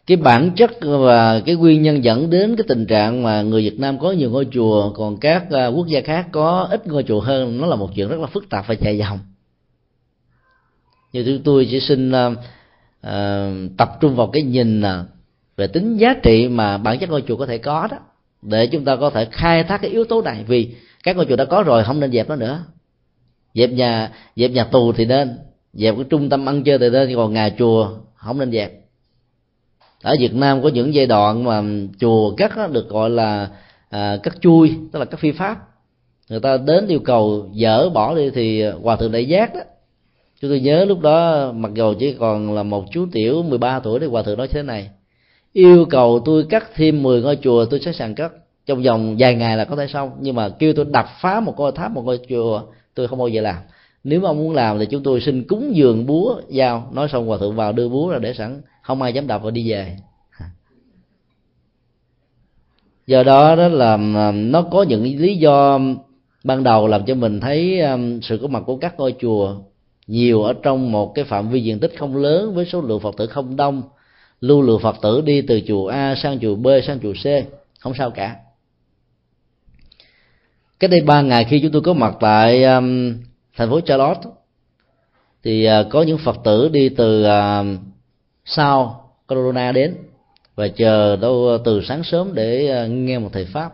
[0.07, 3.79] cái bản chất và cái nguyên nhân dẫn đến cái tình trạng mà người Việt
[3.79, 7.19] Nam có nhiều ngôi chùa còn các à, quốc gia khác có ít ngôi chùa
[7.19, 9.19] hơn nó là một chuyện rất là phức tạp và dài dòng
[11.13, 12.33] như chúng tôi chỉ xin uh,
[13.77, 14.83] tập trung vào cái nhìn
[15.57, 17.97] về tính giá trị mà bản chất ngôi chùa có thể có đó
[18.41, 20.43] để chúng ta có thể khai thác cái yếu tố này.
[20.47, 22.63] Vì các ngôi chùa đã có rồi không nên dẹp nó nữa.
[23.53, 25.37] Dẹp nhà dẹp nhà tù thì nên
[25.73, 28.84] dẹp cái trung tâm ăn chơi thì nên còn nhà chùa không nên dẹp
[30.05, 31.63] ở Việt Nam có những giai đoạn mà
[31.99, 33.49] chùa cắt được gọi là
[33.89, 35.57] à, cắt chui tức là cắt phi pháp.
[36.29, 39.61] Người ta đến yêu cầu dỡ bỏ đi thì hòa thượng đại giác đó.
[40.41, 43.99] Chúng tôi nhớ lúc đó mặc dù chỉ còn là một chú tiểu 13 tuổi
[43.99, 44.89] thì hòa thượng nói thế này
[45.53, 48.31] yêu cầu tôi cắt thêm 10 ngôi chùa tôi sẽ sàng cắt.
[48.65, 51.53] Trong vòng vài ngày là có thể xong nhưng mà kêu tôi đập phá một
[51.57, 52.61] ngôi tháp một ngôi chùa
[52.95, 53.57] tôi không bao giờ làm.
[54.03, 57.27] Nếu mà ông muốn làm thì chúng tôi xin cúng dường búa dao nói xong
[57.27, 59.97] hòa thượng vào đưa búa ra để sẵn không ai dám đọc và đi về.
[63.07, 65.79] Do đó đó là um, nó có những lý do
[66.43, 69.55] ban đầu làm cho mình thấy um, sự có mặt của các ngôi chùa
[70.07, 73.15] nhiều ở trong một cái phạm vi diện tích không lớn với số lượng phật
[73.17, 73.81] tử không đông
[74.41, 77.25] lưu lượng phật tử đi từ chùa a sang chùa b sang chùa c.
[77.79, 78.35] Không sao cả.
[80.79, 83.13] Cách đây ba ngày khi chúng tôi có mặt tại um,
[83.55, 84.29] thành phố Charlotte
[85.43, 87.79] thì uh, có những phật tử đi từ uh,
[88.45, 89.95] sau Corona đến.
[90.55, 93.71] Và chờ đâu từ sáng sớm để ờ, nghe một thầy pháp.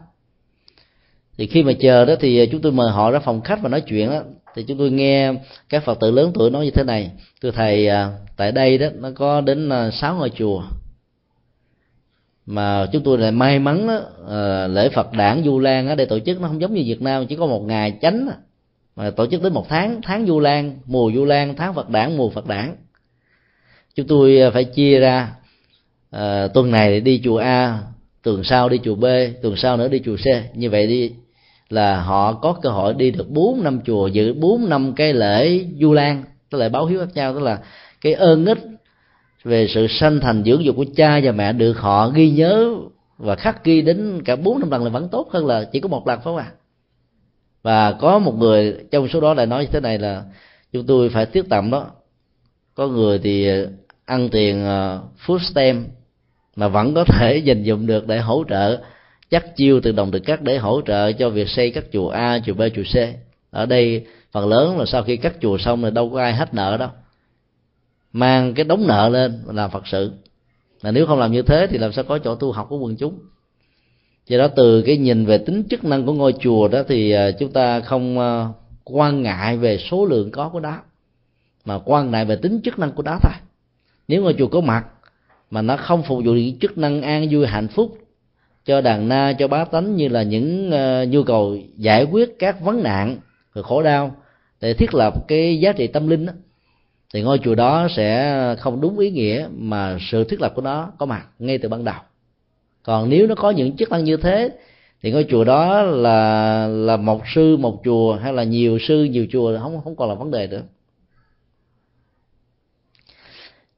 [1.37, 3.69] Thì khi mà chờ đó thì ờ, chúng tôi mời họ ra phòng khách và
[3.69, 4.21] nói chuyện đó.
[4.55, 5.33] Thì chúng tôi nghe
[5.69, 7.11] các phật tử lớn tuổi nói như thế này.
[7.41, 10.63] Thưa thầy ờ, tại đây đó nó có đến sáu ngôi chùa.
[12.45, 13.99] Mà chúng tôi lại may mắn đó,
[14.67, 17.27] lễ Phật đản Du Lan ở đây tổ chức nó không giống như Việt Nam
[17.27, 18.29] chỉ có một ngày chánh
[18.95, 22.17] mà tổ chức đến một tháng tháng Du Lan mùa Du Lan tháng Phật đản
[22.17, 22.75] mùa Phật đản
[23.95, 25.33] chúng tôi à, phải chia ra
[26.11, 27.79] à, tuần này đi chùa A
[28.23, 29.05] tuần sau đi chùa B
[29.41, 30.55] tuần sau nữa đi chùa C.
[30.57, 31.11] Như vậy đi
[31.69, 35.65] là họ có cơ hội đi được bốn năm chùa giữ bốn năm cái lễ
[35.79, 37.59] du lan tức là báo hiếu khác nhau tức là
[38.01, 38.59] cái ơn ích
[39.43, 42.75] về sự sanh thành dưỡng dục của cha và mẹ được họ ghi nhớ
[43.17, 45.89] và khắc ghi đến cả bốn năm lần là vẫn tốt hơn là chỉ có
[45.89, 46.51] một lần phải không ạ?
[47.63, 50.23] Và có một người trong số đó lại nói như thế này là
[50.73, 51.87] chúng tôi phải tiếc tầm đó.
[52.75, 53.55] Có người thì à,
[54.11, 55.87] ăn tiền ờ, food stamp
[56.55, 58.81] mà vẫn có thể dành dụng được để hỗ trợ
[59.29, 62.39] chắc chiêu từ đồng từ cắt để hỗ trợ cho việc xây các chùa A,
[62.45, 62.95] chùa B, chùa C.
[63.51, 66.53] Ở đây phần lớn là sau khi cắt chùa xong thì đâu có ai hết
[66.53, 66.89] nợ đâu.
[68.13, 70.11] Mang cái đống nợ lên làm Phật sự.
[70.83, 72.95] Mà nếu không làm như thế thì làm sao có chỗ tu học của quần
[72.95, 73.19] chúng.
[74.27, 77.31] Do đó từ cái nhìn về tính chức năng của ngôi chùa đó thì ờ,
[77.31, 78.47] chúng ta không ờ,
[78.83, 80.77] quan ngại về số lượng có của đó
[81.65, 83.50] mà quan ngại về tính chức năng của đó thôi.
[84.07, 84.85] Nếu ngôi chùa có mặt
[85.51, 87.97] mà nó không phục vụ chức năng an vui hạnh phúc
[88.65, 92.61] cho đàn na cho bá tánh như là những uh, nhu cầu giải quyết các
[92.61, 93.17] vấn nạn
[93.53, 94.15] và khổ đau
[94.61, 96.33] để thiết lập cái giá trị tâm linh đó,
[97.13, 100.91] thì ngôi chùa đó sẽ không đúng ý nghĩa mà sự thiết lập của nó
[100.97, 101.95] có mặt ngay từ ban đầu.
[102.83, 104.49] Còn nếu nó có những chức năng như thế
[105.01, 109.25] thì ngôi chùa đó là là một sư một chùa hay là nhiều sư nhiều
[109.31, 110.61] chùa không không còn là vấn đề nữa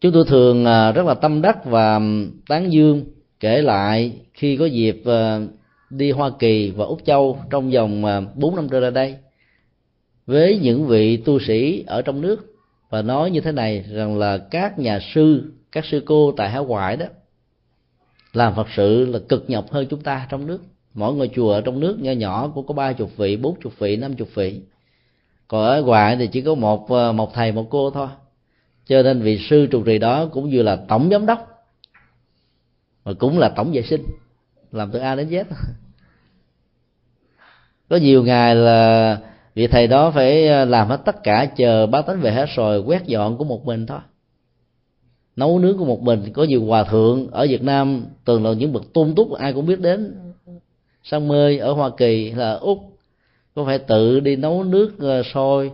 [0.03, 1.99] chúng tôi thường à, rất là tâm đắc và
[2.47, 3.05] tán dương
[3.39, 5.39] kể lại khi có dịp à,
[5.89, 9.15] đi Hoa Kỳ và Úc Châu trong vòng à, 4 năm trở lại đây
[10.25, 12.55] với những vị tu sĩ ở trong nước
[12.89, 16.63] và nói như thế này rằng là các nhà sư, các sư cô tại hải
[16.63, 17.05] ngoại đó
[18.33, 20.61] làm phật sự là cực nhọc hơn chúng ta trong nước.
[20.93, 23.73] Mỗi ngôi chùa ở trong nước nhỏ nhỏ cũng có ba chục vị, bốn chục
[23.79, 24.61] vị, năm chục vị.
[25.47, 28.07] Còn ở ngoài thì chỉ có một một thầy, một cô thôi
[28.85, 31.47] cho nên vị sư trụ trì đó cũng như là tổng giám đốc,
[33.05, 34.03] mà cũng là tổng vệ sinh,
[34.71, 35.43] làm từ a đến z.
[37.89, 39.17] Có nhiều ngày là
[39.55, 42.79] vị thầy đó phải ờ, làm hết tất cả, chờ bá tánh về hết rồi
[42.79, 43.99] quét dọn của một mình thôi.
[45.35, 48.73] Nấu nướng của một mình, có nhiều hòa thượng ở việt nam, từng là những
[48.73, 50.19] bậc tôn túc, ai cũng biết đến.
[51.03, 52.79] Sang mê ở hoa kỳ là úc,
[53.55, 55.71] có phải tự đi nấu nước ờ, sôi,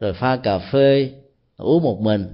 [0.00, 1.10] rồi pha cà phê
[1.60, 2.26] uống một mình.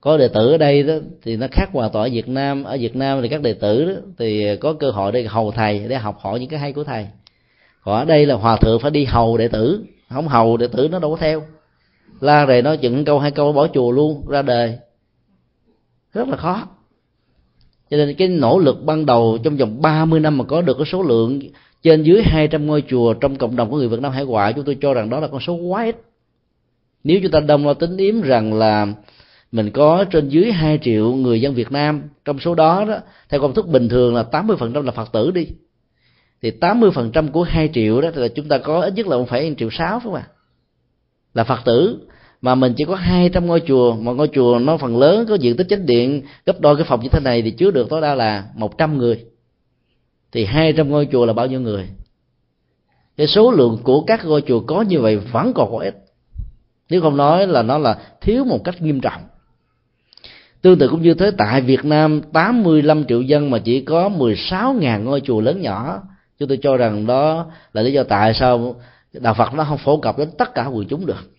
[0.00, 2.64] Có đệ tử ở đây đó thì nó khác hoàn toàn ở Việt Nam.
[2.64, 5.78] Ở Việt Nam thì các đệ tử đó, thì có cơ hội để hầu thầy
[5.88, 7.06] để học hỏi những cái hay của thầy.
[7.84, 9.84] Còn ở đây là hòa thượng phải đi hầu đệ tử.
[10.10, 11.42] Không hầu đệ tử nó đâu có theo.
[12.20, 14.78] La rồi nó chừng câu hai câu bỏ chùa luôn ra đời.
[16.14, 16.68] Rất là khó.
[17.90, 20.86] Cho nên cái nỗ lực ban đầu trong vòng 30 năm mà có được cái
[20.86, 21.40] số lượng
[21.82, 24.64] trên dưới 200 ngôi chùa trong cộng đồng của người Việt Nam hải ngoại chúng
[24.64, 25.96] tôi cho rằng đó là con số quá ít
[27.06, 28.86] nếu chúng ta đồng lo tính yếm rằng là
[29.52, 33.40] mình có trên dưới 2 triệu người dân Việt Nam, trong số đó đó, theo
[33.40, 35.46] công thức bình thường là 80% là Phật tử đi,
[36.42, 39.54] thì 80% của 2 triệu đó là chúng ta có ít nhất là một phẩy
[39.58, 40.26] triệu sáu phải không ạ?
[41.34, 41.98] Là Phật tử,
[42.40, 45.56] mà mình chỉ có 200 ngôi chùa mà ngôi chùa nó phần lớn có diện
[45.56, 48.14] tích chánh điện, gấp đôi cái phòng như thế này thì chứa được tối đa
[48.14, 49.24] là 100 người.
[50.32, 51.88] Thì 200 ngôi chùa là bao nhiêu người?
[53.16, 56.05] Cái số lượng của các ngôi chùa có như vậy vẫn còn có ít
[56.90, 59.22] nếu không nói là nó là thiếu một cách nghiêm trọng.
[60.62, 65.02] Tương tự cũng như thế, tại Việt Nam 85 triệu dân mà chỉ có 16.000
[65.02, 66.02] ngôi chùa lớn nhỏ.
[66.38, 68.76] Chúng tôi cho rằng đó là lý do tại sao
[69.12, 71.30] đạo Phật nó không phổ cập đến tất cả quần chúng được.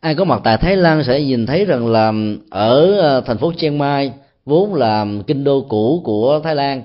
[0.00, 2.12] Ai có mặt tại Thái Lan sẽ nhìn thấy rằng là
[2.50, 4.12] ở ờ, thành phố Chiang Mai,
[4.44, 6.82] vốn là kinh đô cũ của Thái Lan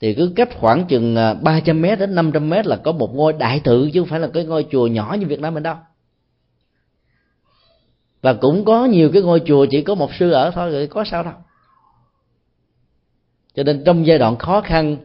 [0.00, 3.32] thì cứ cách khoảng chừng 300 ờ, m đến 500 m là có một ngôi
[3.32, 5.76] đại tự chứ không phải là cái ngôi chùa nhỏ như Việt Nam mình đâu.
[8.22, 11.04] Và cũng có nhiều cái ngôi chùa chỉ có một sư ở thôi rồi có
[11.10, 11.34] sao đâu.
[13.54, 14.96] Cho nên trong giai đoạn khó khăn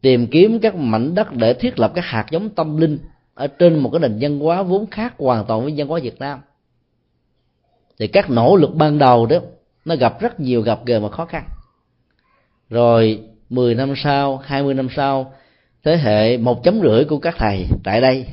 [0.00, 2.98] tìm kiếm các mảnh đất để thiết lập các hạt giống tâm linh
[3.34, 6.18] ở trên một cái nền văn hóa vốn khác hoàn toàn với văn hóa Việt
[6.18, 6.40] Nam.
[7.98, 9.36] Thì các nỗ lực ban đầu đó
[9.84, 11.44] nó gặp rất nhiều gặp gềm và khó khăn
[12.72, 13.20] rồi
[13.50, 15.32] 10 năm sau 20 năm sau
[15.84, 18.26] thế hệ một chấm rưỡi của các thầy tại đây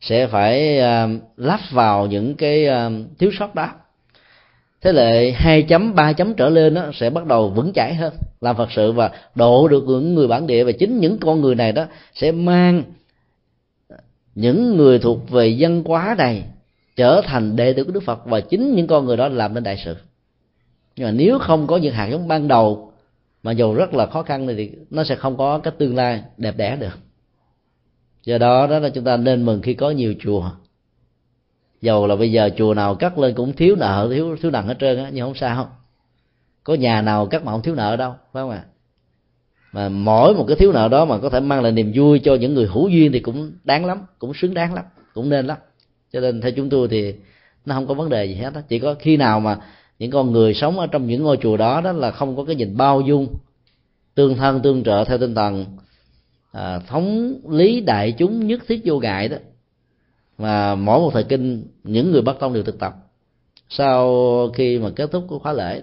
[0.00, 3.70] sẽ phải uh, lắp vào những cái uh, thiếu sót đó.
[4.82, 8.12] Thế lệ hai chấm ba chấm trở lên đó sẽ bắt đầu vững chãi hơn.
[8.40, 11.54] Làm phật sự và độ được những người bản địa và chính những con người
[11.54, 12.82] này đó sẽ mang
[14.34, 16.44] những người thuộc về dân hóa này
[16.96, 19.62] trở thành đệ tử của đức phật và chính những con người đó làm nên
[19.62, 19.96] đại sự.
[20.96, 22.89] Nhưng mà nếu không có những hạt giống ban đầu
[23.42, 26.56] mà dù rất là khó khăn thì nó sẽ không có cái tương lai đẹp
[26.56, 26.98] đẽ được.
[28.24, 30.50] Do đó đó là chúng ta nên mừng khi có nhiều chùa.
[31.80, 34.76] Dầu là bây giờ chùa nào cắt lên cũng thiếu nợ, thiếu thiếu nặng hết
[34.80, 35.70] trơn á, nhưng không sao.
[36.64, 38.64] Có nhà nào cắt mà không thiếu nợ đâu, phải không ạ?
[39.72, 42.34] Mà mỗi một cái thiếu nợ đó mà có thể mang lại niềm vui cho
[42.34, 44.84] những người hữu duyên thì cũng đáng lắm, cũng xứng đáng lắm,
[45.14, 45.58] cũng nên lắm.
[46.12, 47.14] Cho nên theo chúng tôi thì
[47.66, 48.60] nó không có vấn đề gì hết đó.
[48.68, 49.58] chỉ có khi nào mà
[50.00, 52.56] những con người sống ở trong những ngôi chùa đó đó là không có cái
[52.56, 53.26] nhìn bao dung
[54.14, 55.64] tương thân tương trợ theo tinh thần
[56.52, 59.36] à, thống lý đại chúng nhất thiết vô ngại đó.
[60.38, 62.94] Mà mỗi một thời kinh những người bắt tông đều thực tập.
[63.68, 65.82] Sau khi mà kết thúc của khóa lễ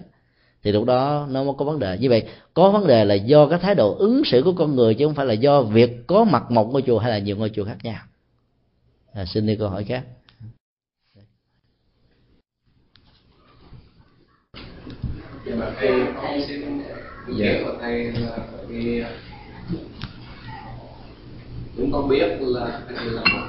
[0.62, 1.98] thì lúc đó nó mới có vấn đề.
[1.98, 2.22] Như vậy
[2.54, 5.14] có vấn đề là do cái thái độ ứng xử của con người chứ không
[5.14, 7.78] phải là do việc có mặt một ngôi chùa hay là nhiều ngôi chùa khác
[7.82, 8.00] nhau.
[9.12, 10.04] À, xin đi câu hỏi khác.
[15.48, 16.82] Dạ mà thầy con xin
[17.28, 17.52] dạ.
[17.64, 18.36] của thầy là
[18.68, 19.04] vì
[21.76, 23.46] chúng con biết là thầy là một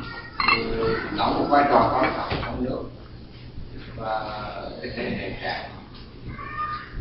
[0.57, 2.84] người đóng một vai trò quan trọng trong nước
[3.97, 4.41] và
[4.81, 5.69] cái thế hệ trẻ.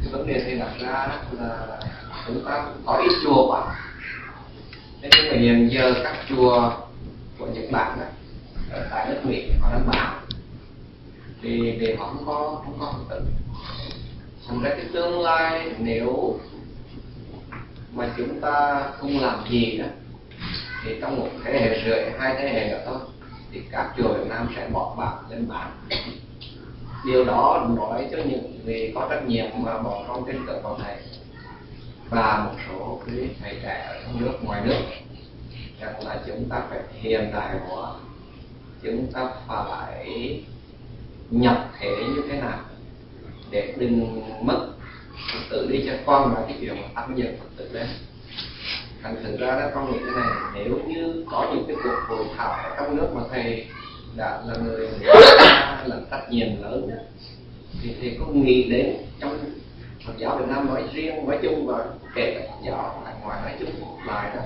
[0.02, 1.08] Cái vấn đề thầy đặt ra
[1.38, 1.80] là
[2.26, 3.74] chúng ta có ít chùa quá.
[5.02, 6.72] Thế nhưng mà hiện giờ các chùa
[7.38, 8.08] của nhật bản này,
[8.70, 10.20] ở tại nước mỹ họ đang bảo
[11.42, 13.20] thì để họ không có không có tử
[14.48, 16.38] thành ra cái tương lai nếu
[17.92, 19.86] mà chúng ta không làm gì đó,
[20.84, 22.98] thì trong một thế hệ rưỡi, hai thế hệ nữa thôi,
[23.52, 25.70] thì các chùa Việt Nam sẽ bỏ bạc lên bàn.
[27.04, 30.78] Điều đó nói cho những người có trách nhiệm mà bỏ trong tin tưởng vào
[30.82, 30.96] thầy
[32.10, 34.80] và một số cái thầy trẻ ở trong nước, ngoài nước,
[35.80, 37.92] rằng là chúng ta phải hiện đại hóa,
[38.82, 40.40] chúng ta phải
[41.30, 42.58] nhập thể như thế nào
[43.50, 44.68] để đừng mất
[45.32, 47.86] phật tử đi cho con là cái chuyện mà âm dần phật tử đấy
[49.02, 52.26] thành thử ra đó con nghĩ thế này nếu như có những cái cuộc hội
[52.36, 53.66] thảo ở trong nước mà thầy
[54.16, 54.88] đã là người
[55.86, 56.96] là trách nhiệm lớn đó,
[57.82, 59.38] thì thầy có nghĩ đến trong
[60.06, 61.84] Phật giáo Việt Nam nói riêng nói chung và
[62.14, 63.70] kể cả Phật giáo tại ngoài nói chung
[64.06, 64.42] lại đó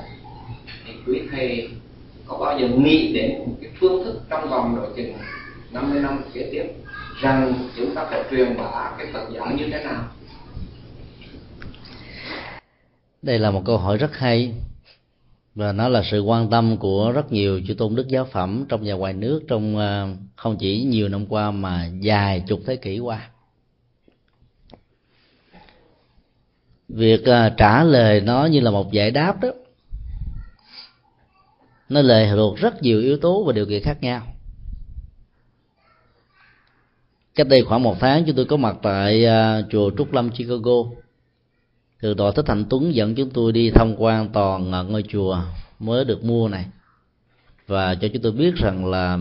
[0.87, 1.69] thì quý thầy
[2.27, 5.15] có bao giờ nghĩ đến một cái phương thức trong vòng độ chừng
[5.71, 6.65] 50 năm kế tiếp?
[7.23, 10.05] Rằng chúng ta phải truyền bá cái Phật giáo như thế nào?
[13.23, 14.55] Đây là một câu hỏi rất hay
[15.55, 18.81] và nó là sự quan tâm của rất nhiều chư tôn đức giáo phẩm trong
[18.85, 22.99] và ngoài nước trong à, không chỉ nhiều năm qua mà dài chục thế kỷ
[22.99, 23.29] qua.
[26.89, 29.49] Việc à, trả lời nó như là một giải đáp đó,
[31.89, 34.32] nó lệ thuộc rất nhiều yếu tố và điều kiện khác nhau
[37.35, 40.73] cách đây khoảng một tháng chúng tôi có mặt tại uh, chùa trúc lâm chicago.
[42.03, 45.39] Thượng tọa thích thành tuấn dẫn chúng tôi đi tham quan toàn uh, ngôi chùa
[45.79, 46.67] mới được mua này.
[47.67, 49.19] Và cho chúng tôi biết rằng là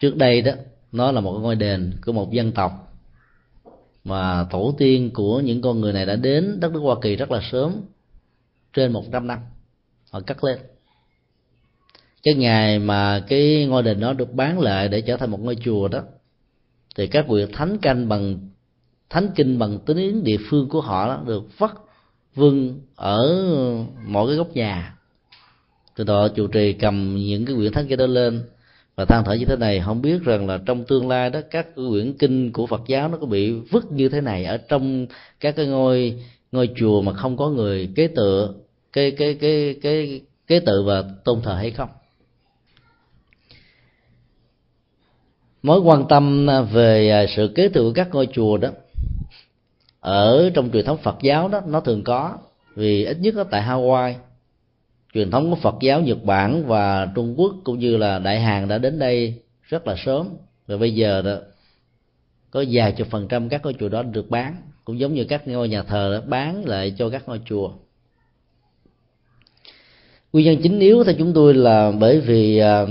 [0.00, 0.52] trước đây đó
[0.92, 2.72] nó là một ngôi đền của một dân tộc.
[4.04, 7.30] Mà tổ tiên của những con người này đã đến đất nước Hoa Kỳ rất
[7.30, 7.72] là sớm
[8.72, 9.38] trên một trăm năm.
[10.10, 10.58] Họ cắt lên
[12.26, 15.56] cái ngày mà cái ngôi đền đó được bán lại để trở thành một ngôi
[15.64, 16.00] chùa đó,
[16.96, 18.38] thì các vị thánh canh bằng,
[19.10, 21.70] thánh kinh bằng tiếng địa phương của họ đó được vắt
[22.34, 23.46] vương ở
[24.06, 24.94] mỗi cái góc nhà.
[25.96, 28.42] Từ đó chủ trì cầm những cái quyển thánh kinh đó lên
[28.96, 31.66] và than thở như thế này, không biết rằng là trong tương lai đó các
[31.74, 35.06] quyển kinh của Phật giáo nó có bị vứt như thế này ở trong
[35.40, 36.22] các cái ngôi
[36.52, 38.54] ngôi chùa mà không có người kế tựa
[38.92, 41.88] cái cái cái cái kế tự và tôn thờ hay không?
[45.66, 48.68] Mối quan tâm à, về à, sự kế thừa của các ngôi chùa đó,
[50.00, 52.38] ở trong truyền thống Phật giáo đó, nó thường có,
[52.74, 54.14] vì ít nhất ở tại Hawaii.
[55.14, 58.68] Truyền thống của Phật giáo Nhật Bản và Trung Quốc cũng như là Đại Hàn
[58.68, 60.28] đã đến đây rất là sớm.
[60.66, 61.36] Và bây giờ đó,
[62.50, 65.48] có vài chục phần trăm các ngôi chùa đó được bán, cũng giống như các
[65.48, 67.70] ngôi nhà thờ đó, bán lại cho các ngôi chùa.
[70.32, 72.86] Nguyên nhân chính yếu theo chúng tôi là bởi vì à,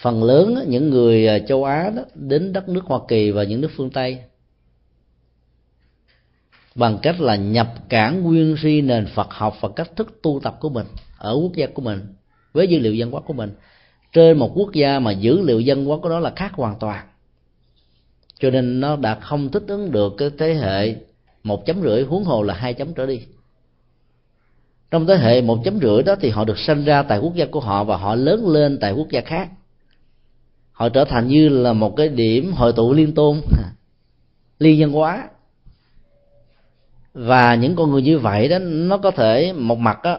[0.00, 3.60] phần lớn những người à, châu Á đó, đến đất nước Hoa Kỳ và những
[3.60, 4.18] nước phương Tây.
[6.74, 10.56] Bằng cách là nhập cản nguyên si nền Phật học và cách thức tu tập
[10.60, 10.86] của mình
[11.18, 12.00] ở quốc gia của mình,
[12.52, 13.50] với dữ liệu dân hóa của mình,
[14.12, 17.06] trên một quốc gia mà dữ liệu dân hóa của đó là khác hoàn toàn.
[18.38, 20.94] Cho nên nó đã không thích ứng được cái thế hệ
[21.42, 23.20] một chấm rưỡi, huống hồ là hai chấm trở đi.
[24.90, 27.46] Trong thế hệ một chấm rưỡi đó thì họ được sinh ra tại quốc gia
[27.46, 29.48] của họ và họ lớn lên tại quốc gia khác
[30.80, 33.40] họ trở thành như là một cái điểm hội tụ liên tôn,
[34.58, 35.28] liên nhân hóa.
[37.14, 40.18] Và những con người như vậy đó, nó có thể một mặt đó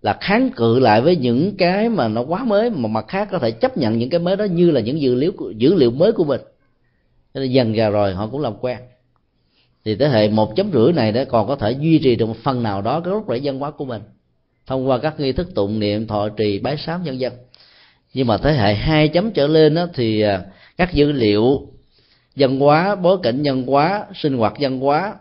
[0.00, 3.38] là kháng cự lại với những cái mà nó quá mới, một mặt khác có
[3.38, 6.12] thể chấp nhận những cái mới đó như là những dữ liệu dữ liệu mới
[6.12, 6.40] của mình.
[7.34, 8.78] Cho nên dần dà rồi họ cũng làm quen.
[9.84, 12.36] Thì thế hệ một chấm rưỡi này đó còn có thể duy trì được một
[12.42, 14.02] phần nào đó cái gốc rễ văn hóa của mình
[14.66, 17.32] thông qua các nghi thức tụng niệm, thọ trì, bái sám nhân dân
[18.14, 20.42] nhưng mà thế hệ hai chấm trở lên đó thì à,
[20.76, 21.68] các dữ liệu
[22.36, 25.14] văn hóa, bối cảnh văn hóa, sinh hoạt văn hóa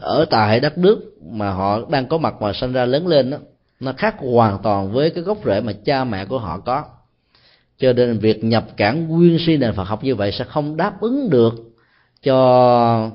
[0.00, 3.38] ở tại đất nước mà họ đang có mặt và sinh ra lớn lên đó
[3.80, 6.84] nó khác hoàn toàn với cái gốc rễ mà cha mẹ của họ có.
[7.78, 11.00] Cho nên việc nhập cản nguyên si nền Phật học như vậy sẽ không đáp
[11.00, 11.54] ứng được
[12.22, 13.10] cho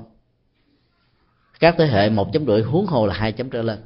[1.60, 3.78] các thế hệ một chấm rưỡi huống hồ là hai chấm trở lên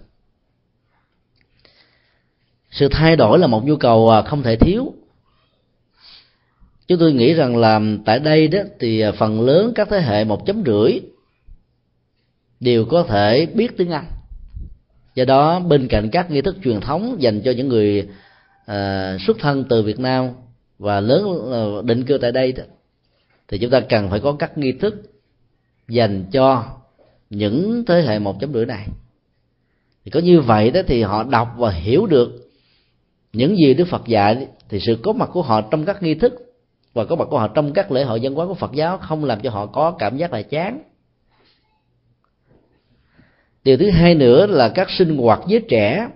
[2.76, 4.94] sự thay đổi là một nhu cầu à, không thể thiếu.
[6.88, 10.24] Chúng tôi nghĩ rằng là tại đây đó thì à, phần lớn các thế hệ
[10.24, 11.00] một chấm rưỡi
[12.60, 14.06] đều có thể biết tiếng anh.
[15.14, 18.08] Do đó bên cạnh các nghi thức truyền thống dành cho những người
[18.70, 20.28] uh, xuất thân từ việt nam
[20.78, 21.26] và lớn
[21.86, 22.64] định cư tại đây đó,
[23.48, 24.94] thì chúng ta cần phải có các nghi thức
[25.88, 26.64] dành cho
[27.30, 28.86] những thế hệ một chấm rưỡi này.
[30.04, 32.45] Thì có như vậy đó thì họ đọc và hiểu được
[33.32, 36.46] những gì đức phật dạy thì sự có mặt của họ trong các nghi thức
[36.94, 39.24] và có mặt của họ trong các lễ hội văn hóa của phật giáo không
[39.24, 40.82] làm cho họ có cảm giác là chán.
[43.64, 46.08] Điều thứ hai nữa là các sinh hoạt với trẻ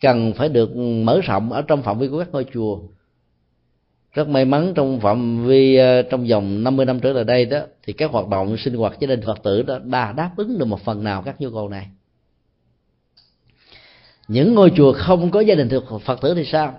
[0.00, 2.78] cần phải được mở rộng ở trong phạm vi của các ngôi chùa.
[4.12, 7.60] Rất may mắn trong phạm vi ờ, trong vòng 50 năm trở lại đây đó,
[7.82, 10.64] thì các hoạt động sinh hoạt gia đình phật tử đó đã đáp ứng được
[10.64, 11.86] một phần nào các nhu cầu này
[14.32, 15.68] những ngôi chùa không có gia đình
[16.04, 16.74] phật tử thì sao?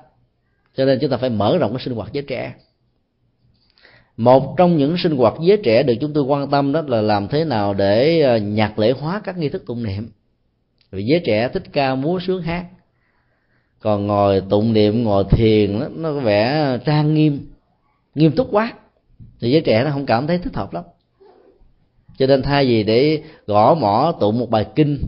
[0.76, 2.54] Cho nên chúng ta phải mở rộng cái sinh hoạt giới trẻ.
[4.18, 7.28] Một trong những sinh hoạt giới trẻ được chúng tôi quan tâm đó là làm
[7.28, 10.10] thế nào để ờ, nhạc lễ hóa các nghi thức tụng niệm.
[10.92, 12.66] Vì giới trẻ thích ca múa sướng hát.
[13.80, 17.48] Còn ngồi tụng niệm ngồi thiền nó, nó có vẻ trang nghiêm
[18.16, 18.74] nghiêm túc quá.
[19.40, 20.84] Thì giới trẻ nó không cảm thấy thích hợp lắm.
[22.18, 25.00] Cho nên thay vì để gõ mỏ tụng một bài kinh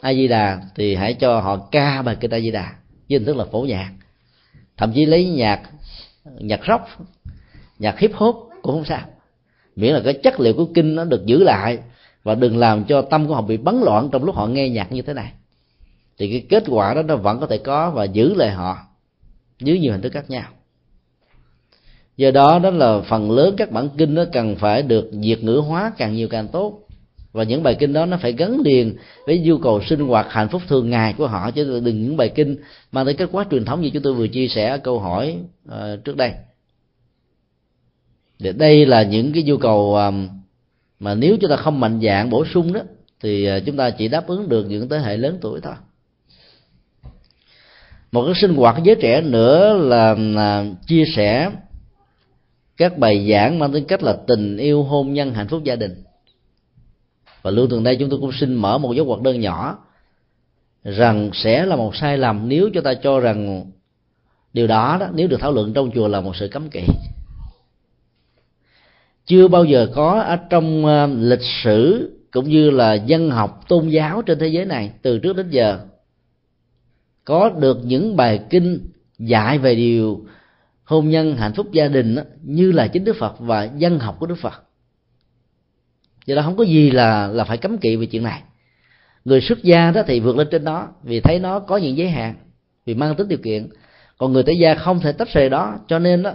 [0.00, 2.72] a di đà thì hãy cho họ ca bài kinh a di đà
[3.08, 3.92] với hình thức là phổ nhạc.
[4.76, 5.62] Thậm chí lấy nhạc
[6.24, 6.84] nhạc rock,
[7.78, 9.00] nhạc hip hop cũng không sao.
[9.76, 11.78] Miễn là cái chất liệu của kinh nó được giữ lại
[12.22, 14.92] và đừng làm cho tâm của họ bị bấn loạn trong lúc họ nghe nhạc
[14.92, 15.32] như thế này.
[16.18, 18.78] Thì cái kết quả đó nó vẫn có thể có và giữ lại họ
[19.58, 20.44] dưới nhiều hình thức khác nhau.
[22.16, 25.62] Do đó đó là phần lớn các bản kinh nó cần phải được diệt ngữ
[25.66, 26.87] hóa càng nhiều càng tốt
[27.38, 28.96] và những bài kinh đó nó phải gắn liền
[29.26, 31.50] với nhu cầu sinh hoạt hạnh phúc thường ngày của họ.
[31.50, 32.56] Chứ đừng những bài kinh
[32.92, 35.36] mang tới kết quả truyền thống như chúng tôi vừa chia sẻ câu hỏi
[35.68, 36.32] uh, trước đây.
[38.38, 40.28] Để đây là những cái nhu cầu um,
[41.00, 42.80] mà nếu chúng ta không mạnh dạng bổ sung đó
[43.20, 45.74] thì ờ, chúng ta chỉ đáp ứng được những thế hệ lớn tuổi thôi.
[48.12, 51.50] Một cái sinh hoạt giới trẻ nữa là, là chia sẻ
[52.76, 56.02] các bài giảng mang tính cách là tình yêu hôn nhân hạnh phúc gia đình
[57.42, 59.78] và luôn thường đây chúng tôi cũng xin mở một dấu hoạt đơn nhỏ
[60.84, 63.64] rằng sẽ là một sai lầm nếu chúng ta cho rằng
[64.52, 66.80] điều đó đó nếu được thảo luận trong chùa là một sự cấm kỵ.
[69.26, 73.88] Chưa bao giờ có ở trong ờ, lịch sử cũng như là dân học tôn
[73.88, 75.80] giáo trên thế giới này từ trước đến giờ
[77.24, 80.24] có được những bài kinh dạy về điều
[80.84, 84.16] hôn nhân hạnh phúc gia đình đó, như là chính đức phật và dân học
[84.20, 84.67] của đức phật
[86.28, 88.42] do đó không có gì là là phải cấm kỵ về chuyện này.
[89.24, 92.08] Người xuất gia đó thì vượt lên trên đó vì thấy nó có những giới
[92.08, 92.34] hạn
[92.86, 93.68] vì mang tính điều kiện.
[94.18, 96.32] Còn người tại gia không thể tách rời đó cho nên đó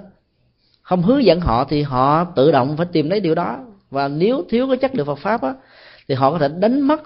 [0.82, 3.60] không hướng dẫn họ thì họ tự động phải tìm lấy điều đó.
[3.90, 5.54] Và nếu thiếu cái chất liệu Phật pháp á,
[6.08, 7.02] thì họ có thể đánh mất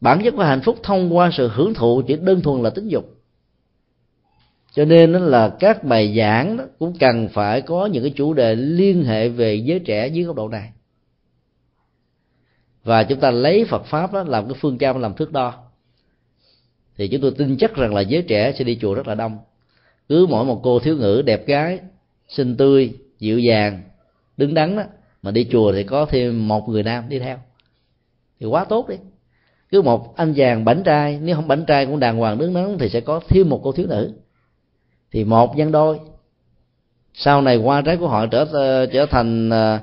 [0.00, 2.88] bản chất của hạnh phúc thông qua sự hưởng thụ chỉ đơn thuần là tính
[2.88, 3.04] dục.
[4.72, 8.34] Cho nên đó là các bài giảng đó cũng cần phải có những cái chủ
[8.34, 10.72] đề liên hệ về giới trẻ dưới góc độ này
[12.88, 15.54] và chúng ta lấy Phật pháp đó làm cái phương châm, làm thước đo.
[16.96, 19.38] Thì chúng tôi tin chắc rằng là giới trẻ sẽ đi chùa rất là đông.
[20.08, 21.78] Cứ mỗi một cô thiếu nữ đẹp gái,
[22.28, 23.82] xinh tươi, dịu dàng,
[24.36, 24.82] đứng đắn đó,
[25.22, 27.38] mà đi chùa thì có thêm một người nam đi theo.
[28.40, 28.96] Thì quá tốt đi.
[29.70, 32.76] Cứ một anh chàng bảnh trai, nếu không bảnh trai cũng đàng hoàng đứng đắn
[32.78, 34.12] thì sẽ có thêm một cô thiếu nữ.
[35.12, 35.98] Thì một nhân đôi.
[37.14, 39.80] Sau này qua trái của họ trở ờ, trở thành ờ,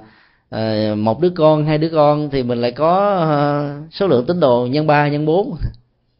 [0.49, 4.39] Ờ, một đứa con hai đứa con thì mình lại có ờ, số lượng tín
[4.39, 5.55] đồ nhân ba nhân bốn.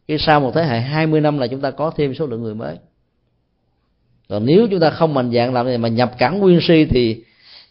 [0.07, 2.55] Cái sau một thế hệ 20 năm là chúng ta có thêm số lượng người
[2.55, 2.77] mới.
[4.29, 7.23] Còn nếu chúng ta không mạnh dạng làm gì mà nhập cảng nguyên si thì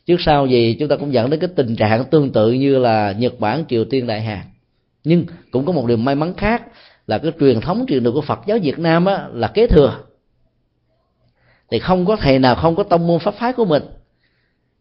[0.06, 3.12] trước sau gì chúng ta cũng dẫn đến cái tình trạng tương tự như là
[3.12, 4.40] nhật bản triều tiên đại hàn.
[5.05, 6.62] Nhưng cũng có một điều may mắn khác
[7.06, 9.98] là cái truyền thống truyền được của phật giáo việt nam á, là kế thừa.
[11.70, 13.82] Thì không có thầy nào không có tông môn pháp phái của mình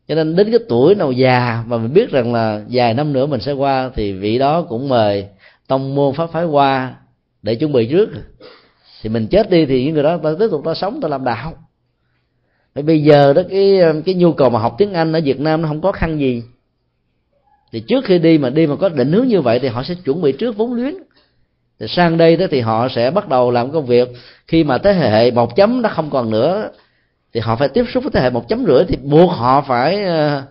[0.07, 3.25] cho nên đến cái tuổi nào già mà mình biết rằng là vài năm nữa
[3.25, 5.27] mình sẽ qua, thì vị đó cũng mời
[5.67, 6.95] tông môn pháp phái qua
[7.41, 8.09] để chuẩn bị trước.
[9.01, 11.23] Thì mình chết đi thì những người đó ta tiếp tục ta sống, ta làm
[11.23, 11.53] đạo.
[12.75, 15.61] Vậy bây giờ đó, cái cái nhu cầu mà học tiếng Anh ở Việt Nam
[15.61, 16.43] nó không có khăn gì.
[17.71, 19.95] Thì trước khi đi mà đi mà có định hướng như vậy thì họ sẽ
[20.05, 20.95] chuẩn bị trước vốn liếng.
[21.79, 24.09] Thì sang đây đó thì họ sẽ bắt đầu làm công việc.
[24.47, 26.69] Khi mà thế hệ một chấm nó không còn nữa
[27.33, 30.03] thì họ phải tiếp xúc với thế hệ một chấm rưỡi thì buộc họ phải
[30.03, 30.43] ờ,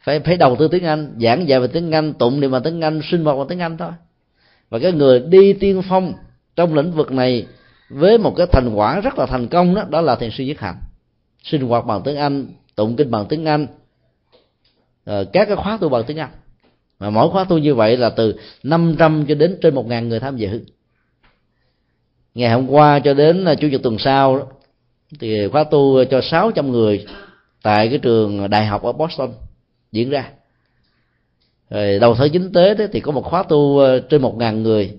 [0.00, 2.80] phải phải đầu tư tiếng Anh giảng dạy về tiếng Anh tụng niệm bằng tiếng
[2.80, 3.90] Anh sinh hoạt bằng tiếng Anh thôi.
[4.70, 6.12] Và cái người đi tiên phong
[6.56, 7.46] trong lĩnh vực này
[7.88, 10.60] với một cái thành quả rất là thành công đó đó là thiền sư nhất
[10.60, 10.76] hạnh.
[11.42, 13.66] Sinh hoạt bằng tiếng anh tụng kinh bằng tiếng anh
[15.04, 16.30] ờ, các cái khóa tu bằng tiếng anh.
[16.98, 20.36] Mà mỗi khóa tu như vậy là từ 500 cho đến trên 1.000 người tham
[20.36, 20.64] dự.
[22.34, 24.46] Ngày hôm qua cho đến ờ, chủ nhật tuần sau đó,
[25.20, 27.06] thì khóa tu cho 600 người
[27.62, 29.30] tại cái trường đại học ở Boston
[29.92, 30.30] diễn ra.
[31.70, 34.62] Rồi đầu tháng chính tế đó, thì có một khóa tu ờ, trên một ngàn
[34.62, 34.92] người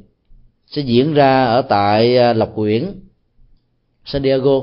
[0.67, 2.85] sẽ diễn ra ở tại ờ, Lộc Quyển
[4.05, 4.61] San Diego.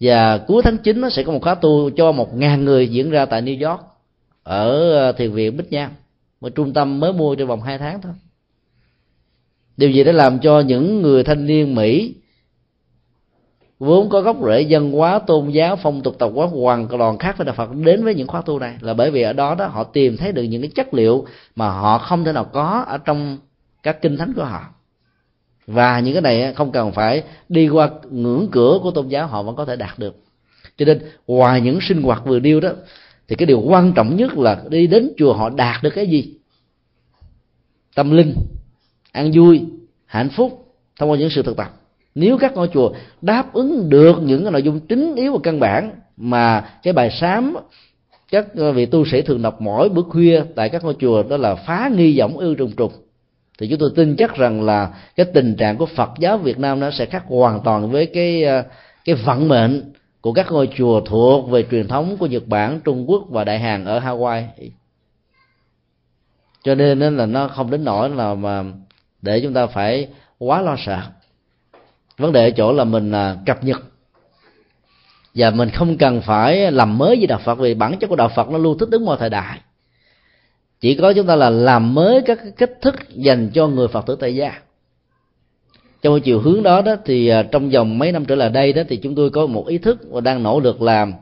[0.00, 3.10] Và cuối tháng 9 nó sẽ có một khóa tu cho một ngàn người diễn
[3.10, 3.80] ra tại New York
[4.42, 5.90] ở ờ, thiền viện Bích Nham
[6.40, 8.12] một trung tâm mới mua trong vòng 2 tháng thôi.
[9.76, 12.14] Điều gì đã làm cho những người thanh niên Mỹ
[13.80, 17.38] vốn có gốc rễ dân hóa, tôn giáo, phong tục tập quán hoàn toàn khác
[17.38, 19.66] với đạo Phật đến với những khóa tu này là bởi vì ở đó đó
[19.66, 21.24] họ tìm thấy được những cái chất liệu
[21.56, 23.38] mà họ không thể nào có ở trong
[23.82, 24.64] các kinh thánh của họ.
[25.66, 29.42] Và những cái này không cần phải đi qua ngưỡng cửa của tôn giáo, họ
[29.42, 30.16] vẫn có thể đạt được.
[30.76, 32.70] Cho nên, ngoài những sinh hoạt vừa điêu đó,
[33.28, 36.34] thì cái điều quan trọng nhất là đi đến chùa họ đạt được cái gì?
[37.94, 38.34] Tâm linh,
[39.12, 39.64] an vui,
[40.06, 41.79] hạnh phúc thông qua những sự thực tập
[42.14, 45.60] nếu các ngôi chùa đáp ứng được những cái nội dung chính yếu và căn
[45.60, 47.56] bản mà cái bài sám
[48.30, 51.36] các ờ, vị tu sĩ thường đọc mỗi bữa khuya tại các ngôi chùa đó
[51.36, 52.92] là phá nghi vọng ưu trùng trùng
[53.58, 56.80] thì chúng tôi tin chắc rằng là cái tình trạng của Phật giáo Việt Nam
[56.80, 58.62] nó sẽ khác hoàn toàn với cái ờ,
[59.04, 63.10] cái vận mệnh của các ngôi chùa thuộc về truyền thống của Nhật Bản, Trung
[63.10, 64.44] Quốc và Đại Hàn ở Hawaii.
[66.64, 68.64] Cho nên là nó không đến nỗi là mà
[69.22, 70.08] để chúng ta phải
[70.38, 71.00] quá lo sợ
[72.20, 73.82] vấn đề ở chỗ là mình à, cập nhật.
[75.34, 78.28] Và mình không cần phải làm mới với đạo phật, vì bản chất của đạo
[78.28, 79.58] phật nó luôn thích ứng mọi thời đại.
[80.80, 84.16] Chỉ có chúng ta là làm mới các cách thức dành cho người phật tử
[84.20, 84.52] tại gia.
[86.02, 88.82] Trong chiều hướng đó đó thì à, trong vòng mấy năm trở lại đây đó
[88.88, 91.12] thì chúng tôi có một ý thức và đang nỗ lực làm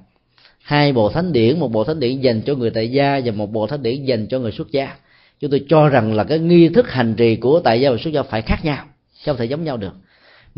[0.62, 3.52] hai bộ thánh điển, một bộ thánh điển dành cho người tại gia và một
[3.52, 4.94] bộ thánh điển dành cho người xuất gia.
[5.40, 8.10] Chúng tôi cho rằng là cái nghi thức hành trì của tại gia và xuất
[8.10, 8.84] gia phải khác nhau,
[9.26, 9.92] không thể giống nhau được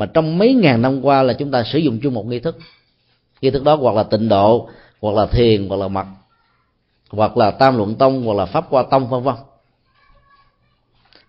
[0.01, 2.59] mà trong mấy ngàn năm qua là chúng ta sử dụng chung một nghi thức.
[3.41, 4.69] Nghi thức đó hoặc là tịnh độ,
[5.01, 6.07] hoặc là thiền, hoặc là mật
[7.11, 9.35] hoặc là tam luận tông, hoặc là pháp qua tông, vân vân.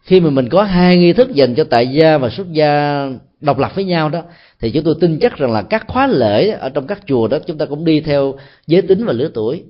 [0.03, 3.05] Khi mà mình có hai nghi thức dành cho tại gia và xuất gia
[3.41, 4.21] độc lập với nhau đó,
[4.59, 7.37] thì chúng tôi tin chắc rằng là các khóa lễ ở trong các chùa đó
[7.47, 8.35] chúng ta cũng đi theo
[8.67, 9.63] giới tính và lứa tuổi.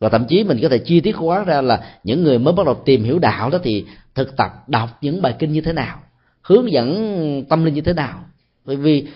[0.00, 2.66] Và thậm chí mình có thể chi tiết hóa ra là những người mới bắt
[2.66, 3.84] đầu tìm hiểu đạo đó thì
[4.14, 5.98] thực tập, đọc những bài kinh như thế nào
[6.46, 8.24] hướng dẫn tâm linh như thế nào.
[8.64, 9.06] Bởi vì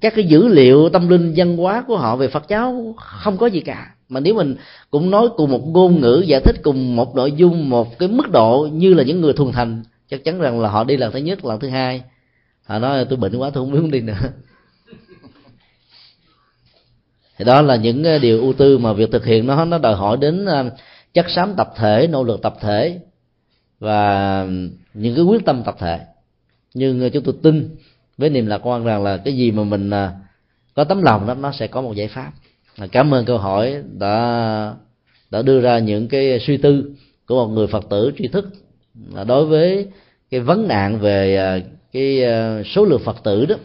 [0.00, 3.46] các cái dữ liệu tâm linh văn hóa của họ về phật giáo không có
[3.46, 3.94] gì cả.
[4.08, 4.56] Mà nếu mình
[4.90, 8.30] cũng nói cùng một ngôn ngữ, giải thích cùng một nội dung, một cái mức
[8.30, 11.18] độ như là những người thuần thành, chắc chắn rằng là họ đi lần thứ
[11.18, 12.02] nhất, lần thứ hai.
[12.64, 14.14] Họ nói, tôi bệnh quá, tôi không muốn đi nữa.
[17.38, 20.16] Thì đó là những điều ưu tư mà việc thực hiện nó nó đòi hỏi
[20.20, 20.64] đến à,
[21.14, 23.00] chất xám tập thể, nỗ lực tập thể
[23.80, 24.46] và
[24.94, 26.00] những cái quyết tâm tập thể
[26.74, 27.76] nhưng chúng tôi tin
[28.18, 30.12] với niềm lạc quan rằng là cái gì mà mình à,
[30.74, 32.32] có tấm lòng đó nó sẽ có một giải pháp.
[32.76, 34.74] À, cảm ơn câu hỏi đã
[35.30, 36.92] đã đưa ra những cái suy tư
[37.26, 38.48] của một người phật tử tri thức
[39.16, 39.86] à, đối với
[40.30, 41.62] cái vấn nạn về
[41.92, 42.20] cái
[42.64, 43.56] số lượng phật tử đó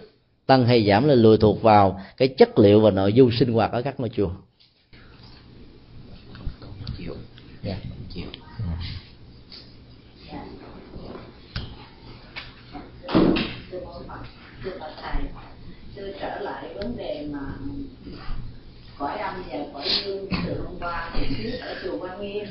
[0.45, 3.71] tăng hay giảm là lùi thuộc vào cái chất liệu và nội dung sinh hoạt
[3.71, 4.29] ở các ngôi chùa.
[7.63, 7.77] Yeah,
[14.63, 15.23] thưa bà thầy
[15.95, 17.39] tôi trở lại vấn đề mà
[18.97, 21.11] cõi âm và cõi dương từ hôm qua.
[21.13, 22.45] Thì trước ở chùa Quan Nghiêm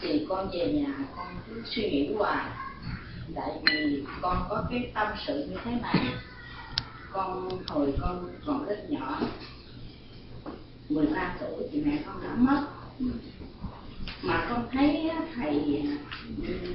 [0.00, 2.50] thì con về nhà, con cứ suy nghĩ hoài.
[3.34, 6.06] Tại vì con có cái tâm sự như thế này.
[7.12, 9.20] Con hồi con còn rất nhỏ
[10.88, 12.66] 13 tuổi thì mẹ con đã mất.
[14.22, 15.82] Mà con thấy thầy,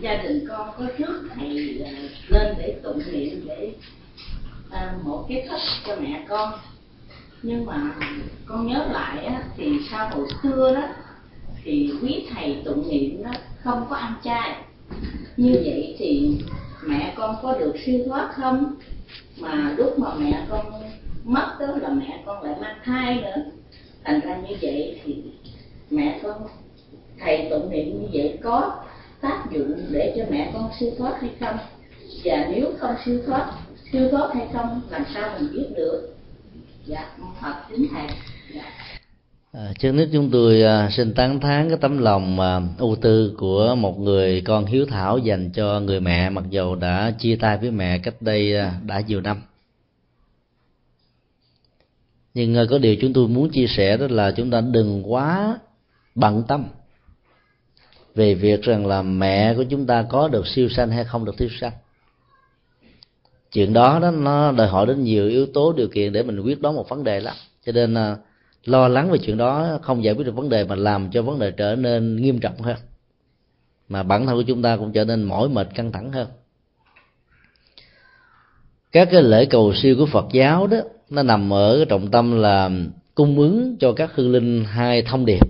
[0.01, 1.91] gia đình con có trước thầy ờ,
[2.27, 3.73] lên để tụng niệm, để
[4.75, 6.51] à, một kiến thức cho mẹ con.
[7.43, 7.95] Nhưng mà
[8.45, 10.87] con nhớ lại á, thì sau hồi xưa đó
[11.63, 13.31] thì quý thầy tụng niệm đó
[13.63, 14.55] không có ăn chay.
[15.37, 16.37] Như vậy thì
[16.83, 18.75] mẹ con có được siêu thoát không?
[19.39, 20.65] Mà lúc mà mẹ con
[21.23, 23.43] mất đó là mẹ con lại mang thai nữa.
[24.03, 25.23] Thành ra như vậy thì
[25.89, 26.47] mẹ con
[27.19, 28.83] thầy tụng niệm như vậy có
[29.21, 31.57] tác dụng để cho mẹ con siêu thoát hay không?
[32.23, 33.51] Và nếu không siêu thoát
[33.91, 36.15] siêu thoát hay không làm sao mình biết được?
[36.85, 37.09] Dạ
[37.41, 38.07] phật kính thầy.
[38.53, 38.63] Dạ.
[39.51, 43.35] À, trước nhất chúng tôi à, xin tán thán cái tấm lòng à, ưu tư
[43.37, 47.57] của một người con hiếu thảo dành cho người mẹ mặc dầu đã chia tay
[47.57, 49.41] với mẹ cách đây à, đã nhiều năm.
[52.33, 55.59] Nhưng à, có điều chúng tôi muốn chia sẻ đó là chúng ta đừng quá
[56.15, 56.65] bận tâm
[58.15, 61.35] về việc rằng là mẹ của chúng ta có được siêu sanh hay không được
[61.39, 61.73] siêu sanh
[63.55, 66.61] chuyện đó đó, nó đòi hỏi đến nhiều yếu tố, điều kiện để mình quyết
[66.61, 67.35] đoán một vấn đề lắm.
[67.65, 68.17] Cho nên à,
[68.65, 71.39] lo lắng về chuyện đó không giải quyết được vấn đề mà làm cho vấn
[71.39, 72.77] đề trở nên nghiêm trọng hơn.
[73.89, 76.27] Mà bản thân của chúng ta cũng trở nên mỏi mệt, căng thẳng hơn.
[78.91, 80.77] Các cái lễ cầu siêu của Phật giáo đó,
[81.09, 82.69] nó nằm ở cái trọng tâm là
[83.15, 85.47] cung ứng cho các hương linh hai thông điệp.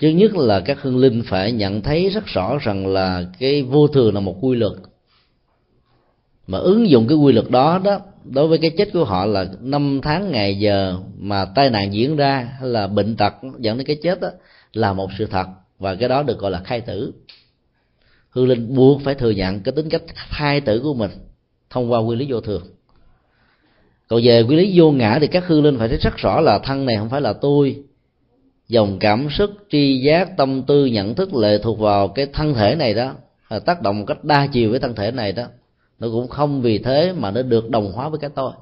[0.00, 3.88] Thứ nhất là các hương linh phải nhận thấy rất rõ rằng là cái vô
[3.88, 4.72] thường là một quy luật
[6.50, 9.46] mà ứng dụng cái quy luật đó đó đối với cái chết của họ là
[9.60, 13.86] năm tháng ngày giờ mà tai nạn diễn ra hay là bệnh tật dẫn đến
[13.86, 14.28] cái chết đó,
[14.72, 15.46] là một sự thật.
[15.78, 17.12] Và cái đó được gọi là khai tử.
[18.30, 21.10] Hương linh buộc phải thừa nhận cái tính cách khai tử của mình
[21.70, 22.62] thông qua quy lý vô thường.
[24.08, 26.58] Còn về quy lý vô ngã thì các hương linh phải thấy rất rõ là
[26.58, 27.82] thân này không phải là tôi.
[28.68, 32.74] Dòng cảm xúc tri giác tâm tư nhận thức lệ thuộc vào cái thân thể
[32.74, 33.14] này đó
[33.64, 35.44] tác động một cách đa chiều với thân thể này đó
[36.00, 38.52] nó cũng không vì thế mà nó được đồng hóa với cái tôi.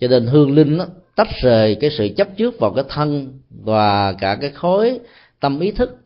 [0.00, 0.86] Cho nên hương linh đó,
[1.16, 5.00] tách rời cái sự chấp trước vào cái thân và cả cái khối
[5.40, 5.96] tâm ý thức.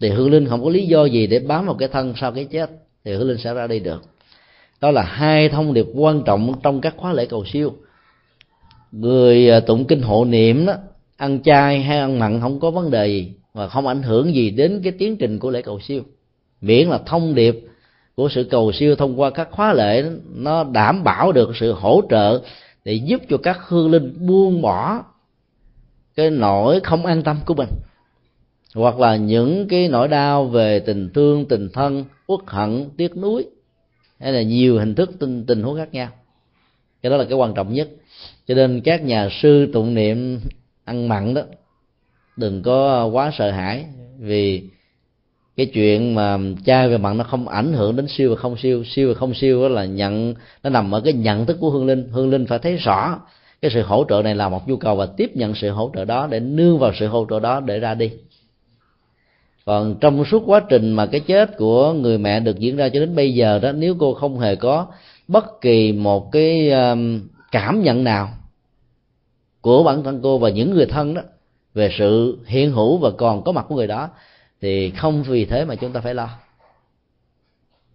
[0.00, 2.44] Thì hương linh không có lý do gì để bám vào cái thân sau cái
[2.44, 2.70] chết
[3.04, 4.02] thì hương linh sẽ ra đi được.
[4.80, 7.72] Đó là hai thông điệp quan trọng trong các khóa lễ cầu siêu.
[8.92, 10.74] Người à, tụng kinh hộ niệm đó
[11.16, 14.50] ăn chay hay ăn mặn không có vấn đề gì và không ảnh hưởng gì
[14.50, 16.02] đến cái tiến trình của lễ cầu siêu.
[16.60, 17.60] Miễn là thông điệp
[18.18, 20.04] của sự cầu siêu thông qua các khóa lễ,
[20.34, 22.42] nó đảm bảo được sự hỗ trợ
[22.84, 25.02] để giúp cho các hương linh buông bỏ
[26.16, 27.68] cái nỗi không an tâm của mình.
[28.74, 33.46] Hoặc là những cái nỗi đau về tình thương, tình thân, uất hận, tiếc nuối,
[34.20, 36.08] hay là nhiều hình thức tình tình huống khác nhau.
[37.02, 37.88] Cái đó là cái quan trọng nhất.
[38.46, 40.40] Cho nên các nhà sư tụng niệm
[40.84, 41.42] ăn mặn đó,
[42.36, 43.84] đừng có quá sợ hãi
[44.18, 44.62] vì
[45.58, 48.84] cái chuyện mà chai về mặn nó không ảnh hưởng đến siêu và không siêu
[48.84, 51.86] siêu và không siêu đó là nhận, nó nằm ở cái nhận thức của hương
[51.86, 52.08] linh.
[52.12, 53.20] Hương linh phải thấy rõ
[53.62, 56.04] cái sự hỗ trợ này là một nhu cầu và tiếp nhận sự hỗ trợ
[56.04, 58.10] đó để nương vào sự hỗ trợ đó để ra đi.
[59.66, 63.00] Còn trong suốt quá trình mà cái chết của người mẹ được diễn ra cho
[63.00, 64.86] đến bây giờ đó, nếu cô không hề có
[65.28, 67.20] bất kỳ một cái um,
[67.52, 68.28] cảm nhận nào
[69.60, 71.22] của bản thân cô và những người thân đó
[71.74, 74.08] về sự hiện hữu và còn có mặt của người đó
[74.60, 76.38] thì không vì thế mà chúng ta phải lo.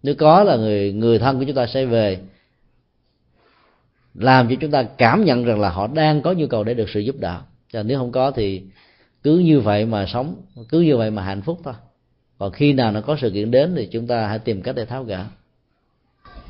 [0.02, 2.18] Nếu có là người người thân của chúng ta sẽ về
[4.14, 6.88] làm cho chúng ta cảm nhận rằng là họ đang có nhu cầu để được
[6.88, 7.40] sự giúp đỡ.
[7.72, 8.62] Cho nếu không có thì
[9.22, 11.74] cứ như vậy mà sống cứ như vậy mà hạnh phúc thôi.
[12.38, 14.84] Còn khi nào nó có sự kiện đến thì chúng ta hãy tìm cách để
[14.84, 15.16] tháo gỡ.
[15.16, 15.28] À,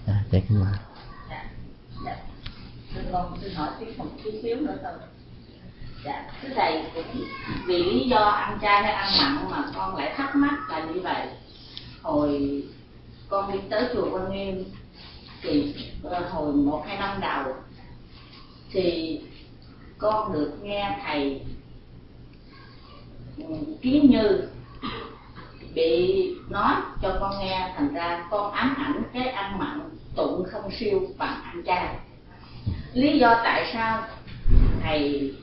[0.06, 0.72] dạ, kính mời.
[1.30, 1.46] Dạ,
[2.04, 2.16] dạ.
[3.12, 4.92] Con xin hỏi tiếp một chút xíu nữa thôi
[6.04, 7.24] dạ thưa thầy, cũng
[7.66, 11.00] vì lý do ăn chay hay ăn mặn mà con lại thắc mắc là như
[11.00, 11.26] vậy.
[12.02, 12.62] Hồi
[13.28, 14.64] con đi tới chùa quan nghiêm
[15.42, 17.54] thì ờ, hồi một hai năm đầu,
[18.70, 19.20] thì
[19.98, 21.40] con được nghe thầy
[23.38, 23.44] ừ,
[23.82, 24.48] kiến như
[25.74, 29.80] bị nói cho con nghe, thành ra con ám ảnh cái ăn mặn
[30.16, 31.96] tụng không siêu bằng ăn chay
[32.92, 34.02] lý do tại sao
[34.82, 35.34] thầy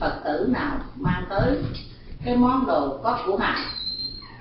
[0.00, 1.56] phật tử nào mang tới
[2.24, 3.60] cái món đồ có của hành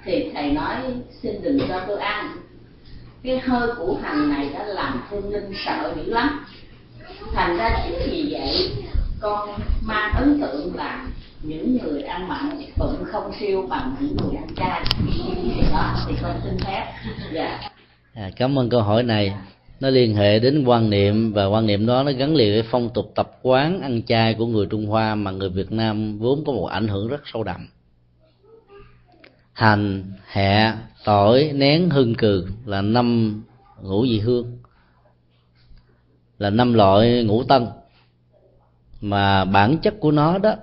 [0.05, 0.75] thì thầy nói
[1.21, 2.37] xin đừng cho tôi ăn.
[3.23, 6.45] Cái hơi của hành này đã làm phương linh sợ dữ lắm.
[7.33, 8.71] Thành ra chính vì vậy
[9.21, 9.49] con
[9.81, 11.07] mang ấn tượng là
[11.41, 14.83] những người ăn mặn bụng không siêu bằng những người ăn chay.
[15.71, 16.93] Đó thì con xin phép.
[17.33, 17.59] Dạ.
[18.13, 19.33] À, cảm ơn câu hỏi này
[19.79, 22.89] nó liên hệ đến quan niệm và quan niệm đó nó gắn liền với phong
[22.89, 26.53] tục tập quán ăn chay của người Trung Hoa mà người Việt Nam vốn có
[26.53, 27.67] một ảnh hưởng rất sâu đậm.
[29.53, 30.73] Hành hẹ
[31.05, 33.41] tỏi, nén hương cừ là năm
[33.81, 34.57] ngũ vị hương,
[36.39, 37.67] là năm loại ngũ tân.
[39.01, 40.55] Mà bản chất của nó đó,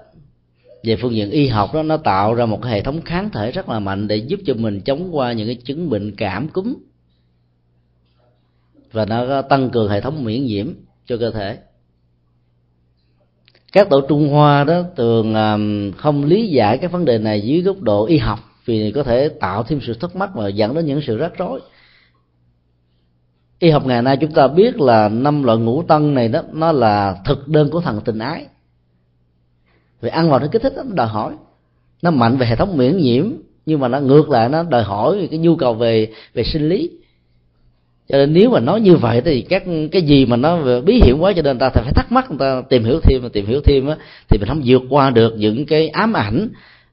[0.85, 3.51] về phương diện y học đó, nó tạo ra một cái hệ thống kháng thể
[3.51, 6.75] rất là mạnh để giúp cho mình chống qua những cái chứng bệnh cảm cúm
[8.95, 10.67] và nó tăng cường hệ thống miễn nhiễm
[11.07, 11.59] cho cơ thể.
[13.73, 15.35] Các tổ trung hoa đó thường
[15.97, 19.29] không lý giải cái vấn đề này dưới góc độ y học, vì có thể
[19.29, 21.61] tạo thêm sự thắc mắc và dẫn đến những sự rắc rối.
[23.59, 26.73] Y học ngày nay chúng ta biết là năm loại ngũ tân này đó, nó
[26.73, 28.47] là thực đơn của thần tình ái.
[30.01, 31.35] Vì ăn vào nó kích thích, nó đòi hỏi.
[32.03, 33.33] Nó mạnh về hệ thống miễn nhiễm,
[33.67, 36.91] nhưng mà nó ngược lại, nó đòi hỏi cái nhu cầu về về sinh lý
[38.09, 39.63] cho nên nếu mà nói như vậy thì các
[39.93, 42.63] cái gì mà nó bí hiểm quá cho nên ta phải thắc mắc, người ta
[42.69, 43.97] tìm hiểu thêm và tìm hiểu thêm á,
[44.29, 46.49] thì mình không vượt qua được những cái ám ảnh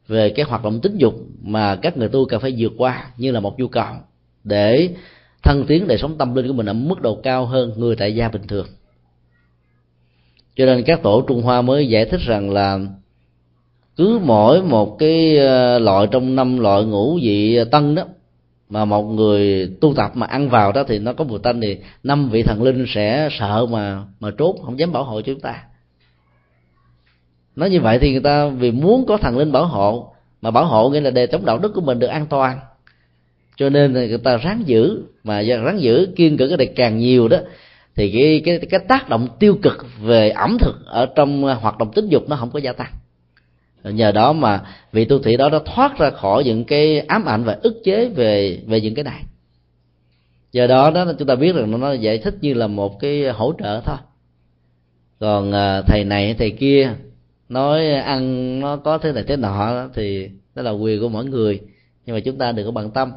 [0.08, 3.32] về cái hoạt động tính dục mà các người tu cần phải vượt qua như
[3.32, 3.94] là một nhu cầu
[4.44, 4.90] để
[5.44, 8.16] thân tiến đời sống tâm linh của mình ở mức độ cao hơn người tại
[8.16, 8.68] gia bình thường.
[10.56, 12.80] Cho nên các tổ trung hoa mới giải thích rằng là
[13.98, 18.04] cứ mỗi một cái ờ, loại trong năm loại ngũ vị tân đó
[18.72, 21.78] mà một người tu tập mà ăn vào đó thì nó có mùi tanh thì
[22.04, 25.40] năm vị thần linh sẽ sợ mà mà trốn, không dám bảo hộ cho chúng
[25.40, 25.64] ta.
[27.56, 30.66] Nói như vậy thì người ta vì muốn có thần linh bảo hộ, mà bảo
[30.66, 32.60] hộ nghĩa là để chống đạo đức của mình được an toàn.
[33.56, 37.28] Cho nên người ta ráng giữ, mà ráng giữ kiên cử cái này càng nhiều
[37.28, 37.38] đó,
[37.96, 41.92] thì cái cái cái tác động tiêu cực về ẩm thực ở trong hoạt động
[41.92, 42.92] tính dục nó không có gia tăng
[43.84, 47.44] nhờ đó mà vị tu sĩ đó nó thoát ra khỏi những cái ám ảnh
[47.44, 49.24] và ức chế về về những cái này.
[50.52, 53.54] Do đó đó chúng ta biết rằng nó giải thích như là một cái hỗ
[53.60, 53.98] trợ thôi.
[55.20, 56.94] Còn à, thầy này, thầy kia
[57.50, 61.62] nói ăn nó có thế này thế nọ thì đó là quyền của mỗi người,
[62.06, 63.12] nhưng mà chúng ta đừng có bận tâm.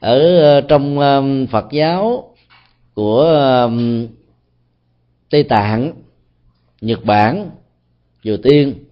[0.00, 1.20] Ở à, trong à,
[1.50, 2.34] phật giáo
[2.94, 3.68] của
[5.30, 5.92] tây tạng,
[6.80, 7.50] nhật bản,
[8.24, 8.83] triều tiên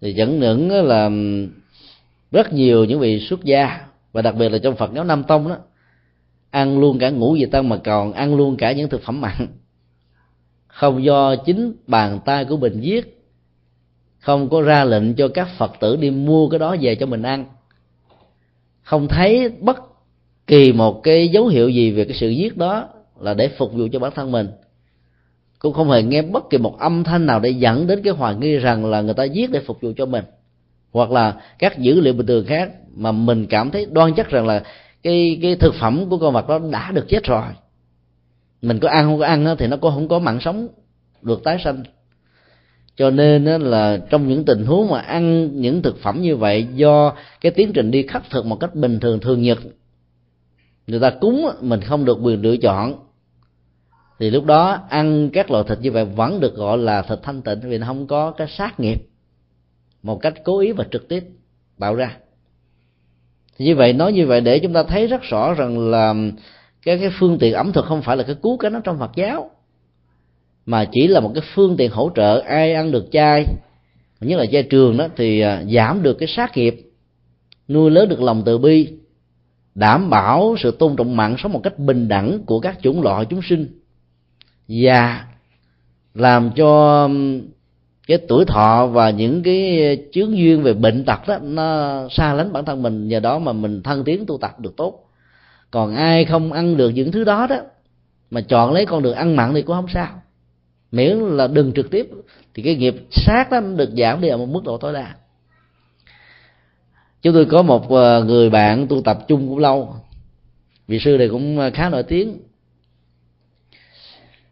[0.00, 1.10] thì dẫn những là
[2.30, 3.80] rất nhiều những vị xuất gia,
[4.12, 5.56] và đặc biệt là trong phật giáo nam tông đó,
[6.50, 9.46] ăn luôn cả ngũ vị tăng mà còn ăn luôn cả những thực phẩm mặn.
[10.66, 13.16] Không do chính bàn tay của mình giết
[14.18, 17.22] không có ra lệnh cho các phật tử đi mua cái đó về cho mình
[17.22, 17.44] ăn.
[18.82, 19.76] Không thấy bất
[20.46, 22.88] kỳ một cái dấu hiệu gì về cái sự giết đó
[23.20, 24.48] là để phục vụ cho bản thân mình
[25.60, 28.34] cũng không hề nghe bất kỳ một âm thanh nào để dẫn đến cái hoài
[28.34, 30.24] nghi rằng là người ta giết để phục vụ cho mình.
[30.92, 34.46] Hoặc là các dữ liệu bình thường khác mà mình cảm thấy đoan chắc rằng
[34.46, 34.62] là
[35.02, 37.42] cái cái thực phẩm của con vật đó đã được chết rồi.
[38.62, 40.68] Mình có ăn không có ăn thì nó cũng không có mạng sống
[41.22, 41.82] được tái sanh.
[42.96, 47.12] Cho nên là trong những tình huống mà ăn những thực phẩm như vậy do
[47.40, 49.58] cái tiến trình đi khắc thực một cách bình thường thường nhật,
[50.86, 52.94] người ta cúng mình không được quyền lựa chọn
[54.20, 57.42] thì lúc đó ăn các loại thịt như vậy vẫn được gọi là thịt thanh
[57.42, 59.02] tịnh, vì nó không có cái sát nghiệp.
[60.02, 61.24] Một cách cố ý và trực tiếp
[61.78, 62.16] tạo ra.
[63.56, 66.14] Thì như vậy, nói như vậy để chúng ta thấy rất rõ rằng là
[66.82, 69.10] cái cái phương tiện ẩm thực không phải là cái cứu cánh ở trong Phật
[69.14, 69.50] giáo,
[70.66, 73.46] mà chỉ là một cái phương tiện hỗ trợ ai ăn được chay,
[74.20, 76.82] nhất là chay trường đó, thì à, giảm được cái sát nghiệp,
[77.68, 78.88] nuôi lớn được lòng từ bi,
[79.74, 83.24] đảm bảo sự tôn trọng mạng sống một cách bình đẳng của các chủng loại
[83.24, 83.79] chúng sinh
[84.70, 85.24] và
[86.14, 87.42] làm cho um,
[88.06, 92.52] cái tuổi thọ và những cái chướng duyên về bệnh tật đó, nó xa lánh
[92.52, 93.08] bản thân mình.
[93.08, 95.04] Nhờ đó mà mình thân tiến tu tập được tốt.
[95.70, 97.56] Còn ai không ăn được những thứ đó đó,
[98.30, 100.22] mà chọn lấy con đường ăn mặn thì cũng không sao.
[100.92, 102.10] Miễn là đừng trực tiếp,
[102.54, 105.14] thì cái nghiệp sát đó được giảm đi ở một mức độ tối đa.
[107.22, 109.94] Chúng tôi có một ờ, người bạn tu tập chung cũng lâu.
[110.88, 112.38] Vị sư này cũng ờ, khá nổi tiếng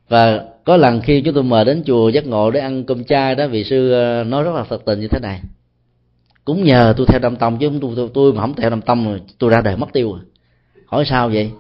[0.08, 3.34] và có lần khi chúng tôi mời đến chùa giác ngộ để ăn cơm chay
[3.34, 5.40] đó vị sư ờ, nói rất là thật tình như thế này.
[6.44, 9.18] Cũng nhờ tôi theo đâm tông chứ tôi, tôi, tôi mà không theo đâm tông
[9.38, 10.20] tôi ra đời mất tiêu rồi
[10.86, 11.50] hỏi sao vậy?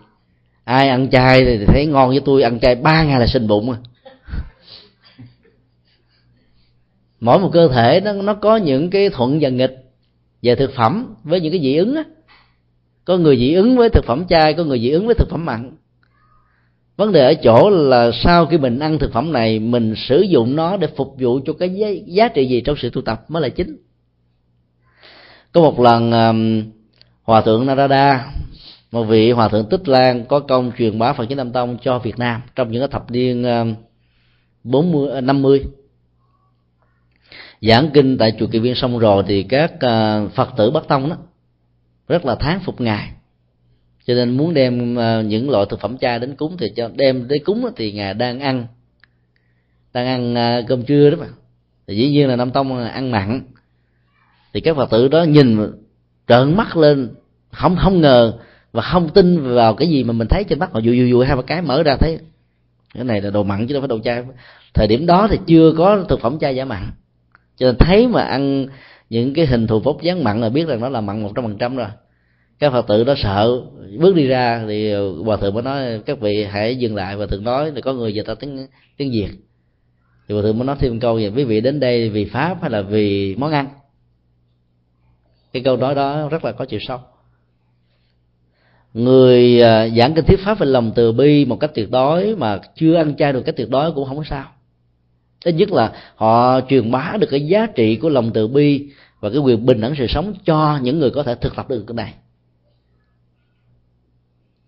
[0.64, 3.70] Ai ăn chay thì thấy ngon với tôi ăn chay ba ngày là sinh bụng
[3.70, 3.78] à.
[7.20, 9.84] Mỗi một cơ thể nó nó có những cái thuận và nghịch
[10.42, 12.02] về thực phẩm với những cái dị ứng á.
[13.04, 15.44] Có người dị ứng với thực phẩm chay có người dị ứng với thực phẩm
[15.44, 15.70] mặn
[16.98, 20.56] vấn đề ở chỗ là sau khi mình ăn thực phẩm này mình sử dụng
[20.56, 23.42] nó để phục vụ cho cái giá, giá trị gì trong sự tu tập mới
[23.42, 23.76] là chính.
[25.52, 26.70] Có một lần um,
[27.22, 28.32] hòa thượng narada
[28.92, 31.98] một vị hòa thượng tích lan có công truyền bá phật chính nam tông cho
[31.98, 33.74] việt nam trong những cái thập niên um,
[34.64, 35.64] bốn mươi à, năm mươi.
[37.62, 41.08] Giảng kinh tại chùa kỳ viên xong rồi thì các uh, phật tử bắc tông
[41.10, 41.16] đó
[42.08, 43.12] rất là thán phục ngài
[44.08, 47.28] cho nên muốn đem à, những loại thực phẩm chay đến cúng thì cho, đem
[47.28, 48.66] đến cúng thì ngài đang ăn.
[49.92, 51.26] Đang ăn à, cơm trưa đó mà.
[51.86, 53.42] Thì dĩ nhiên là nam tông ăn mặn.
[54.52, 55.58] Thì các phật tử đó nhìn
[56.28, 57.10] trợn mắt lên,
[57.52, 58.38] không không ngờ
[58.72, 60.72] và không tin vào cái gì mà mình thấy trên mắt.
[60.72, 62.18] Họ vui vui vui hai ba cái mở ra thấy,
[62.94, 64.22] cái này là đồ mặn chứ đâu phải đồ chay.
[64.74, 66.90] Thời điểm đó thì chưa có thực phẩm chay giả mặn.
[67.56, 68.66] Cho nên thấy mà ăn
[69.10, 71.44] những cái hình thù vóc dáng mặn là biết rằng nó là mặn một trăm
[71.44, 71.88] phần trăm rồi
[72.58, 73.62] các phật tử đó sợ.
[73.98, 74.94] Bước đi ra thì
[75.24, 77.16] hòa thượng mới nói, các vị hãy dừng lại.
[77.16, 78.66] Và thượng nói là có người dịch ta tiếng
[78.96, 79.28] tiếng việt.
[80.28, 82.70] Thì hòa thượng mới nói thêm câu gì quý vị đến đây vì pháp hay
[82.70, 83.68] là vì món ăn?
[85.52, 86.98] Cái câu nói đó rất là có chiều sâu.
[88.94, 92.60] Người à, giảng kinh thuyết pháp về lòng từ bi một cách tuyệt đối mà
[92.76, 94.44] chưa ăn chay được cách tuyệt đối cũng không có sao.
[95.44, 98.88] Ít nhất là họ truyền bá được cái giá trị của lòng từ bi
[99.20, 101.84] và cái quyền bình đẳng sự sống cho những người có thể thực tập được
[101.86, 102.14] cái này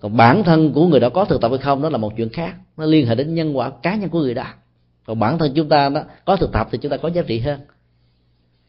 [0.01, 2.29] còn bản thân của người đó có thực tập hay không, đó là một chuyện
[2.29, 2.55] khác.
[2.77, 4.47] Nó liên hệ đến nhân quả cá nhân của người đó
[5.07, 7.39] còn bản thân chúng ta đó, có thực tập thì chúng ta có giá trị
[7.39, 7.61] hơn.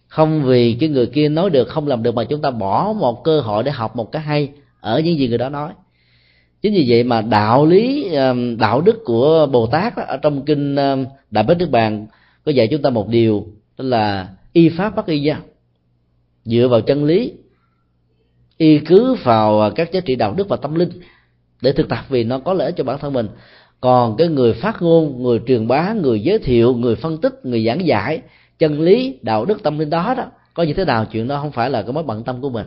[0.07, 3.23] Không vì cái người kia nói được, không làm được mà chúng ta bỏ một
[3.23, 5.71] cơ hội để học một cái hay ở những gì người đó nói.
[6.61, 8.09] Chính vì vậy mà đạo lý
[8.59, 10.75] đạo đức của bồ tát ở trong kinh
[11.31, 12.07] đại bích nước bàn
[12.45, 13.47] có dạy chúng ta một điều,
[13.77, 15.39] đó là y pháp bất y gia
[16.45, 17.33] dựa vào chân lý,
[18.57, 20.89] y cứ vào các giá trị đạo đức và tâm linh
[21.61, 23.27] để thực tập vì nó có lợi cho bản thân mình.
[23.81, 27.65] Còn cái người phát ngôn, người truyền bá, người giới thiệu, người phân tích, người
[27.65, 28.21] giảng giải,
[28.59, 31.51] chân lý, đạo đức, tâm linh đó đó, có như thế nào chuyện đó không
[31.51, 32.65] phải là cái mối bận tâm của mình.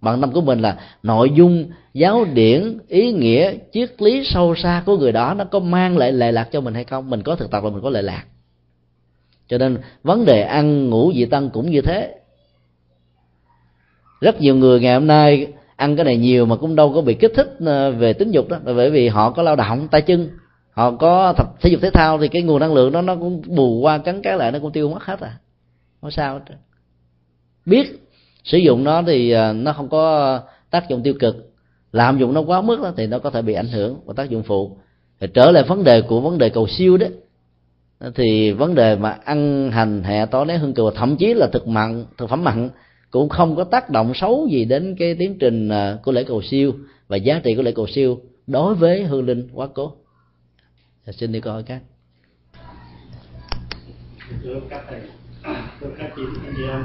[0.00, 4.82] Bận tâm của mình là nội dung, giáo điển, ý nghĩa, triết lý sâu xa
[4.86, 7.10] của người đó nó có mang lại lệ lạc cho mình hay không?
[7.10, 8.24] Mình có thực tập là mình có lệ lạc.
[9.48, 12.14] Cho nên vấn đề ăn, ngủ, dị tăng cũng như thế.
[14.20, 15.46] Rất nhiều người ngày hôm nay
[15.76, 18.48] ăn cái này nhiều mà cũng đâu có bị kích thích ờ, về tính dục
[18.48, 18.58] đó.
[18.64, 20.30] Bởi vì họ có lao động tay chân
[20.70, 23.42] họ có tập thể dục thể thao thì cái nguồn năng lượng đó nó cũng
[23.46, 25.38] bù qua cắn cái lại nó cũng tiêu mất hết à.
[26.00, 26.54] Không sao hết
[27.66, 28.00] biết
[28.44, 30.40] sử dụng nó thì ờ, nó không có
[30.70, 31.50] tác dụng tiêu cực.
[31.92, 34.30] Làm dụng nó quá mức đó, thì nó có thể bị ảnh hưởng và tác
[34.30, 34.76] dụng phụ.
[35.20, 37.06] Thì trở lại vấn đề của vấn đề cầu siêu đó
[38.14, 41.68] thì vấn đề mà ăn hành hẹ tối nấy hương cừu thậm chí là thực
[41.68, 42.68] mặn thực phẩm mặn
[43.14, 46.42] cũng không có tác động xấu gì đến cái tiến trình à, của lễ cầu
[46.42, 46.74] siêu
[47.08, 49.92] và giá trị của lễ cầu siêu đối với hương linh quá cố.
[51.06, 51.80] Dạ, xin đi câu hỏi các
[54.42, 55.00] thưa các thầy
[55.42, 56.84] à, thưa các chị anh chị em.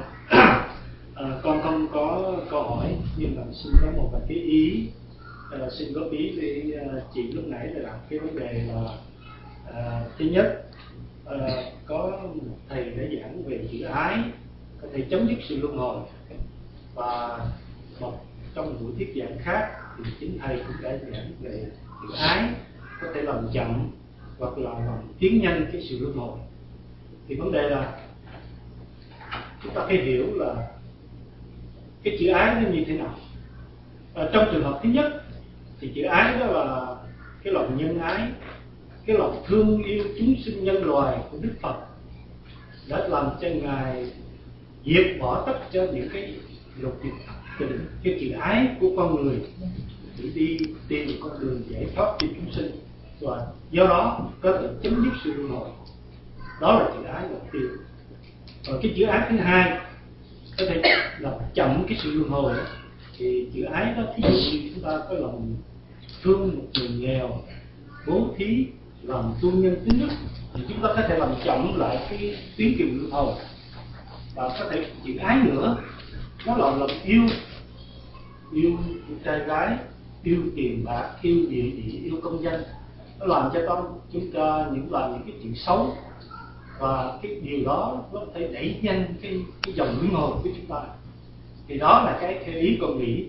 [1.15, 4.88] À, con không có câu hỏi nhưng mà xin có một vài cái ý
[5.51, 8.81] à, xin góp ý với à, chị lúc nãy là cái vấn đề là
[9.73, 10.64] à, thứ nhất
[11.26, 11.38] à,
[11.85, 14.18] có một thầy đã giảng về chữ ái
[14.81, 15.99] có thể chấm dứt sự luân hồi
[16.99, 17.39] và
[17.99, 18.13] một
[18.55, 21.65] trong buổi thuyết giảng khác thì chính thầy cũng đã giảng về
[22.01, 22.49] chữ ái
[23.01, 23.91] có thể làm chậm
[24.39, 26.39] hoặc là làm tiến nhanh cái sự luân hồi.
[27.27, 27.99] Thì vấn đề là
[29.63, 30.67] chúng ta phải hiểu là
[32.03, 33.15] cái chữ ái nó như thế nào.
[34.13, 35.23] À, trong trường hợp thứ nhất
[35.80, 36.95] thì chữ ái đó là
[37.43, 38.27] cái lòng nhân ái
[39.05, 41.76] cái lòng thương yêu chúng sinh nhân loài của đức phật
[42.89, 44.11] đã làm cho ngài
[44.85, 46.35] diệt bỏ tất cho những cái
[46.80, 47.14] lục dục
[47.60, 49.40] tình cái chữ ái của con người
[50.24, 52.72] để đi tìm một con đường giải thoát cho chúng sinh.
[53.22, 55.70] Và do đó có thể chấm dứt sự luân hồi.
[56.62, 57.68] Đó là chữ ái đầu tiên.
[58.68, 59.80] Và cái chữ ái thứ hai
[60.60, 60.82] có thể
[61.20, 62.54] làm chậm cái sự luân hồi
[63.18, 65.56] thì chữ ái đó, thí dụ như chúng ta có lòng
[66.24, 67.41] thương một người nghèo,
[68.08, 68.66] bố thí
[69.02, 70.16] làm tu nhân tính đức
[70.54, 73.34] thì chúng ta có thể làm chậm lại cái tiến trình luân hồi.
[74.36, 75.78] Và có thể chữ ái nữa
[76.45, 77.22] nó là lòng yêu
[78.53, 78.78] yêu
[79.24, 79.78] trai gái
[80.24, 82.64] yêu tiền bạc yêu địa vị yêu công danh.
[83.20, 85.95] Nó làm cho con chúng ta những làm những cái chuyện xấu.
[86.80, 90.49] Và cái điều đó nó có thể đẩy nhanh cái cái dòng luân hồi của
[90.56, 90.82] chúng ta.
[91.68, 93.26] Thì đó là cái theo ý con nghĩ.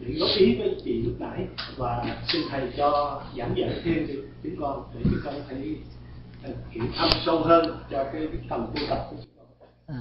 [0.00, 1.46] Để góp ý với chị lúc nãy.
[1.76, 5.56] Và xin thầy cho giảng dạy thêm cho chúng con để chúng con thể
[6.70, 9.46] hiểu thâm sâu hơn cho cái, cái tầm tu tập của chúng con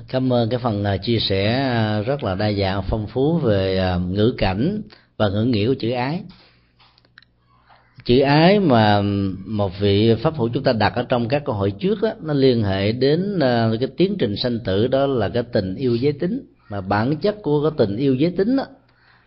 [0.07, 3.77] cảm ơn cái phần à, chia sẻ à, rất là đa dạng phong phú về
[3.77, 4.81] à, ngữ cảnh
[5.17, 6.21] và ngữ nghĩa của chữ ái.
[8.05, 9.01] Chữ ái mà
[9.45, 12.33] một vị pháp hữu chúng ta đặt ở trong các câu hỏi trước đó, nó
[12.33, 13.39] liên hệ đến
[13.79, 16.45] cái tiến trình sanh tử đó là cái tình yêu giới tính.
[16.69, 18.65] Mà bản chất của cái tình yêu giới tính đó,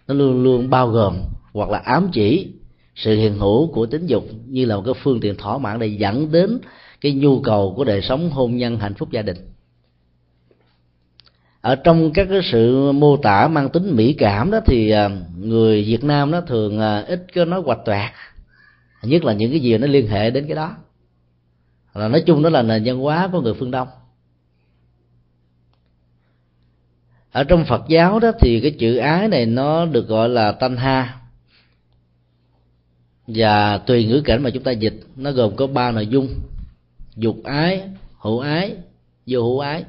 [0.09, 1.17] nó luôn luôn bao gồm
[1.53, 2.49] hoặc là ám chỉ
[2.97, 5.87] sự hiện hữu của tính dục như là một cái phương tiện thỏa mãn để
[5.87, 6.59] dẫn đến
[7.01, 9.37] cái nhu cầu của đời sống hôn nhân hạnh phúc gia đình
[11.63, 15.85] ở trong các cái sự mô tả mang tính mỹ cảm đó thì à, người
[15.85, 18.13] Việt Nam nó thường à, ít có nói hoạch toạc
[19.03, 20.77] nhất là những cái gì nó liên hệ đến cái đó.
[21.95, 23.89] Là nói chung đó là nền văn hóa của người phương đông.
[27.33, 30.77] Ở trong phật giáo đó thì cái chữ ái này nó được gọi là tanh
[30.77, 31.19] ha.
[33.27, 36.29] Và tùy ngữ cảnh mà chúng ta dịch, nó gồm có ba nội dung.
[37.17, 37.83] Dục ái,
[38.19, 38.77] hữu ái,
[39.27, 39.85] vô hữu ái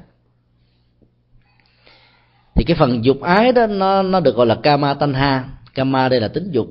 [2.54, 5.44] thì cái phần dục ái đó, nó nó được gọi là kama tanha.
[5.74, 6.66] Kama đây là tính dục.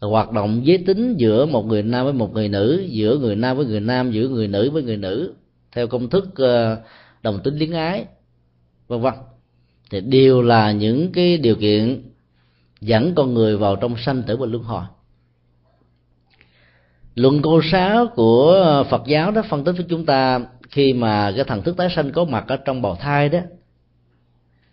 [0.00, 3.56] Hoạt động giới tính giữa một người nam với một người nữ, giữa người nam
[3.56, 5.34] với người nam, giữa người nữ với người nữ,
[5.72, 6.78] theo công thức ờ,
[7.22, 8.04] đồng tính liên ái,
[8.88, 9.14] vân vân.
[9.90, 12.02] Thì đều là những cái điều kiện
[12.80, 14.84] dẫn con người vào trong sanh tử và luân hồi.
[17.14, 20.40] Luận câu sáu của phật giáo đó phân tích với chúng ta
[20.70, 23.38] khi mà cái thần thức tái sanh có mặt ở trong bào thai đó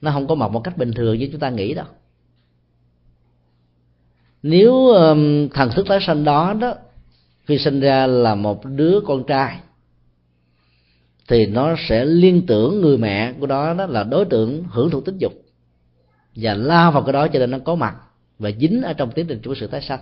[0.01, 1.85] nó không có mặt một cách bình thường như chúng ta nghĩ đâu
[4.43, 6.73] nếu um, thần thức tái sanh đó đó
[7.45, 9.59] khi sinh ra là một đứa con trai
[11.27, 15.01] thì nó sẽ liên tưởng người mẹ của đó đó là đối tượng hưởng thụ
[15.01, 15.33] tính dục
[16.35, 17.95] và lao vào cái đó cho nên nó có mặt
[18.39, 19.99] và dính ở trong tiến trình của sự tái sanh.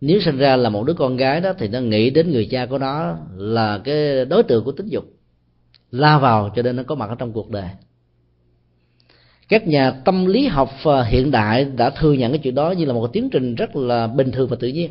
[0.00, 2.66] Nếu sinh ra là một đứa con gái đó thì nó nghĩ đến người cha
[2.66, 5.04] của nó là cái đối tượng của tính dục
[5.90, 7.68] la vào cho nên nó có mặt ở trong cuộc đời
[9.48, 12.84] các nhà tâm lý học ờ, hiện đại đã thừa nhận cái chuyện đó như
[12.84, 14.90] là một tiến trình rất là bình thường và tự nhiên.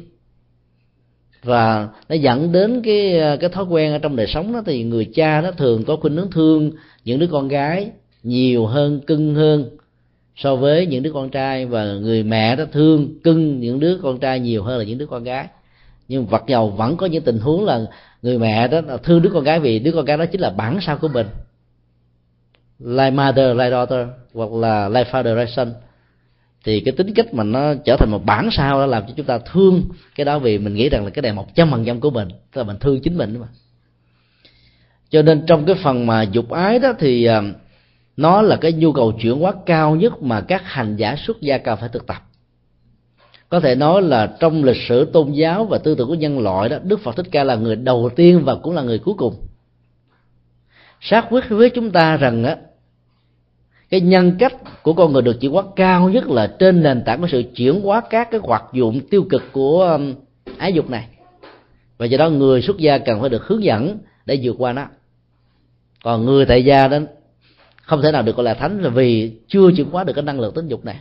[1.44, 4.84] Và nó dẫn đến cái ờ, cái thói quen ở trong đời sống đó, thì
[4.84, 6.72] người cha nó thường có khuynh hướng thương
[7.06, 7.92] những đứa con gái
[8.24, 9.70] nhiều hơn, cưng hơn
[10.36, 14.20] so với những đứa con trai, và người mẹ đó thương, cưng những đứa con
[14.20, 15.48] trai nhiều hơn là những đứa con gái.
[16.08, 17.86] Nhưng vật dầu vẫn có những tình huống là
[18.22, 20.80] người mẹ đó thương đứa con gái vì đứa con gái đó chính là bản
[20.82, 21.28] sao của mình
[22.80, 25.74] like mother, like daughter, hoặc là like father, like son.
[26.64, 29.26] Thì cái tính cách mà nó trở thành một bản sao đó làm cho chúng
[29.26, 29.84] ta thương
[30.16, 32.28] cái đó vì mình nghĩ rằng là cái này một trăm phần trăm của mình,
[32.30, 33.48] tức là mình thương chính mình mà.
[35.10, 37.42] Cho nên trong cái phần mà dục ái đó thì à,
[38.18, 41.58] nó là cái nhu cầu chuyển hóa cao nhất mà các hành giả xuất gia
[41.58, 42.22] cần phải thực tập.
[43.50, 46.70] Có thể nói là trong lịch sử tôn giáo và tư tưởng của nhân loại
[46.70, 49.36] đó, đức phật thích ca là người đầu tiên và cũng là người cuối cùng
[51.10, 52.58] xác quyết với chúng ta rằng á,
[53.90, 57.22] cái nhân cách của con người được chuyển hóa cao nhất là trên nền tảng
[57.22, 60.16] của sự chuyển hóa các cái hoạt dụng tiêu cực của um,
[60.58, 61.08] ái dục này.
[61.98, 64.86] Và do đó người xuất gia cần phải được hướng dẫn để vượt qua nó.
[66.04, 67.00] Còn người tại gia đó
[67.82, 70.40] không thể nào được gọi là thánh là vì chưa chuyển hóa được cái năng
[70.40, 70.98] lượng tính dục này.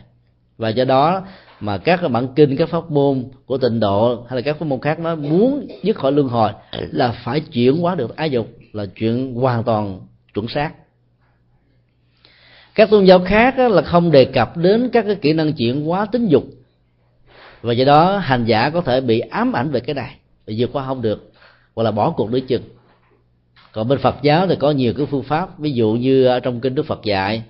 [0.57, 1.21] Và do đó
[1.59, 4.65] mà các cái bản kinh, các pháp môn của tịnh độ hay là các pháp
[4.65, 8.47] môn khác nó muốn dứt khỏi luân hồi là phải chuyển hóa được ái dục
[8.75, 10.01] là chuyện hoàn toàn
[10.33, 10.71] chuẩn xác.
[12.75, 16.05] Các tôn giáo khác là không đề cập đến các cái kỹ năng chuyển hóa
[16.05, 16.43] tính dục.
[17.61, 20.69] Và do đó, hành giả có thể bị ám ảnh về cái này và vượt
[20.73, 21.31] qua không được,
[21.75, 22.63] hoặc là bỏ cuộc đối chừng.
[23.71, 26.61] Còn bên Phật giáo thì có nhiều cái phương pháp, ví dụ như ở trong
[26.61, 27.43] kinh Đức Phật dạy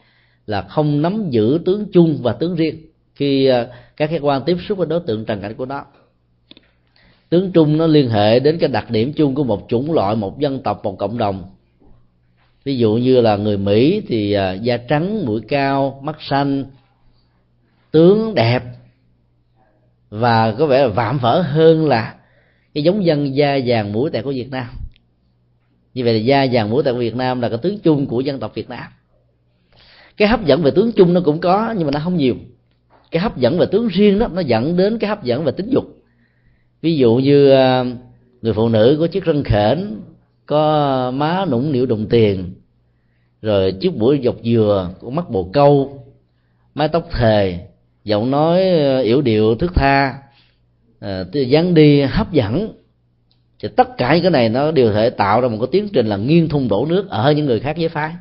[0.45, 2.76] là không nắm giữ tướng chung và tướng riêng
[3.15, 5.85] khi à, các cái quan tiếp xúc với đối tượng trần cảnh của nó
[7.30, 10.39] tướng chung nó liên hệ đến cái đặc điểm chung của một chủng loại, một
[10.39, 11.43] dân tộc, một cộng đồng.
[12.64, 16.65] Ví dụ như là người mỹ thì à, da trắng, mũi cao, mắt xanh,
[17.91, 18.64] tướng đẹp,
[20.10, 22.15] và có vẻ là vạm vỡ hơn là
[22.73, 24.68] cái giống dân da vàng mũi tẹt của việt nam.
[25.93, 28.22] Như vậy là da vàng mũi tẹt của việt nam là cái tướng chung của
[28.22, 28.84] dân tộc việt nam.
[30.18, 32.35] Cái hấp dẫn về tướng chung nó cũng có, nhưng mà nó không nhiều.
[33.11, 35.69] Cái hấp dẫn về tướng riêng đó, nó dẫn đến cái hấp dẫn về tính
[35.69, 35.95] dục
[36.86, 37.86] ví dụ như ờ,
[38.41, 40.02] người phụ nữ có chiếc răng khểnh
[40.45, 42.53] có má nũng nịu đồng tiền
[43.41, 46.03] rồi chiếc mũi dọc dừa có mắt bồ câu
[46.76, 47.60] mái tóc thề
[48.03, 50.14] giọng nói ờ, yểu điệu thức tha
[50.99, 52.74] à, dáng đi hấp dẫn.
[53.60, 56.07] Thì tất cả những cái này nó đều thể tạo ra một cái tiến trình
[56.07, 58.14] là nghiêng thung đổ nước ở những người khác giới phái.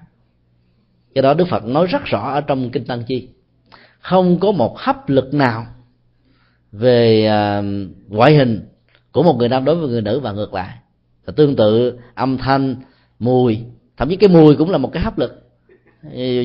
[1.14, 3.28] Cái đó đức phật nói rất rõ ở trong kinh tăng chi
[3.98, 5.66] không có một hấp lực nào
[6.78, 7.62] về à,
[8.08, 8.60] ngoại hình
[9.12, 10.68] của một người nam đối với người nữ và ngược lại.
[11.24, 12.76] Và tương tự âm thanh
[13.18, 13.58] mùi
[13.96, 15.42] thậm chí cái mùi cũng là một cái hấp lực.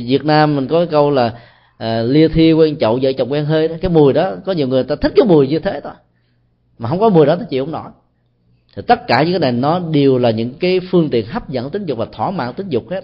[0.05, 1.39] Việt nam mình có cái câu là
[1.77, 3.75] à, lia thi quen chậu vợ chồng quen hơi đó.
[3.81, 5.93] Cái mùi đó có nhiều người ta thích cái mùi như thế thôi.
[6.77, 7.91] Mà không có mùi đó thì chịu không nổi.
[8.75, 11.69] Thì tất cả những cái này nó đều là những cái phương tiện hấp dẫn
[11.69, 13.03] tính dục và thỏa mãn tính dục hết.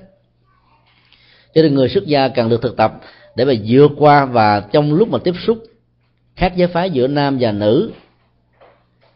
[1.53, 3.01] Cho nên người xuất gia cần được thực tập
[3.35, 5.63] để mà vượt qua và trong lúc mà tiếp xúc
[6.35, 7.91] khác giới phái giữa nam và nữ,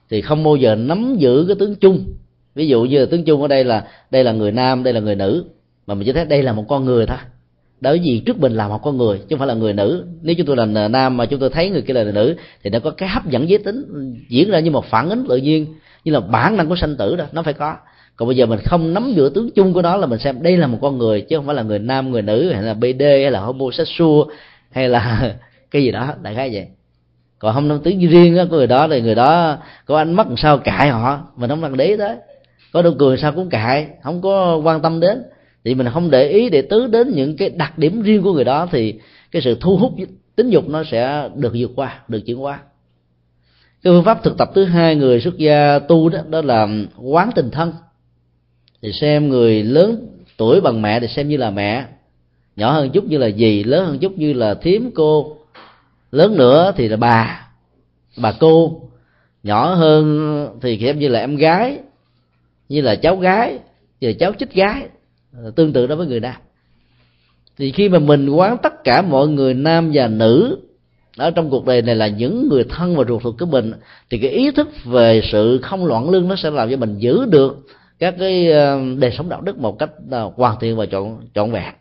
[0.09, 2.05] thì không bao giờ nắm giữ cái tướng chung.
[2.55, 4.99] Ví dụ như là tướng chung ở đây là đây là người nam, đây là
[4.99, 5.45] người nữ,
[5.87, 7.17] mà mình chỉ thấy đây là một con người thôi.
[7.81, 8.21] Đối gì?
[8.25, 10.05] Trước mình là một con người, chứ không phải là người nữ.
[10.21, 12.79] Nếu chúng tôi là nam mà chúng tôi thấy người kia là nữ, thì nó
[12.79, 13.83] có cái hấp dẫn giới tính,
[14.29, 15.65] diễn ra như một phản ứng tự nhiên,
[16.03, 17.75] như là bản năng của sanh tử đó, nó phải có.
[18.15, 20.57] Còn bây giờ mình không nắm giữ tướng chung của nó là mình xem đây
[20.57, 23.01] là một con người, chứ không phải là người nam, người nữ, hay là bd
[23.01, 24.21] hay là homosexual,
[24.71, 25.35] hay là
[25.71, 26.67] cái gì đó, đại khái vậy
[27.39, 30.57] còn không nắm tướng riêng của người đó thì người đó có ánh mắt sao
[30.57, 31.19] cãi họ.
[31.35, 32.15] Mình không cần để ý tới.
[32.73, 33.87] Có nụ cười sao cũng cãi.
[34.03, 35.23] Không có quan tâm đến.
[35.63, 38.43] Thì mình không để ý để tứ đến những cái đặc điểm riêng của người
[38.43, 38.99] đó thì
[39.31, 39.93] cái sự thu hút
[40.35, 42.59] tính dục nó sẽ được vượt qua, được chuyển qua
[43.83, 46.67] cái phương pháp thực tập thứ hai người xuất gia tu đó đó là
[46.97, 47.73] quán tình thân.
[48.81, 50.07] Thì xem người lớn
[50.37, 51.85] tuổi bằng mẹ thì xem như là mẹ.
[52.55, 55.35] Nhỏ hơn chút như là dì, lớn hơn chút như là thím, cô
[56.11, 57.47] lớn nữa thì là bà.
[58.17, 58.81] Bà cô.
[59.43, 61.79] Nhỏ hơn thì em như là em gái.
[62.69, 63.59] Như là cháu gái.
[64.01, 64.87] Như là cháu chích gái.
[65.55, 66.35] Tương tự đó với người nam.
[67.57, 70.57] Thì khi mà mình quán tất cả mọi người nam và nữ
[71.17, 73.73] ở trong cuộc đời này là những người thân và ruột thuộc của mình,
[74.09, 77.25] thì cái ý thức về sự không loạn lương nó sẽ làm cho mình giữ
[77.25, 77.57] được
[77.99, 81.51] các cái ờ, đời sống đạo đức một cách ờ, hoàn thiện và trọn trọn
[81.51, 81.73] vẹn.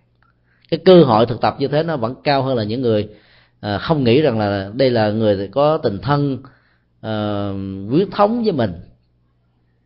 [0.70, 3.08] Cái cơ hội thực tập như thế nó vẫn cao hơn là những người
[3.60, 6.42] Ờ, không nghĩ rằng là đây là người có tình thân
[6.98, 8.72] uh, thống với mình.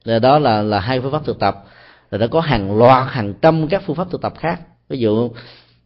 [0.05, 1.65] Rồi đó là là hai phương pháp thực tập.
[2.11, 4.61] Rồi đã có hàng loạt hàng trăm các phương pháp thực tập khác.
[4.89, 5.31] Ví dụ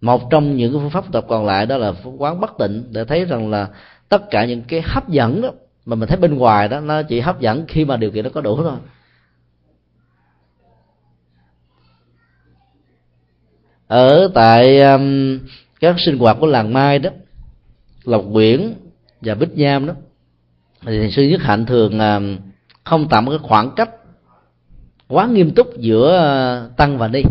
[0.00, 2.84] một trong những cái phương pháp thực tập còn lại đó là quán bất tịnh.
[2.90, 3.68] Để thấy rằng là
[4.08, 5.50] tất cả những cái hấp dẫn đó
[5.86, 8.30] mà mình thấy bên ngoài đó nó chỉ hấp dẫn khi mà điều kiện nó
[8.34, 8.76] có đủ thôi.
[13.86, 15.38] Ở tại um,
[15.80, 17.10] các sinh hoạt của làng mai đó
[18.07, 18.74] lộc nguyễn
[19.20, 19.95] và bích nham đó.
[20.87, 22.20] Thì sư nhất hạnh thường à,
[22.85, 23.91] không tạo một cái khoảng cách
[25.09, 27.23] quá nghiêm túc giữa à, tăng và ni.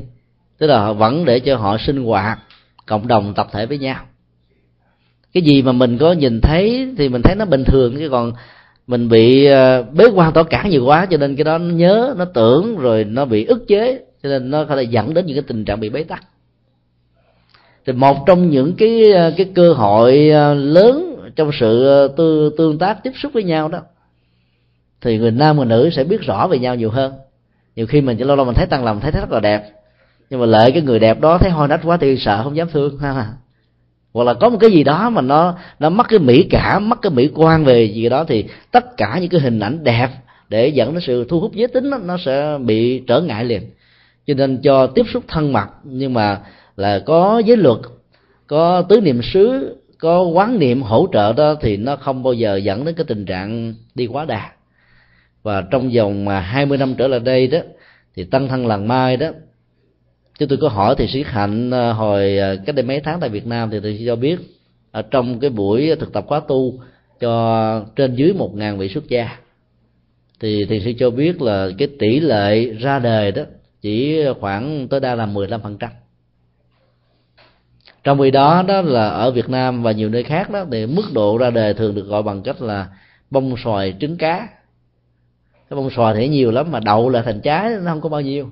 [0.57, 2.39] Tức là vẫn để cho họ sinh hoạt,
[2.85, 4.05] cộng đồng tập thể với nhau.
[5.33, 8.31] Cái gì mà mình có nhìn thấy thì mình thấy nó bình thường, chứ còn
[8.87, 12.15] mình bị à, bế quan tỏ cản nhiều quá, cho nên cái đó nó nhớ,
[12.17, 15.35] nó tưởng, rồi nó bị ức chế, cho nên nó có thể dẫn đến những
[15.35, 16.23] cái tình trạng bị bế tắc
[17.85, 22.51] thì một trong những cái ờ, cái cơ hội ờ, lớn trong sự ờ, tư,
[22.57, 23.79] tương tác tiếp xúc với nhau đó
[25.01, 27.13] thì người nam người nữ sẽ biết rõ về nhau nhiều hơn.
[27.75, 29.63] Nhiều khi mình chỉ lâu lâu mình thấy tăng lòng thấy rất là đẹp
[30.29, 32.67] nhưng mà lợi cái người đẹp đó thấy hôi nách quá thì sợ không dám
[32.69, 33.27] thương ha
[34.13, 37.01] hoặc là có một cái gì đó mà nó nó mất cái mỹ cảm mất
[37.01, 40.09] cái mỹ quan về gì đó thì tất cả những cái hình ảnh đẹp
[40.49, 43.61] để dẫn đến sự thu hút giới tính đó, nó sẽ bị trở ngại liền.
[44.27, 46.39] Cho nên cho tiếp xúc thân mật nhưng mà
[46.75, 47.79] là có giới luật,
[48.47, 52.55] có tứ niệm xứ, có quán niệm hỗ trợ đó thì nó không bao giờ
[52.55, 54.51] dẫn đến cái tình trạng đi quá đà.
[55.43, 57.59] Và trong vòng mà 20 năm trở lại đây đó,
[58.15, 59.27] thì tăng thân làng mai đó,
[60.39, 63.29] chứ tôi có hỏi thì sĩ hạnh à, hồi à, cách đây mấy tháng tại
[63.29, 64.39] việt nam thì tôi cho biết,
[64.91, 66.79] ở trong cái buổi thực tập khóa tu
[67.19, 69.37] cho trên dưới một ngàn vị xuất gia,
[70.39, 73.43] thì thì sư cho biết là cái tỷ lệ ra đời đó
[73.81, 75.69] chỉ khoảng tối đa là 15%
[78.05, 81.03] trong khi đó đó là ở Việt Nam và nhiều nơi khác đó thì mức
[81.13, 82.87] độ ra đề thường được gọi bằng cách là
[83.31, 84.47] bông xoài trứng cá.
[85.69, 88.21] Cái bông xoài thì nhiều lắm mà đậu là thành trái nó không có bao
[88.21, 88.49] nhiêu.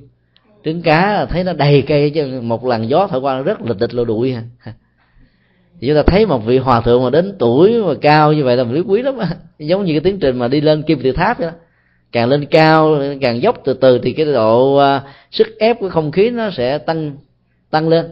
[0.66, 3.94] Trứng cá thấy nó đầy cây chứ một lần gió thổi qua rất là tịch
[3.94, 4.36] lộ đuổi
[5.80, 8.58] thì chúng ta thấy một vị hòa thượng mà đến tuổi mà cao như vậy
[8.58, 9.16] là mình quý lắm
[9.60, 11.50] giống như cái tiến trình mà đi lên kim tự tháp đó.
[12.12, 15.02] Càng lên cao càng dốc từ từ thì cái độ uh,
[15.32, 17.18] sức ép của không khí nó sẽ tăng
[17.72, 18.06] tăng lên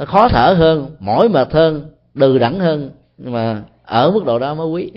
[0.00, 2.90] nó khó thở hơn mỏi mệt hơn đừ đẳng hơn.
[3.18, 4.90] Nhưng mà ở mức độ đó mới quý.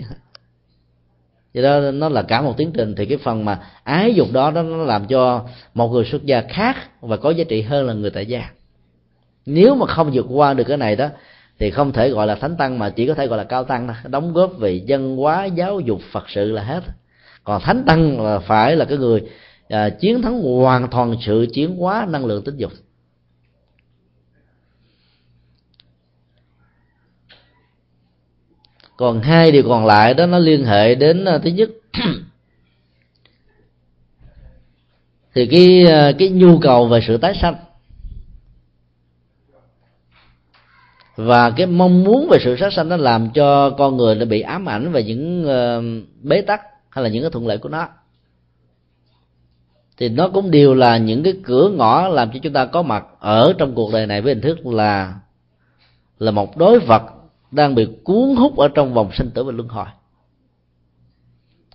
[1.54, 2.94] Vậy đó nó là cả một tiến trình.
[2.94, 5.44] Thì cái phần mà ái dục đó nó làm cho
[5.74, 8.50] một người xuất gia khác và có giá trị hơn là người tại gia.
[9.46, 11.08] Nếu mà không vượt qua được cái này đó
[11.58, 13.86] thì không thể gọi là thánh tăng mà chỉ có thể gọi là cao tăng
[13.86, 13.96] thôi.
[14.08, 16.82] Đóng góp về dân hóa giáo dục phật sự là hết.
[17.44, 19.22] Còn thánh tăng là phải là cái người
[19.68, 22.72] à, chiến thắng hoàn toàn sự chiến hóa năng lượng tính dục.
[28.96, 31.70] Còn hai điều còn lại đó nó liên hệ đến uh, thứ nhất.
[35.34, 37.54] Thì cái uh, cái nhu cầu về sự tái sanh
[41.16, 44.40] và cái mong muốn về sự sát sanh nó làm cho con người nó bị
[44.40, 45.84] ám ảnh về những uh,
[46.22, 46.60] bế tắc
[46.90, 47.88] hay là những cái thuận lợi của nó.
[49.96, 53.04] Thì nó cũng đều là những cái cửa ngõ làm cho chúng ta có mặt
[53.20, 55.14] ở trong cuộc đời này với hình thức là
[56.18, 57.02] là một đối vật
[57.54, 59.86] đang bị cuốn hút ở trong vòng sinh tử và luân hồi.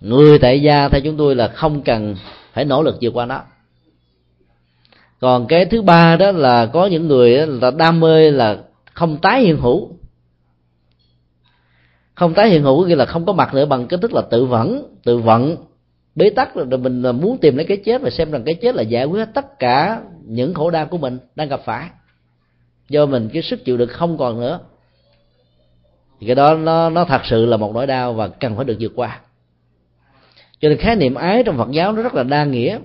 [0.00, 2.16] Người tại gia theo chúng tôi là không cần
[2.52, 3.42] phải nỗ lực vượt qua nó.
[5.20, 8.58] Còn cái thứ ba đó là có những người là đam mê là
[8.92, 9.96] không tái hiện hữu.
[12.14, 14.44] Không tái hiện hữu nghĩa là không có mặt nữa, bằng cái tức là tự
[14.44, 15.56] vẫn, tự vận,
[16.14, 18.82] bế tắc rồi mình muốn tìm lấy cái chết và xem rằng cái chết là
[18.82, 21.88] giải quyết tất cả những khổ đau của mình đang gặp phải.
[22.88, 24.60] Do mình cái sức chịu đựng không còn nữa
[26.20, 28.76] thì cái đó nó nó thật sự là một nỗi đau và cần phải được
[28.80, 29.20] vượt qua.
[30.60, 32.78] Cho nên khái niệm ái trong phật giáo nó rất là đa nghĩa.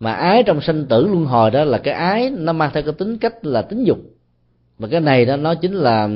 [0.00, 2.92] Mà ái trong sinh tử luân hồi đó là cái ái nó mang theo cái
[2.92, 3.98] tính cách là tính dục.
[4.78, 6.08] Và cái này đó, nó chính là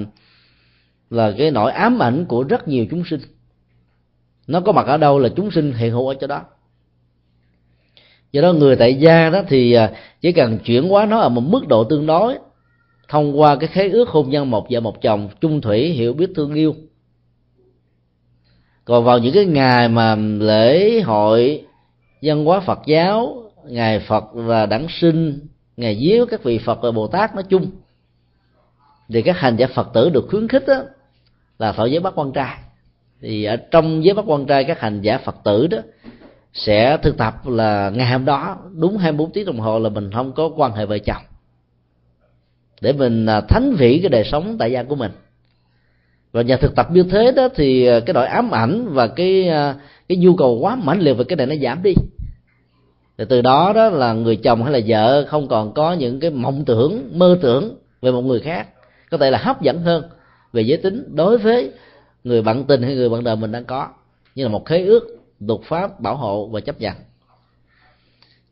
[1.10, 3.20] là cái nỗi ám ảnh của rất nhiều chúng sinh.
[4.46, 6.42] Nó có mặt ở đâu là chúng sinh hiện hữu ở chỗ đó.
[8.32, 11.40] Do đó người tại gia đó thì à, chỉ cần chuyển hóa nó ở một
[11.40, 12.38] mức độ tương đối
[13.10, 16.30] thông qua cái khế ước hôn nhân một vợ một chồng chung thủy hiểu biết
[16.36, 16.74] thương yêu.
[18.84, 21.64] Còn vào những cái ngày mà lễ hội
[22.22, 25.40] văn hóa phật giáo ngày phật và đản sinh
[25.76, 27.70] ngày viếng các vị phật và bồ tát nói chung
[29.08, 30.82] thì các hành giả phật tử được khuyến khích đó,
[31.58, 32.58] là thọ giới bắt quan trai.
[33.20, 35.78] Thì ở trong giới bắt quan trai các hành giả phật tử đó
[36.52, 40.32] sẽ thực tập là ngày hôm đó đúng 24 tiếng đồng hồ là mình không
[40.32, 41.22] có quan hệ vợ chồng
[42.80, 45.10] để mình à, thánh vĩ cái đời sống tại gia của mình.
[46.32, 49.48] Và nhà thực tập như thế đó thì à, cái đội ám ảnh và cái
[49.48, 49.74] à,
[50.08, 51.94] cái nhu cầu quá mãnh liệt về cái này nó giảm đi.
[53.18, 56.30] Thì từ đó đó là người chồng hay là vợ không còn có những cái
[56.30, 58.68] mộng tưởng, mơ tưởng về một người khác.
[59.10, 60.04] Có thể là hấp dẫn hơn
[60.52, 61.72] về giới tính đối với
[62.24, 63.88] người bạn tình hay người bạn đời mình đang có.
[64.34, 66.94] Như là một khế ước, luật pháp, bảo hộ và chấp nhận.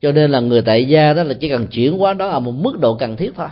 [0.00, 2.52] Cho nên là người tại gia đó là chỉ cần chuyển qua đó ở một
[2.52, 3.48] mức độ cần thiết thôi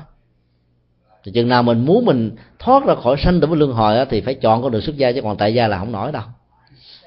[1.27, 4.21] thì chừng nào mình muốn mình thoát ra khỏi sanh tử với luân hồi thì
[4.21, 6.23] phải chọn con đường xuất gia, chứ còn tại gia là không nổi đâu.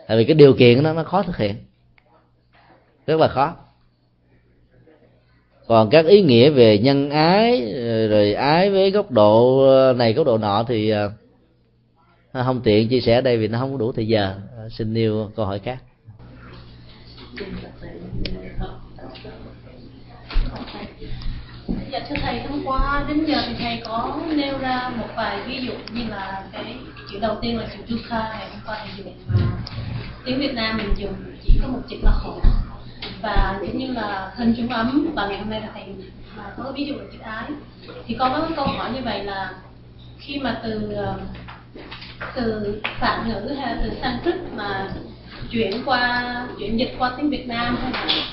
[0.08, 1.56] Tại vì cái điều kiện đó, nó khó thực hiện.
[3.08, 3.56] Rất là khó.
[5.68, 7.74] Còn các ý nghĩa về nhân ái,
[8.10, 9.64] rồi ái với góc độ
[9.98, 11.10] này, góc độ nọ thì à,
[12.34, 14.36] không tiện chia sẻ ở đây vì nó không đủ thời giờ.
[14.58, 15.78] À, xin nêu câu hỏi khác
[21.92, 25.60] dạ thưa thầy, hôm qua đến giờ thì thầy có nêu ra một vài ví
[25.62, 26.76] dụ như là cái
[27.12, 29.46] chữ đầu tiên là chữ dukkha, ngày hôm qua thầy dùng mà
[30.26, 31.14] tiếng việt nam mình dùng
[31.44, 32.42] chỉ có một chữ là khổ
[33.22, 35.84] và cũng như là thân chúng ấm và ngày hôm nay là thầy
[36.38, 37.46] mà có ví dụ là chữ ái,
[38.08, 39.54] thì con có câu hỏi như vậy là
[40.20, 41.20] khi mà từ ờ,
[42.36, 44.90] từ phản ngữ hay là từ Sanskrit mà
[45.52, 48.24] chuyển qua, chuyển dịch qua tiếng Việt Nam hay là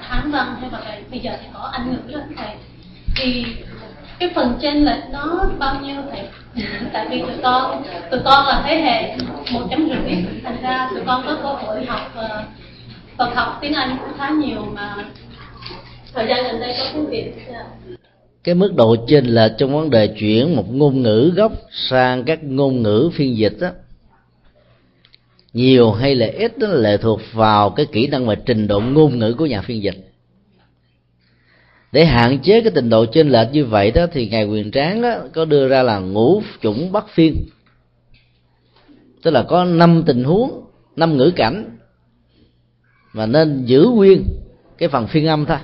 [0.00, 2.56] Hán văn hay là bây giờ thì có Anh ngữ đó thầy
[3.16, 3.44] thì
[4.18, 6.20] cái phần trên lệch nó bao nhiêu thầy?
[6.92, 9.16] Tại vì tụi con tụi con là thế hệ
[9.52, 12.46] một chấm rưỡi thành ra tụi con có cơ hội học uh,
[13.18, 14.96] Phật học tiếng Anh cũng khá nhiều mà
[16.14, 17.32] thời gian gần đây có tiếng Việt
[18.44, 22.44] cái mức độ trên là trong vấn đề chuyển một ngôn ngữ gốc sang các
[22.44, 23.68] ngôn ngữ phiên dịch đó
[25.52, 29.18] nhiều hay là ít đó lệ thuộc vào cái kỹ năng và trình độ ngôn
[29.18, 30.13] ngữ của nhà phiên dịch
[31.94, 35.02] để hạn chế cái tình độ trên lệch như vậy đó, thì ngài quyền tráng
[35.02, 37.46] đó có đưa ra là ngũ chủng bắt phiên.
[39.22, 40.64] Tức là có năm tình huống,
[40.96, 41.76] năm ngữ cảnh,
[43.12, 44.24] mà nên giữ nguyên
[44.78, 45.56] cái phần phiên âm thôi.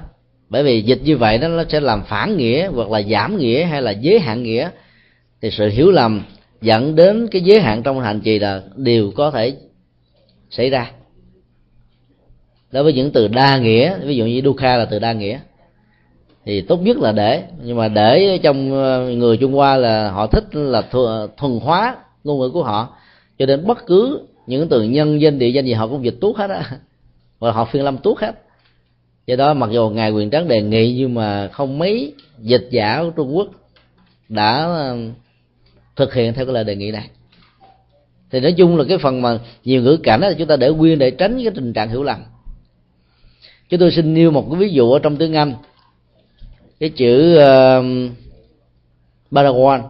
[0.48, 3.64] Bởi vì dịch như vậy đó, nó sẽ làm phản nghĩa hoặc là giảm nghĩa
[3.64, 4.70] hay là giới hạn nghĩa.
[5.42, 6.22] Thì sự hiểu lầm
[6.60, 9.56] dẫn đến cái giới hạn trong hành trì là đều có thể
[10.50, 10.90] xảy ra.
[12.72, 15.40] Đối với những từ đa nghĩa, ví dụ như dukkha là từ đa nghĩa
[16.44, 17.44] thì tốt nhất là để.
[17.62, 20.82] Nhưng mà để trong ờ, người trung hoa là họ thích là
[21.36, 22.96] thuần hóa ngôn ngữ của họ.
[23.38, 26.36] Cho nên bất cứ những từ nhân danh, địa danh gì họ cũng dịch tuốt
[26.36, 26.70] hết á.
[27.38, 28.32] Và họ phiên lâm tuốt hết.
[29.26, 33.02] Do đó mặc dù ngài quyền trắng đề nghị nhưng mà không mấy dịch giả
[33.02, 33.48] của trung quốc
[34.28, 34.96] đã ờ,
[35.96, 37.08] thực hiện theo cái lời đề nghị này.
[38.30, 40.98] Thì nói chung là cái phần mà nhiều ngữ cảnh là chúng ta để nguyên
[40.98, 42.24] để tránh cái tình trạng hiểu lầm.
[43.68, 45.54] Chúng tôi xin nêu một cái ví dụ ở trong tiếng anh
[46.80, 48.12] cái chữ um, uh,
[49.32, 49.80] Paraguay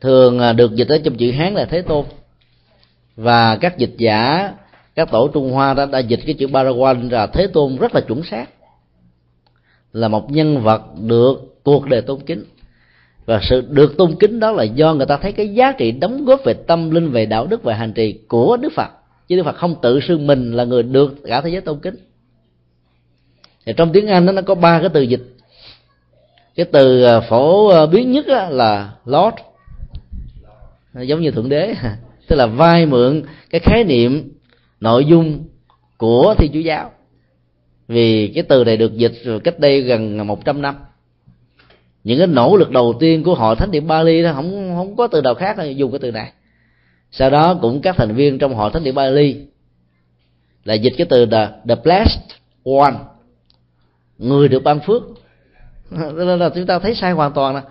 [0.00, 2.04] thường à, được dịch ở trong chữ hán là thế tôn.
[3.16, 4.52] Và các dịch giả
[4.94, 8.00] các tổ trung hoa đã, đã dịch cái chữ Paraguay là thế tôn rất là
[8.00, 8.46] chuẩn xác.
[9.92, 12.44] Là một nhân vật được cuộc đời tôn kính.
[13.26, 16.24] Và sự được tôn kính đó là do người ta thấy cái giá trị đóng
[16.24, 18.88] góp về tâm linh về đạo đức về hành trì của đức phật.
[19.28, 21.96] Chứ đức phật không tự xưng mình là người được cả thế giới tôn kính
[23.66, 25.22] thì trong tiếng anh đó, nó có ba cái từ dịch.
[26.54, 29.36] Cái từ à, phổ à, biến nhất là lord.
[30.94, 31.74] Giống như thượng đế.
[32.28, 34.32] Tức là vai mượn cái khái niệm
[34.80, 35.44] nội dung
[35.96, 36.90] của thiên chúa giáo.
[37.88, 39.14] Vì cái từ này được dịch
[39.44, 40.76] cách đây gần 100 năm.
[42.04, 45.06] Những cái nỗ lực đầu tiên của hội thánh địa Bali đó không không có
[45.06, 46.32] từ nào khác là dùng cái từ này.
[47.10, 49.36] Sau đó cũng các thành viên trong hội thánh địa Bali
[50.64, 52.20] là dịch cái từ the, the blessed
[52.64, 52.94] one
[54.18, 55.02] người được ban phước.
[55.90, 57.62] Nên là chúng ta thấy sai hoàn toàn là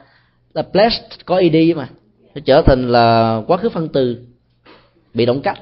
[0.53, 1.89] là blessed có id mà.
[2.35, 4.17] Nó trở thành là quá khứ phân từ.
[5.13, 5.59] Bị động cách.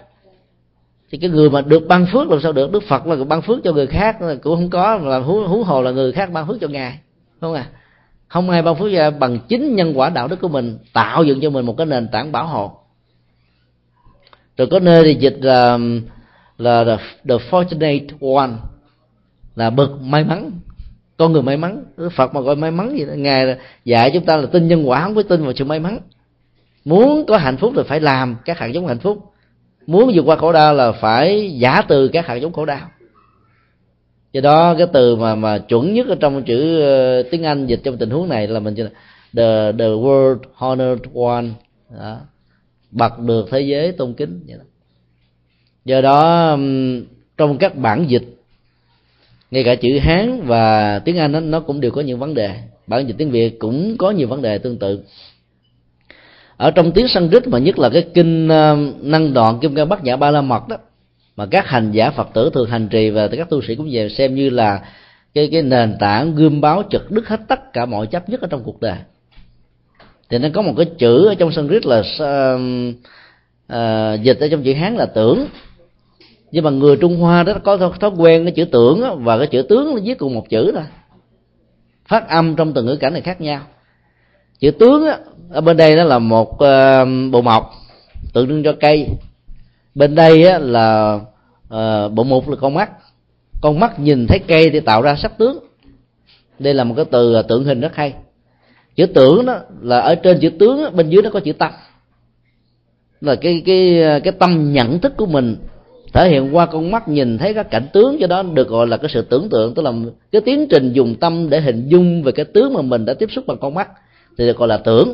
[1.11, 2.71] Thì cái người mà được ban phước làm sao được?
[2.71, 5.81] Đức phật là ban phước cho người khác cũng không có là hú, hú hồ
[5.81, 6.99] là người khác ban phước cho ngài.
[7.41, 7.69] Không à
[8.33, 11.41] không ai ban phước ra bằng chính nhân quả đạo đức của mình tạo dựng
[11.41, 12.71] cho mình một cái nền tảng bảo hộ.
[14.57, 15.77] Rồi có nơi thì dịch là
[16.57, 16.97] là the,
[17.29, 18.51] the fortunate one
[19.55, 20.51] là bậc may mắn
[21.17, 21.83] con người may mắn
[22.15, 25.03] phật mà gọi may mắn gì đó ngài dạy chúng ta là tin nhân quả
[25.03, 25.99] không có tin vào sự may mắn
[26.85, 29.33] muốn có hạnh phúc thì phải làm các hạt giống hạnh phúc
[29.87, 32.89] muốn vượt qua khổ đau là phải giả từ các hạt giống khổ đau
[34.33, 36.81] do đó cái từ mà mà chuẩn nhất ở trong chữ
[37.21, 41.45] uh, tiếng anh dịch trong tình huống này là mình the the world honored one
[41.99, 42.17] đó.
[42.91, 44.63] bật được thế giới tôn kính vậy đó.
[45.85, 46.57] do đó
[47.37, 48.42] trong các bản dịch
[49.53, 52.55] ngay cả chữ hán và tiếng anh đó, nó cũng đều có những vấn đề.
[52.87, 55.03] Bản dịch tiếng việt cũng có nhiều vấn đề tương tự.
[56.57, 60.03] Ở trong tiếng Sanskrit mà nhất là cái kinh ờ, năng đoạn kim cang bát
[60.03, 60.77] nhã ba la mật đó
[61.35, 64.09] mà các hành giả phật tử thường hành trì và các tu sĩ cũng về
[64.09, 64.81] xem như là
[65.33, 68.47] cái cái nền tảng gươm báo trực đức hết tất cả mọi chấp nhất ở
[68.51, 68.97] trong cuộc đời.
[70.29, 72.61] Thì nó có một cái chữ ở trong Sanskrit là uh,
[73.73, 75.47] uh, dịch ở trong chữ hán là tưởng
[76.53, 79.61] nhưng mà người trung hoa đó có thói quen cái chữ tưởng và cái chữ
[79.69, 80.83] tướng nó viết cùng một chữ thôi.
[82.07, 83.61] Phát âm trong từng ngữ cảnh này khác nhau.
[84.59, 85.05] Chữ tướng
[85.49, 87.71] ở bên đây nó là một ờ, bộ mộc
[88.33, 89.07] tượng trưng cho cây.
[89.95, 91.19] Bên đây á, là
[91.69, 92.91] ờ, bộ mục là con mắt.
[93.61, 95.59] Con mắt nhìn thấy cây thì tạo ra sắc tướng.
[96.59, 98.13] Đây là một cái từ ờ, tượng hình rất hay.
[98.95, 101.71] Chữ tưởng đó là ở trên chữ tướng bên dưới nó có chữ tâm.
[103.21, 105.57] Là cái cái cái tâm nhận thức của mình
[106.13, 108.97] thể hiện qua con mắt nhìn thấy các cảnh tướng cho đó được gọi là
[108.97, 109.91] cái sự tưởng tượng, tức là
[110.31, 113.29] cái tiến trình dùng tâm để hình dung về cái tướng mà mình đã tiếp
[113.31, 113.89] xúc bằng con mắt,
[114.37, 115.13] thì được gọi là tưởng.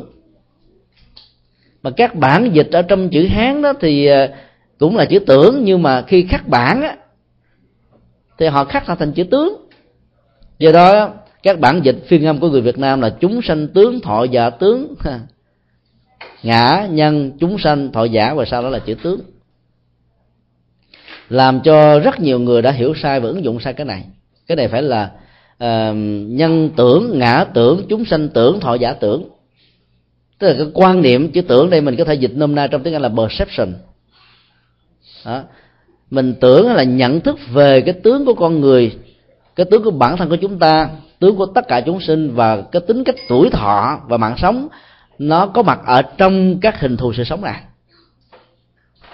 [1.82, 4.28] Mà các bản dịch ở trong chữ hán đó thì à,
[4.78, 6.96] cũng là chữ tưởng, nhưng mà khi khắc bản á,
[8.38, 9.66] thì họ khắc ra thành chữ tướng.
[10.58, 11.10] Do đó,
[11.42, 14.50] các bản dịch phiên âm của người Việt Nam là chúng sanh tướng, thọ giả
[14.50, 14.94] tướng.
[16.42, 19.20] Ngã, nhân, chúng sanh, thọ giả, và sau đó là chữ tướng
[21.30, 24.04] làm cho rất nhiều người đã hiểu sai và ứng dụng sai cái này.
[24.46, 25.10] Cái này phải là
[25.64, 25.96] uh,
[26.28, 29.28] nhân tưởng ngã tưởng chúng sanh tưởng thọ giả tưởng.
[30.38, 32.82] Tức là cái quan niệm chữ tưởng đây mình có thể dịch nôm na trong
[32.82, 33.74] tiếng anh là perception.
[35.24, 35.42] Đó.
[36.10, 38.92] mình tưởng là nhận thức về cái tướng của con người
[39.56, 40.88] cái tướng của bản thân của chúng ta
[41.18, 44.68] tướng của tất cả chúng sinh và cái tính cách tuổi thọ và mạng sống
[45.18, 47.60] nó có mặt ở trong các hình thù sự sống này.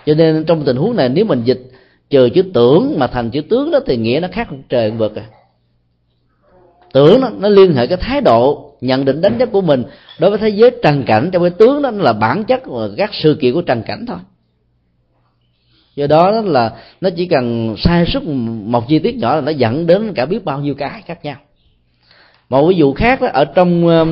[0.06, 1.70] Cho nên trong tình huống này nếu mình dịch
[2.10, 5.24] trừ chữ tưởng mà thành chữ tướng đó thì nghĩa nó khác trời vực à.
[6.92, 9.84] Tưởng nó, nó liên hệ cái thái độ nhận định đánh giá của mình.
[10.18, 13.10] Đối với thế giới trần cảnh trong cái tướng đó là bản chất và các
[13.14, 14.18] sự kiện của trần cảnh thôi.
[15.96, 18.22] Do đó là nó chỉ cần sai suất
[18.64, 21.36] một chi tiết nhỏ là nó dẫn đến cả biết bao nhiêu cái khác nhau.
[22.48, 24.08] Một ví dụ khác đó, ở trong uh,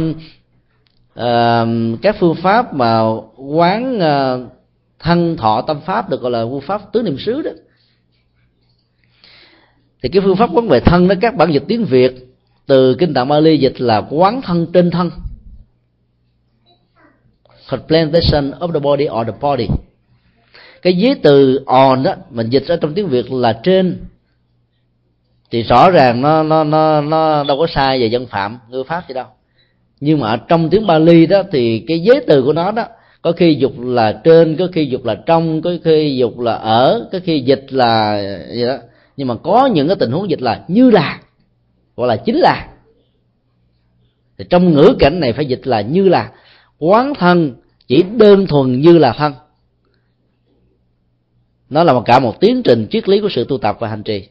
[1.20, 3.00] uh, các phương pháp mà
[3.36, 4.52] quán uh,
[4.98, 7.50] thân thọ tâm pháp được gọi là phương pháp tứ niệm xứ đó
[10.04, 12.12] thì cái phương pháp quán về thân đó các bản dịch tiếng việt
[12.66, 15.10] từ kinh tạng Bali dịch là quán thân trên thân.
[17.70, 19.68] Contemplation of the body or the body.
[20.82, 23.98] Cái dưới từ on đó mình dịch ra trong tiếng việt là trên.
[25.50, 29.08] Thì rõ ràng nó nó nó nó đâu có sai về dân phạm ngữ pháp
[29.08, 29.26] gì đâu.
[30.00, 32.86] Nhưng mà trong tiếng Bali đó thì cái giới từ của nó đó,
[33.22, 37.08] có khi dục là trên, có khi dục là trong, có khi dục là ở,
[37.12, 38.22] có khi dịch là
[38.52, 38.76] gì đó
[39.16, 41.20] nhưng mà có những cái tình huống dịch là như là,
[41.96, 42.68] gọi là chính là.
[44.38, 46.32] Thì trong ngữ cảnh này phải dịch là như là.
[46.78, 47.54] Quán thân
[47.86, 49.32] chỉ đơn thuần như là thân.
[51.70, 54.02] Nó là một cả một tiến trình triết lý của sự tu tập và hành
[54.02, 54.28] trì.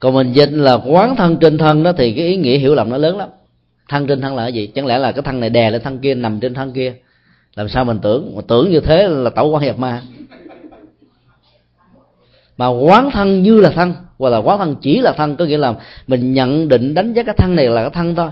[0.00, 2.90] Còn mình dịch là quán thân trên thân đó thì cái ý nghĩa hiểu lầm
[2.90, 3.28] nó lớn lắm.
[3.88, 4.66] Thân trên thân là cái gì?
[4.66, 6.94] Chẳng lẽ là cái thân này đè lên thân kia, nằm trên thân kia?
[7.54, 8.32] Làm sao mình tưởng?
[8.36, 10.02] Mà tưởng như thế là tẩu quan hiệp ma
[12.60, 15.58] mà quán thân như là thân hoặc là quán thân chỉ là thân có nghĩa
[15.58, 15.74] là
[16.06, 18.30] mình nhận định đánh giá cái thân này là cái thân thôi.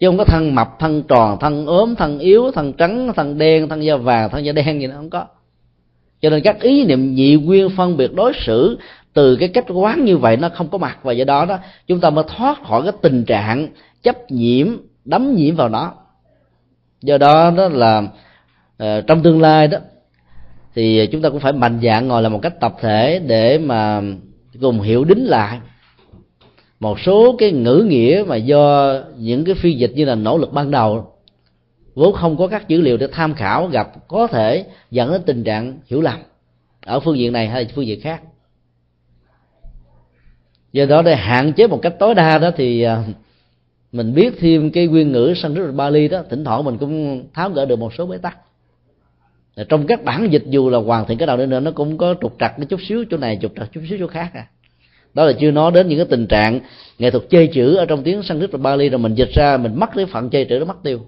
[0.00, 3.68] Chứ không có thân mập thân tròn thân ốm thân yếu thân trắng thân đen
[3.68, 5.24] thân da vàng thân da đen gì nó không có.
[6.20, 8.78] Cho nên các ý niệm nhị nguyên phân biệt đối xử
[9.12, 10.98] từ cái cách quán như vậy nó không có mặt.
[11.02, 13.68] Và do đó đó chúng ta mới thoát khỏi cái tình trạng
[14.02, 15.92] chấp nhiễm đắm nhiễm vào nó.
[17.02, 18.02] Do đó đó là
[18.82, 19.78] uh, trong tương lai đó
[20.78, 23.58] thì à, chúng ta cũng phải mạnh dạng ngồi là một cách tập thể để
[23.58, 24.02] mà
[24.60, 25.58] cùng hiểu đính lại
[26.80, 30.52] một số cái ngữ nghĩa mà do những cái phiên dịch như là nỗ lực
[30.52, 31.12] ban đầu.
[31.94, 35.44] Vốn không có các dữ liệu để tham khảo, gặp có thể dẫn đến tình
[35.44, 36.18] trạng hiểu lầm
[36.86, 38.22] ở phương diện này hay phương diện khác.
[40.72, 43.04] Do đó để hạn chế một cách tối đa đó thì à,
[43.92, 47.66] mình biết thêm cái nguyên ngữ Sanskrit Bali đó, thỉnh thoảng mình cũng tháo gỡ
[47.66, 48.38] được một số bế tắc
[49.64, 52.14] trong các bản dịch dù là hoàn thiện cái nào đi nữa, nó cũng có
[52.20, 54.46] trục trặc cái chút xíu chỗ này, trục trặc chút xíu chỗ khác à.
[55.14, 56.60] Đó là chưa nói đến những cái tình trạng
[56.98, 59.72] nghệ thuật chơi chữ ở trong tiếng Sanskrit và Bali, rồi mình dịch ra, mình
[59.74, 61.00] mất cái phần chơi chữ nó mất tiêu.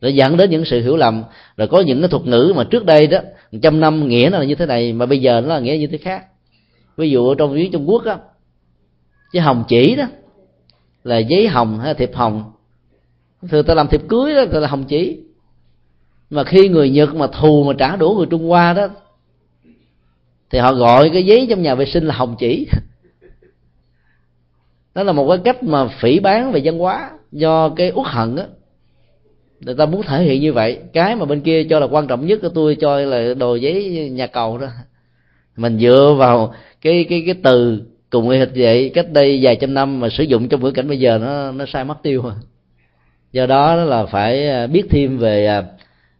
[0.00, 1.24] Để dẫn đến những sự hiểu lầm.
[1.56, 3.18] Rồi có những cái thuật ngữ mà trước đây đó,
[3.62, 5.86] trăm năm nghĩa nó là như thế này, mà bây giờ nó là nghĩa như
[5.86, 6.24] thế khác.
[6.96, 8.18] Ví dụ ở trong tiếng Trung Quốc á,
[9.32, 10.04] cái hồng chỉ đó,
[11.04, 12.52] là giấy hồng hay thiệp hồng.
[13.48, 15.20] Thường ta làm thiệp cưới đó là hồng chỉ
[16.30, 18.88] mà khi người nhật mà thù mà trả đũa người trung hoa đó,
[20.50, 22.66] thì họ gọi cái giấy trong nhà vệ sinh là hồng chỉ.
[24.94, 28.36] Đó là một cái cách mà phỉ bán về văn hóa do cái uất hận
[28.36, 28.44] á.
[29.60, 30.78] Người ta muốn thể hiện như vậy.
[30.92, 34.10] Cái mà bên kia cho là quan trọng nhất của tôi cho là đồ giấy
[34.10, 34.66] nhà cầu đó.
[35.56, 39.74] Mình dựa vào cái cái cái từ cùng y hệt vậy, cách đây vài trăm
[39.74, 42.22] năm mà sử dụng trong bối cảnh bây giờ nó nó sai mất tiêu.
[42.22, 42.32] Rồi
[43.32, 45.62] do đó là phải à, biết thêm về à,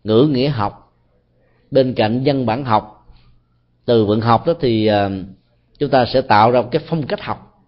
[0.06, 0.92] ngữ nghĩa học.
[1.70, 3.06] Bên cạnh văn bản học,
[3.84, 5.10] từ vựng học đó thì ờ,
[5.78, 7.64] chúng ta sẽ tạo ra một cái phong cách học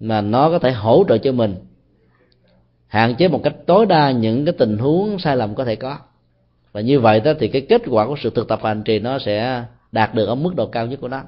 [0.00, 1.56] mà nó có thể hỗ trợ cho mình,
[2.86, 5.98] hạn chế một cách tối đa những cái tình huống sai lầm có thể có.
[6.72, 9.18] Và như vậy đó thì cái kết quả của sự thực tập hành trì nó
[9.18, 11.22] sẽ đạt được ở mức độ cao nhất của nó.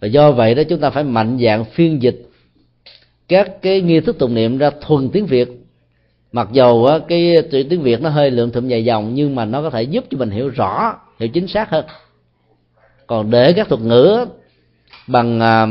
[0.00, 2.30] Và do vậy đó, chúng ta phải mạnh dạng phiên dịch
[3.28, 5.59] các cái nghi thức tụng niệm ra thuần tiếng việt
[6.32, 9.44] mặc dù á, cái ờ, tiếng việt nó hơi lượng thụm dài dòng nhưng mà
[9.44, 11.84] nó có thể giúp cho mình hiểu rõ hiểu chính xác hơn.
[13.06, 14.26] Còn để các thuật ngữ
[15.06, 15.66] bằng à,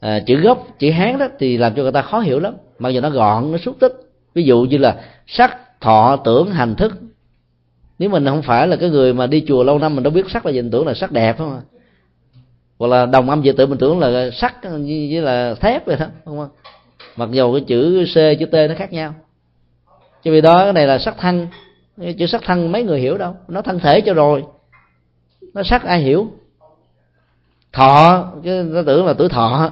[0.00, 2.54] à, chữ gốc chữ hán đó thì làm cho người ta khó hiểu lắm.
[2.78, 3.92] Mặc dù nó gọn nó xúc tích.
[4.34, 4.96] Ví dụ như là
[5.26, 6.92] sắc thọ tưởng hành thức.
[7.98, 10.30] Nếu mình không phải là cái người mà đi chùa lâu năm mình đâu biết
[10.30, 11.62] sắc là gì tưởng là sắc đẹp không à
[12.80, 16.06] hoặc là đồng âm dị tự mình tưởng là sắt với là thép vậy đó
[16.24, 16.48] không không
[17.16, 19.14] mặc dù cái chữ c chữ t nó khác nhau
[20.24, 21.48] cho vì đó, cái này là sắc thân.
[22.18, 23.36] Chữ sắc thân mấy người hiểu đâu.
[23.48, 24.44] Nó thân thể cho rồi.
[25.54, 26.28] Nó sắc ai hiểu?
[27.72, 28.26] Thọ.
[28.44, 29.70] Chứ nó tưởng là tuổi thọ.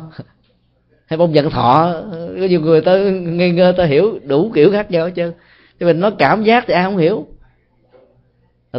[1.06, 1.94] Hay bông dần thọ.
[2.12, 5.32] Có nhiều người ta ngây ngơ ta hiểu đủ kiểu khác nhau hết trơn.
[5.80, 7.26] Cho mình nó cảm giác thì ai không hiểu?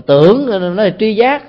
[0.05, 1.43] Tưởng nó là tri giác.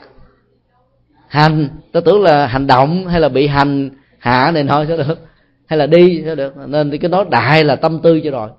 [1.29, 1.69] Hành.
[1.93, 5.19] Tôi tưởng là hành động hay là bị hành hạ này thôi sẽ được?
[5.67, 6.55] Hay là đi sẽ được?
[6.67, 8.51] Nên cái nói đại là tâm tư cho rồi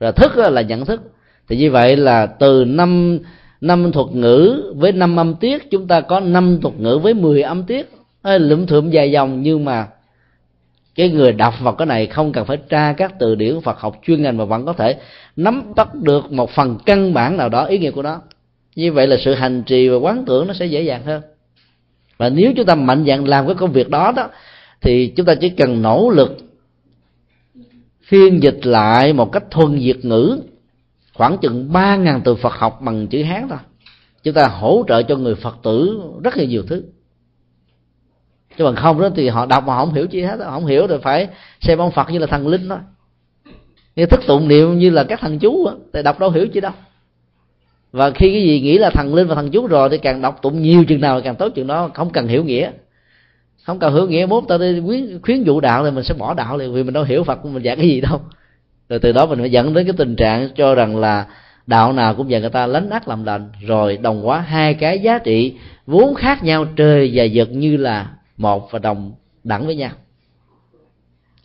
[0.00, 1.00] rồi thức là nhận thức.
[1.48, 3.18] Thì như vậy là từ năm
[3.60, 7.42] năm thuật ngữ với năm âm tiết, chúng ta có năm thuật ngữ với 10
[7.42, 7.90] âm tiết.
[8.24, 9.86] Lượm thượm dài dòng nhưng mà
[10.94, 14.00] cái người đọc vào cái này không cần phải tra các từ điển Phật học
[14.06, 14.96] chuyên ngành mà vẫn có thể
[15.36, 18.20] nắm bắt được một phần căn bản nào đó, ý nghĩa của nó.
[18.76, 21.22] Như vậy là sự hành trì và quán tưởng nó sẽ dễ dàng hơn.
[22.18, 24.28] Và nếu chúng ta mạnh dạn làm cái công việc đó đó,
[24.80, 26.38] thì chúng ta chỉ cần nỗ lực
[28.10, 30.40] phiên dịch lại một cách thuần việt ngữ.
[31.14, 33.58] Khoảng chừng ba ngàn từ Phật học bằng chữ Hán thôi.
[34.22, 36.84] Chúng ta hỗ trợ cho người Phật tử rất là nhiều thứ.
[38.58, 40.66] Chứ bằng không đó thì họ đọc mà họ không hiểu chi hết họ không
[40.66, 41.28] hiểu rồi phải
[41.60, 42.78] xem ông Phật như là thần linh thôi.
[43.96, 46.60] Như thức tụng niệm như là các thần chú á, thì đọc đâu hiểu chi
[46.60, 46.72] đâu.
[47.92, 50.38] Và khi cái gì nghĩ là thần linh và thần chú rồi thì càng đọc
[50.42, 52.70] tụng nhiều chừng nào càng tốt chừng đó, không cần hiểu nghĩa
[53.62, 56.34] không cần hiểu nghĩa mốt ta đi khuyến, khuyến dụ đạo thì mình sẽ bỏ
[56.34, 58.20] đạo liền vì mình đâu hiểu phật mình giảng cái gì đâu.
[58.88, 61.26] Rồi từ đó mình phải dẫn đến cái tình trạng cho rằng là
[61.66, 64.98] đạo nào cũng dạy người ta lánh ác làm lành rồi đồng hóa hai cái
[64.98, 65.54] giá trị
[65.86, 69.12] vốn khác nhau trời và vật như là một và đồng
[69.44, 69.90] đẳng với nhau.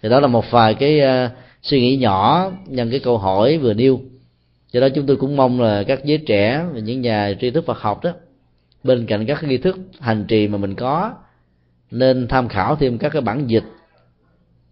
[0.01, 1.31] Thì đó là một vài cái uh,
[1.61, 4.01] suy nghĩ nhỏ nhân cái câu hỏi vừa nêu.
[4.71, 7.65] Do đó chúng tôi cũng mong là các giới trẻ và những nhà tri thức
[7.65, 8.11] Phật học đó
[8.83, 11.13] bên cạnh các nghi thức hành trì mà mình có
[11.91, 13.63] nên tham khảo thêm các cái bản dịch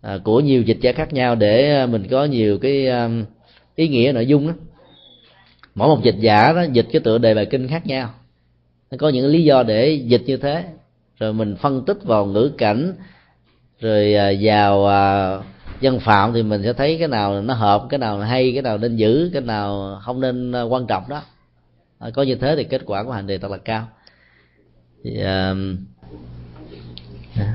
[0.01, 3.09] à, của nhiều dịch giả khác nhau để à, mình có nhiều cái à,
[3.75, 4.53] ý nghĩa nội dung đó
[5.75, 8.09] mỗi một dịch giả đó dịch cái tựa đề bài kinh khác nhau.
[8.91, 10.65] Nó có những lý do để dịch như thế.
[11.19, 12.93] Rồi mình phân tích vào ngữ cảnh
[13.79, 14.87] rồi vào
[15.81, 18.77] dân phạm thì mình sẽ thấy cái nào nó hợp cái nào hay cái nào
[18.77, 21.21] nên giữ cái nào không nên quan trọng đó.
[22.13, 23.87] Có như thế thì kết quả của hành đề thật là cao.
[25.03, 25.57] Thì uh,
[27.37, 27.49] yeah.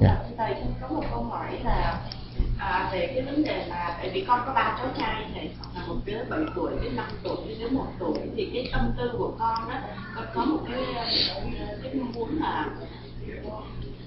[0.00, 0.16] Yeah.
[0.36, 2.00] thầy có một câu hỏi là
[2.58, 5.86] à, về cái vấn đề là tại vì con có ba cháu trai này là
[5.86, 9.32] một đứa 7 tuổi đứa 5 tuổi đứa một tuổi thì cái tâm tư của
[9.38, 9.82] con á
[10.14, 10.84] con có một cái
[11.82, 12.66] cái mong muốn là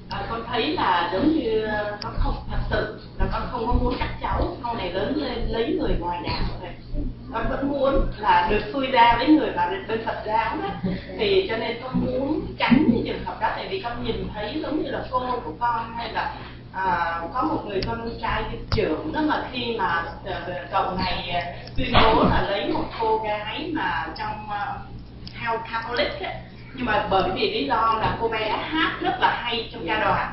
[0.10, 1.68] à, con thấy là giống như
[2.04, 5.48] con không thật sự là con không có muốn các cháu sau này lớn lên
[5.48, 6.76] lấy người ngoài đạo này
[7.34, 10.70] con vẫn muốn là được xui ra với người mà bên Phật giáo đó.
[11.18, 14.60] Thì cho nên con muốn tránh những trường hợp đó tại vì con nhìn thấy
[14.62, 16.36] giống như là cô của con hay là
[16.74, 21.42] à, có một người con trai trưởng đó mà khi mà ờ, cậu này ờ,
[21.78, 26.34] tuyên bố là lấy một cô gái mà trong uh, Catholic ấy,
[26.74, 30.00] nhưng mà bởi vì lý do là cô bé hát rất là hay trong ca
[30.00, 30.32] đoàn.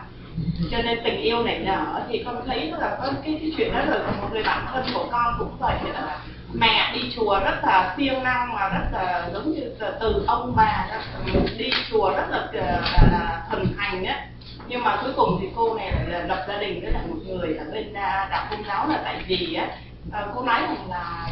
[0.70, 3.80] Cho nên tình yêu này nở thì con thấy là có cái, cái chuyện đó
[3.86, 3.98] rồi.
[4.20, 6.18] Một người bạn thân của con cũng vậy là
[6.58, 10.56] mẹ đi chùa rất là siêng năng mà rất là giống như là từ ông
[10.56, 10.96] bà đó,
[11.58, 14.26] đi chùa rất là, ờ, là, là thần thành á.
[14.68, 17.16] Nhưng mà cuối cùng thì cô này lại là lập gia đình với là một
[17.26, 19.66] người ở bên à, đạo công giáo là tại vì á
[20.12, 21.28] ờ, cô nói rằng là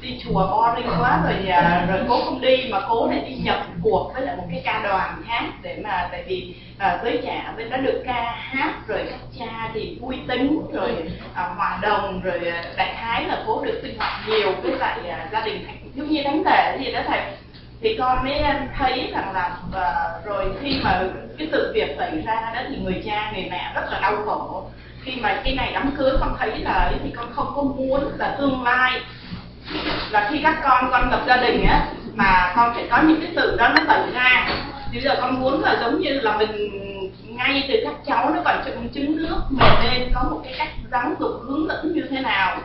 [0.00, 3.66] đi chùa boring quá rồi à, rồi cố không đi mà cố lại đi nhập
[3.82, 7.44] cuộc với lại một cái ca đoàn hát để mà tại vì à, giới trẻ
[7.56, 10.90] bên đó được ca hát rồi các cha thì vui tính rồi
[11.34, 14.98] à, hòa đồng rồi à, đại khái là cố được sinh hoạt nhiều với lại
[15.10, 17.20] à, gia đình thành thiếu nhi đánh tệ gì đó thầy
[17.80, 21.02] thì con mới à, thấy rằng là uh, rồi khi mà
[21.38, 24.70] cái sự việc xảy ra đó thì người cha người mẹ rất là đau khổ.
[25.02, 28.36] Khi mà cái này đám cưới con thấy là thì con không có muốn là
[28.38, 29.00] tương lai
[30.10, 33.30] là khi các con con lập gia đình á mà con phải có những cái
[33.36, 34.48] sự đó nó xảy ra.
[34.92, 36.70] Thì giờ con muốn là giống như là mình
[37.36, 40.68] ngay từ các cháu nó còn trứng trứng nước mà nên có một cái cách
[40.90, 42.60] giáo dục hướng dẫn như thế nào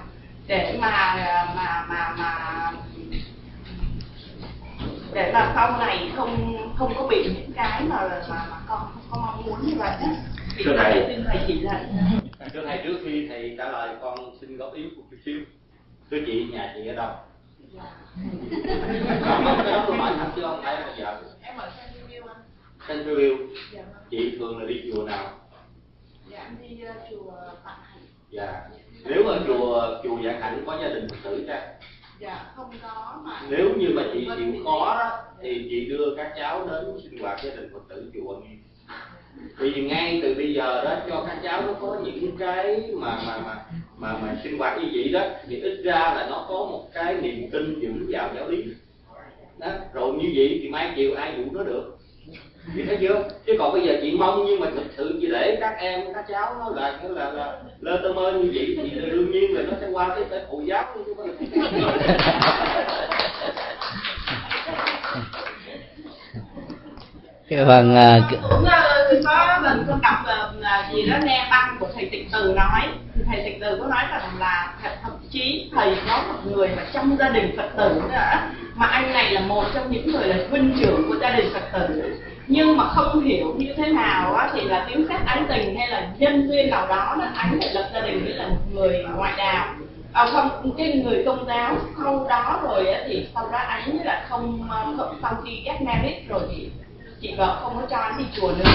[0.47, 1.15] để mà
[1.55, 2.71] mà mà mà
[5.13, 7.95] để mà sau này không không có bị những cái mà
[8.29, 9.91] mà, mà con không có mong muốn như vậy
[10.57, 11.03] thì thưa thầy.
[11.07, 11.85] xin thầy chỉ lại
[12.53, 15.39] thưa thầy trước khi thầy trả lời con xin góp ý một chút xíu
[16.11, 17.11] thưa chị nhà chị ở đâu?
[19.21, 21.21] Không cái đó tôi hỏi thật chứ không phải là vợ.
[21.41, 22.41] Em ở Centerville anh
[22.87, 23.37] Centerville
[23.73, 24.03] dạ vâng.
[24.09, 25.29] chị thường là đi chùa nào?
[26.29, 27.31] Dạ em đi uh, chùa
[27.65, 28.61] Tạng Hành dạ.
[29.05, 31.73] Nếu ở chùa chùa Vạn Hạnh có gia đình Phật tử ra
[32.19, 36.33] dạ không có mà nếu như mà chị chịu khó đó thì chị đưa các
[36.37, 38.63] cháu đến sinh hoạt gia đình Phật tử chùa Nghiêm
[39.57, 43.41] vì ngay từ bây giờ đó cho các cháu nó có những cái mà mà
[43.45, 43.65] mà
[44.01, 47.15] mà mà sinh hoạt như vậy đó thì ít ra là nó có một cái
[47.21, 48.63] niềm tin vững vào giáo lý.
[49.59, 51.97] Đó rồi như vậy thì mai chiều ai dụ nó được.
[52.75, 53.23] Chị thấy chưa?
[53.45, 56.25] Chứ còn bây giờ chị mong nhưng mà thực sự chị để các em các
[56.29, 59.61] cháu nó là là là, là lơ tơ mơ như vậy thì đương nhiên là
[59.61, 61.29] nó sẽ qua cái cái phụ giáo chứ không
[67.49, 68.65] cái phần uh, cũng
[69.25, 70.50] có lần con đọc là
[70.93, 72.81] gì đó nghe băng của thầy tịnh từ nói.
[73.15, 74.73] Thì thầy tịnh từ có nói rằng là
[75.03, 78.19] thậm chí thầy có một người mà trong gia đình phật tử nữa
[78.75, 81.63] mà anh này là một trong những người là huynh trưởng của gia đình phật
[81.73, 82.13] tử.
[82.47, 85.87] Nhưng mà không hiểu như thế nào á, thì là tiếng xét ái tình hay
[85.87, 89.05] là nhân duyên nào đó là anh lại lập gia đình với là một người
[89.15, 89.65] ngoại đạo.
[90.13, 94.25] À, không cái người công giáo sau đó rồi á, thì sau đó anh là
[94.29, 96.69] không, ờ, không sau khi get married rồi thì
[97.21, 98.65] chị vợ không có cho anh đi chùa nữa.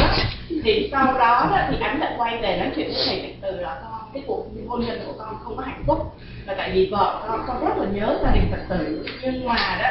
[0.65, 3.61] Thì sau đó, đó thì anh lại quay về nói chuyện với thầy Trạch từ
[3.61, 6.13] là con cái cuộc hôn nhân của con không có hạnh phúc.
[6.47, 9.07] Là tại vì vợ con con rất là nhớ gia đình phật tử.
[9.23, 9.89] Nhưng mà đó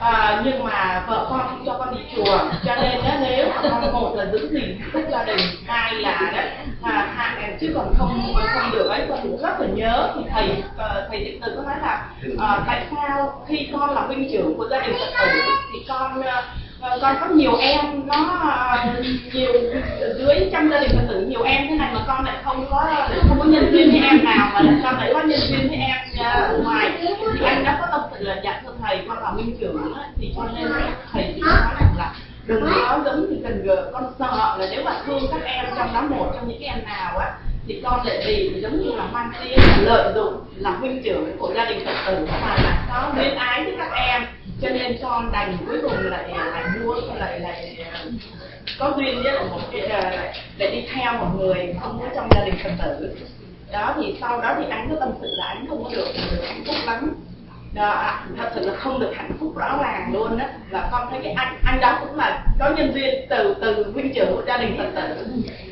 [0.00, 2.38] à, nhưng mà vợ con không cho con đi chùa.
[2.64, 5.94] Cho nên đó nếu mà con một là giữ gìn hạnh phúc gia đình hai
[5.94, 6.42] là đó
[6.82, 10.12] à, hai chứ còn không không được ấy con cũng rất là nhớ.
[10.16, 14.00] Thì thầy uh, thầy điện từ có nói là uh, tại sao khi con là
[14.00, 15.40] huynh trưởng của gia đình phật tử
[15.72, 16.42] thì con ờ,
[16.80, 19.02] Vâng, con có nhiều em nó ờ,
[19.32, 19.52] nhiều
[20.18, 23.08] dưới trong gia đình phật tử, nhiều em thế này mà con lại không có
[23.28, 25.76] không có nhân duyên với em nào, mà lại con lại có nhân duyên với
[25.76, 26.90] em ở ngoài.
[27.38, 29.92] Thì anh đã có tâm sự là dạ dặn cho thầy, con là minh trưởng
[30.16, 30.72] thì cho nên
[31.12, 32.12] thầy chỉ nói rằng là
[32.46, 35.94] đừng có giống như cần gờ con sợ là nếu mà thương các em trong
[35.94, 37.32] đó một trong những cái em nào á
[37.68, 41.52] thì con lại vì giống như là hoan tiếng lợi dụng là huynh trưởng của
[41.54, 44.26] gia đình phật tử mà là có mến ái với các em.
[44.62, 47.76] Cho nên con đành cuối cùng lại lại mua lại lại
[48.78, 52.08] có duyên với là một cái à, lại, lại đi theo một người không có
[52.14, 53.16] trong gia đình phật tử.
[53.72, 56.44] Đó thì sau đó thì anh có tâm sự là anh không có được, được
[56.46, 57.14] hạnh phúc lắm.
[57.74, 60.48] Đó, thật sự là không được hạnh phúc rõ ràng luôn á.
[60.70, 64.14] Là con thấy cái anh anh đó cũng là có nhân duyên từ từ huynh
[64.14, 65.24] trưởng của gia đình phật tử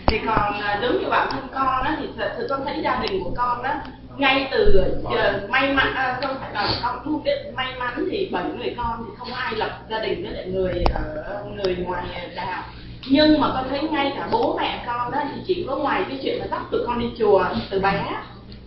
[0.07, 3.01] thì còn à, giống như bản thân con đó thì thật sự con thấy gia
[3.03, 3.71] đình của con đó
[4.17, 8.29] ngay từ giờ may mắn à, không phải là con không biết may mắn thì
[8.33, 12.05] bảy người con thì không ai lập gia đình với lại người ở người ngoài
[12.37, 12.63] đạo
[13.09, 16.19] nhưng mà con thấy ngay cả bố mẹ con đó thì chỉ có ngoài cái
[16.23, 18.05] chuyện là dắt tụi con đi chùa từ bé.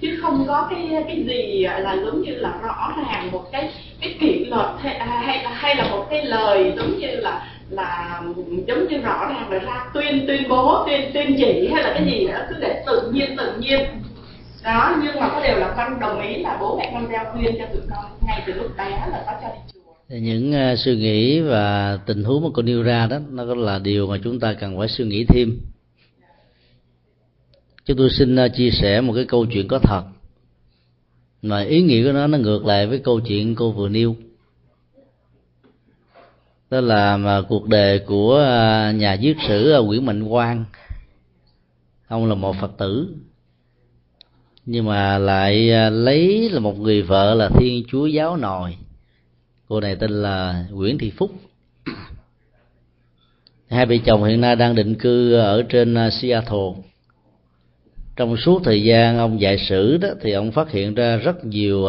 [0.02, 3.70] Chứ không có cái cái gì à, là giống như là rõ ràng một cái
[4.02, 8.22] cái kỷ luật hay, à, hay hay là một cái lời giống như là là
[8.68, 12.06] giống như rõ ràng là ra tuyên tuyên bố tuyên tuyên chỉ hay là cái
[12.06, 13.80] gì đó cứ để tự nhiên tự nhiên.
[14.64, 17.56] Đó nhưng mà có điều là con đồng ý là bố mẹ con gieo khuyên
[17.60, 20.16] cho tụi con ngay từ lúc bé là có cho đi chùa.
[20.20, 24.08] Những uh, suy nghĩ và tình huống mà con nêu ra đó nó là điều
[24.08, 25.60] mà chúng ta cần phải suy nghĩ thêm.
[27.86, 30.04] Chúng tôi xin uh, chia sẻ một cái câu chuyện có thật
[31.42, 34.16] mà ý nghĩa của nó nó ngược lại với câu chuyện cô vừa nêu
[36.70, 40.66] đó là mà cuộc đời của uh, nhà viết sử Nguyễn Mạnh Quang.
[42.08, 43.16] Ông là một phật tử.
[44.66, 48.76] Nhưng mà lại lấy là một người vợ là thiên chúa giáo nòi.
[49.68, 51.32] Cô này tên là Nguyễn Thị Phúc.
[53.70, 56.74] Hai vợ chồng hiện nay đang định cư ở trên Seattle.
[58.16, 61.88] Trong suốt thời gian ông dạy sử đó thì ông phát hiện ra rất nhiều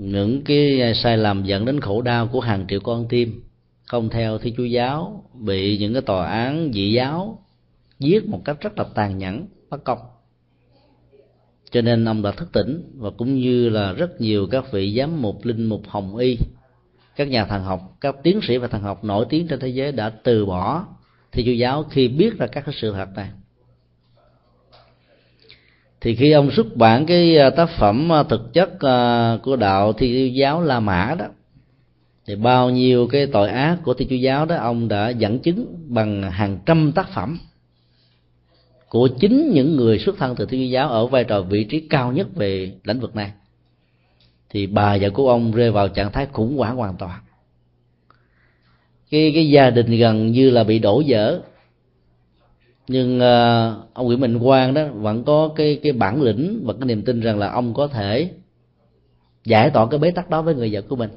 [0.00, 3.42] những cái sai lầm dẫn đến khổ đau của hàng triệu con tim,
[3.86, 7.38] không theo thi chúa giáo, bị những cái tòa án dị giáo
[7.98, 9.98] giết một cách rất là tàn nhẫn bất công
[11.70, 15.22] cho nên ông đã thức tỉnh và cũng như là rất nhiều các vị giám
[15.22, 16.36] mục, linh mục, hồng y,
[17.16, 19.92] các nhà thần học, các tiến sĩ và thần học nổi tiếng trên thế giới
[19.92, 20.86] đã từ bỏ
[21.32, 23.30] thi chúa giáo khi biết ra các cái sự thật này
[26.00, 29.92] thì khi ông xuất bản cái à, tác phẩm à, thực chất à, của đạo
[29.92, 31.26] thi chúa giáo la mã đó,
[32.26, 35.66] thì bao nhiêu cái tội ác của thi chúa giáo đó ông đã dẫn chứng
[35.88, 37.38] bằng hàng trăm tác phẩm
[38.88, 41.80] của chính những người xuất thân từ thiên chúa giáo ở vai trò vị trí
[41.80, 43.32] cao nhất về lĩnh vực này.
[44.50, 47.20] Thì bà và của ông rơi vào trạng thái khủng hoảng hoàn toàn.
[49.10, 51.40] Cái cái gia đình gần như là bị đổ vỡ
[52.92, 56.86] nhưng uh, ông Nguyễn Minh Quang đó vẫn có cái cái bản lĩnh và cái
[56.86, 58.30] niềm tin rằng là ông có thể
[59.44, 61.10] giải tỏa cái bế tắc đó với người vợ của mình.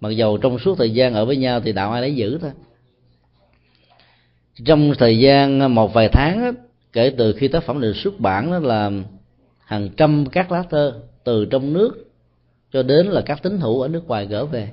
[0.00, 2.50] Mặc dầu trong suốt thời gian ở với nhau thì đạo ai lấy giữ thôi.
[4.64, 6.54] Trong thời gian ờ, một vài tháng
[6.92, 8.90] kể từ khi tác phẩm được xuất bản đó là
[9.64, 12.10] hàng trăm các lá thơ từ trong nước
[12.72, 14.70] cho đến là các tín hữu ở nước ngoài gỡ về.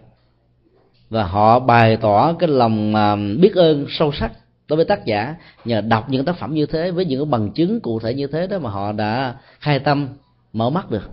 [1.09, 4.31] Và họ bày tỏ cái lòng ờ, biết ơn sâu sắc
[4.69, 7.79] đối với tác giả, nhờ đọc những tác phẩm như thế với những bằng chứng
[7.79, 10.07] cụ thể như thế đó mà họ đã khai tâm,
[10.53, 11.09] mở mắt được.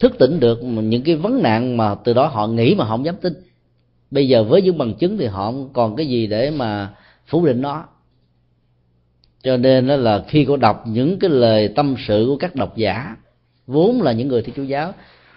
[0.00, 3.04] Thức tỉnh được những cái vấn nạn mà từ đó họ nghĩ mà họ không
[3.04, 3.32] dám tin.
[4.10, 6.94] Bây giờ với những bằng chứng thì họ không còn cái gì để mà
[7.26, 7.84] phủ định nó.
[9.42, 12.76] Cho nên đó là khi cô đọc những cái lời tâm sự của các độc
[12.76, 13.16] giả,
[13.66, 14.92] vốn là những người thi chúa giáo,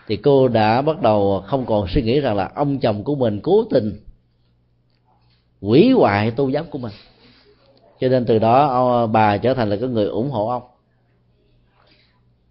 [0.07, 3.39] thì cô đã bắt đầu không còn suy nghĩ rằng là ông chồng của mình
[3.43, 3.99] cố tình
[5.61, 6.91] hủy hoại tu giáo của mình
[7.99, 10.63] cho nên từ đó ờ, bà trở thành là cái người ủng hộ ông.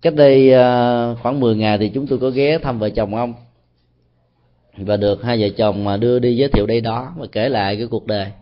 [0.02, 3.34] Cách đây ờ, khoảng 10 ngày thì chúng tôi có ghé thăm vợ chồng ông.
[4.76, 7.76] Và được hai vợ chồng mà đưa đi giới thiệu đây đó và kể lại
[7.76, 8.32] cái cuộc đời.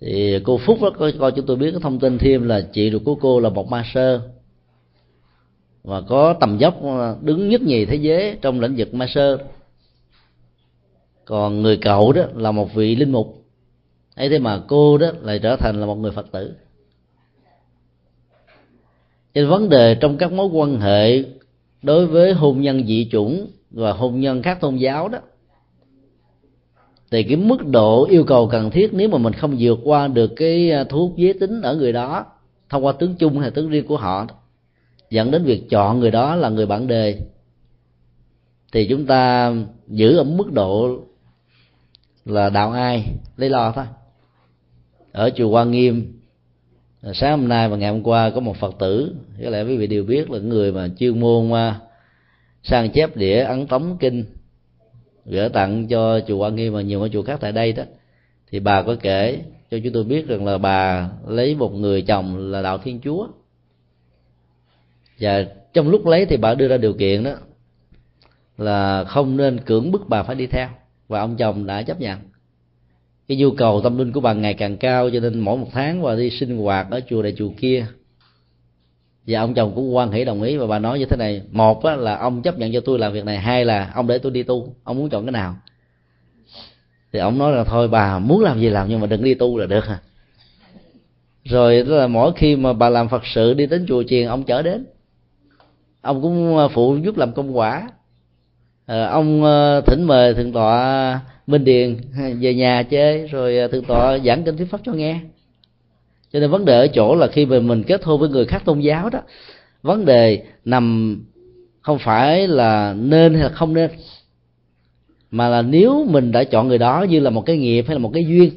[0.00, 2.90] Thì cô phúc đó có cho chúng tôi biết cái thông tin thêm là chị
[2.90, 4.20] ruột của cô là một ma sơ.
[5.82, 9.38] Và có tầm dốc ờ, đứng nhất nhì thế giới trong lĩnh vực ma sơ.
[11.24, 13.37] Còn người cậu đó là một vị linh mục
[14.18, 16.54] ấy thế mà cô đó lại trở thành là một người phật tử.
[19.34, 21.24] Trên vấn đề trong các mối quan hệ
[21.82, 25.18] đối với hôn nhân dị chủng và hôn nhân khác tôn giáo đó,
[27.10, 30.30] thì cái mức độ yêu cầu cần thiết nếu mà mình không vượt qua được
[30.36, 32.26] cái à, thu hút giới tính ở người đó
[32.68, 34.26] thông qua tướng chung hay tướng riêng của họ,
[35.10, 37.20] dẫn đến việc chọn người đó là người bạn đề
[38.72, 39.52] thì chúng ta
[39.86, 40.98] giữ ở mức độ
[42.24, 43.04] là đạo ai
[43.36, 43.84] lấy lo thôi
[45.12, 46.12] ở chùa Quan Nghiêm.
[47.02, 49.14] À, sáng hôm nay và ngày hôm qua có một phật tử,
[49.44, 51.80] có lẽ quý vị đều biết là người mà chuyên môn à,
[52.62, 54.24] sang chép đĩa ấn tống kinh,
[55.24, 57.82] gửi tặng cho chùa Quan Nghiêm và nhiều ở chùa khác tại đây đó.
[58.50, 62.50] Thì bà có kể cho chúng tôi biết rằng là bà lấy một người chồng
[62.50, 63.28] là đạo Thiên Chúa.
[65.20, 67.32] Và trong lúc lấy thì bà đưa ra điều kiện đó
[68.58, 70.68] là không nên cưỡng bức bà phải đi theo.
[71.08, 72.18] Và ông chồng đã chấp nhận
[73.28, 76.02] cái nhu cầu tâm linh của bà ngày càng cao cho nên mỗi một tháng
[76.02, 77.86] bà đi sinh hoạt ở chùa này chùa kia.
[79.26, 81.84] Và ông chồng cũng quan hệ đồng ý và bà nói như thế này một
[81.84, 84.32] á, là ông chấp nhận cho tôi làm việc này hai là ông để tôi
[84.32, 85.56] đi tu ông muốn chọn cái nào?
[87.12, 89.58] Thì ông nói là thôi bà muốn làm gì làm nhưng mà đừng đi tu
[89.58, 89.84] là được.
[89.84, 89.98] À
[91.44, 94.44] rồi đó là mỗi khi mà bà làm phật sự đi đến chùa chiền ông
[94.44, 94.86] chở đến.
[96.00, 97.88] Ông cũng à, phụ giúp làm công quả.
[98.88, 101.96] Ờ, ông ờ, thỉnh mời thượng tọa minh điền
[102.40, 105.20] về nhà chơi rồi ờ, thượng tọa giảng kinh thuyết pháp cho nghe.
[106.32, 108.62] Cho nên vấn đề ở chỗ là khi mà mình kết hôn với người khác
[108.64, 109.20] tôn giáo đó,
[109.82, 111.16] vấn đề nằm
[111.80, 113.90] không phải là nên hay là không nên,
[115.30, 117.98] mà là nếu mình đã chọn người đó như là một cái nghiệp hay là
[117.98, 118.50] một cái duyên,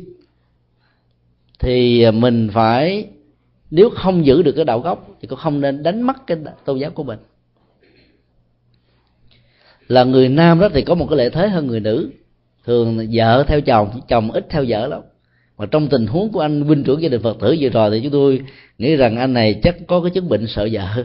[1.60, 3.08] thì mình phải,
[3.72, 6.80] nếu không giữ được cái đạo gốc thì cũng không nên đánh mất cái tôn
[6.80, 7.20] giáo của mình
[9.92, 12.10] là người nam đó thì có một cái lợi thế hơn người nữ.
[12.66, 15.02] Thường vợ theo chồng chồng ít theo vợ lắm.
[15.58, 18.00] Mà trong tình huống của anh huynh trưởng gia đình phật tử vừa rồi thì
[18.04, 18.42] chúng tôi
[18.78, 20.86] nghĩ rằng anh này chắc có cái chứng bệnh sợ vợ.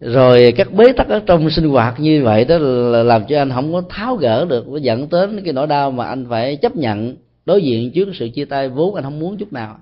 [0.00, 3.50] Rồi các bế tắc ở trong sinh hoạt như vậy đó là làm cho anh
[3.50, 6.76] không có tháo gỡ được, nó dẫn đến cái nỗi đau mà anh phải chấp
[6.76, 7.16] nhận
[7.46, 9.78] đối diện trước sự chia tay vốn anh không muốn chút nào.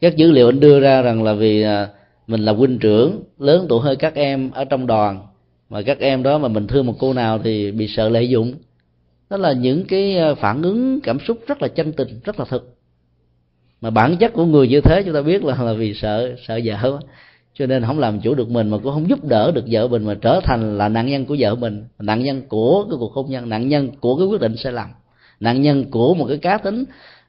[0.00, 1.88] Các dữ liệu anh đưa ra rằng là vì à,
[2.30, 5.26] mình là huynh trưởng, lớn tuổi hơn các em ở trong đoàn.
[5.70, 8.54] Mà các em đó mà mình thương một cô nào thì bị sợ lợi dụng.
[9.30, 12.44] Đó là những cái ờ, phản ứng, cảm xúc rất là chân tình, rất là
[12.44, 12.76] thực.
[13.80, 16.60] Mà bản chất của người như thế chúng ta biết là là vì sợ sợ
[16.64, 16.98] vợ
[17.54, 20.04] cho nên không làm chủ được mình mà cũng không giúp đỡ được vợ mình
[20.04, 21.84] mà trở thành là nạn nhân của vợ mình.
[21.98, 24.88] Nạn nhân của cái cuộc hôn nhân, nạn nhân của cái quyết định sai lầm.
[25.40, 26.84] Nạn nhân của một cái cá tính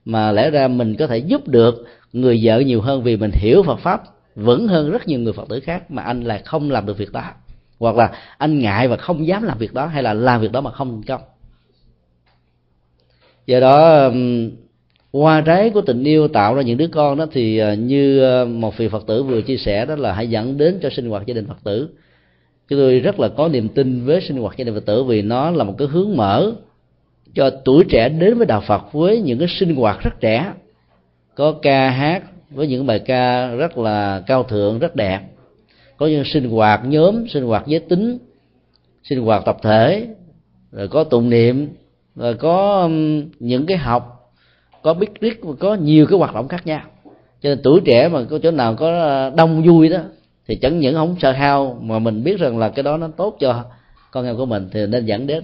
[0.06, 3.64] mà lẽ ra mình có thể giúp được người vợ nhiều hơn vì mình hiểu
[3.64, 4.04] Phật pháp
[4.36, 7.12] vững hơn rất nhiều người Phật tử khác mà anh lại không làm được việc
[7.12, 7.24] đó.
[7.80, 10.62] Hoặc là anh ngại và không dám làm việc đó, hay là làm việc đó
[10.62, 11.22] mà không thành công.
[13.46, 14.10] Do đó
[15.14, 18.46] hoa trái của tình yêu tạo ra những đứa con đó thì ờ, như ờ,
[18.46, 21.26] một vị phật tử vừa chia sẻ đó là hãy dẫn đến cho sinh hoạt
[21.26, 21.90] gia đình phật tử.
[22.68, 25.22] Chúng tôi rất là có niềm tin với sinh hoạt gia đình phật tử vì
[25.22, 26.54] nó là một cái hướng mở
[27.34, 30.54] cho tuổi trẻ đến với đạo phật với những cái sinh hoạt rất trẻ,
[31.36, 35.20] có ca hát với những bài ca rất là cao thượng, rất đẹp.
[35.98, 38.18] Có những sinh hoạt nhóm, sinh hoạt giới tính,
[39.04, 40.08] sinh hoạt tập thể,
[40.72, 41.68] rồi có tụng niệm,
[42.16, 42.90] rồi có
[43.40, 44.34] những cái học,
[44.82, 46.82] có biết riết, có nhiều cái hoạt động khác nhau.
[47.42, 50.00] Cho nên tuổi trẻ mà có chỗ nào có ờ, đông vui đó,
[50.48, 53.38] thì chẳng những không sợ hao, mà mình biết rằng là cái đó nó tốt
[53.40, 53.64] cho
[54.12, 55.44] con em của mình, thì nên dẫn đến.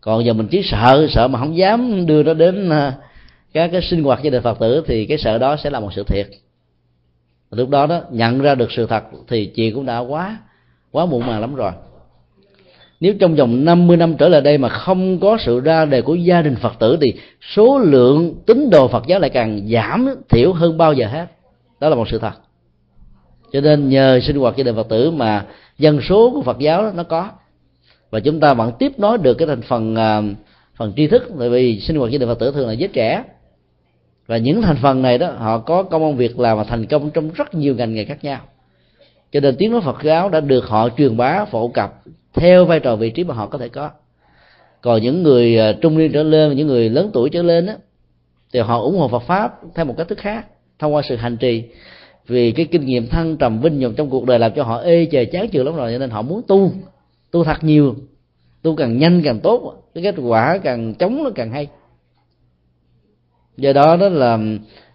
[0.00, 2.92] Còn giờ mình chỉ sợ sợ mà không dám đưa nó đến ờ,
[3.52, 5.92] các cái sinh hoạt gia đình phật tử thì cái sợ đó sẽ là một
[5.92, 6.28] sự thiệt.
[7.50, 10.38] Lúc đó đó, nhận ra được sự thật thì chị cũng đã quá
[10.90, 11.72] quá muộn màng lắm rồi.
[13.00, 16.14] Nếu trong vòng 50 năm trở lại đây mà không có sự ra đề của
[16.14, 17.14] gia đình Phật tử thì
[17.54, 21.26] số lượng tín đồ Phật giáo lại càng giảm thiểu hơn bao giờ hết.
[21.80, 22.32] Đó là một sự thật.
[23.52, 25.46] Cho nên nhờ sinh hoạt gia đình Phật tử mà
[25.78, 27.30] dân số của Phật giáo nó có.
[28.10, 30.22] Và chúng ta vẫn tiếp nối được cái thành phần à,
[30.76, 31.30] phần tri thức.
[31.34, 33.24] Bởi vì sinh hoạt gia đình Phật tử thường là giới trẻ
[34.28, 37.10] và những thành phần này đó, họ có công an việc làm và thành công
[37.10, 38.40] trong rất nhiều ngành nghề khác nhau.
[39.32, 42.02] Cho nên tiếng nói Phật giáo đã được họ truyền bá, phổ cập
[42.34, 43.90] theo vai trò vị trí mà họ có thể có.
[44.80, 47.76] Còn những người à, trung niên trở lên, những người lớn tuổi trở lên á,
[48.52, 50.46] thì họ ủng hộ Phật pháp theo một cách thức khác,
[50.78, 51.64] thông qua sự hành trì.
[52.26, 55.06] Vì cái kinh nghiệm thăng trầm vinh nhục trong cuộc đời làm cho họ ê
[55.10, 56.72] chề chán chường lắm rồi, cho nên họ muốn tu
[57.30, 57.94] tu thật nhiều,
[58.62, 61.68] tu càng nhanh càng tốt, cái kết quả càng chống nó càng hay
[63.58, 64.38] do đó đó là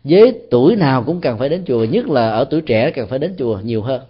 [0.03, 3.19] với tuổi nào cũng cần phải đến chùa, nhất là ở tuổi trẻ cần phải
[3.19, 4.01] đến chùa nhiều hơn.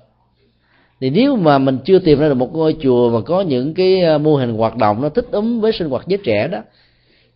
[1.02, 4.02] Thì nếu mà mình chưa tìm ra được một ngôi chùa mà có những cái
[4.02, 6.60] ờ, mô hình hoạt động nó thích ứng với sinh hoạt giới trẻ đó,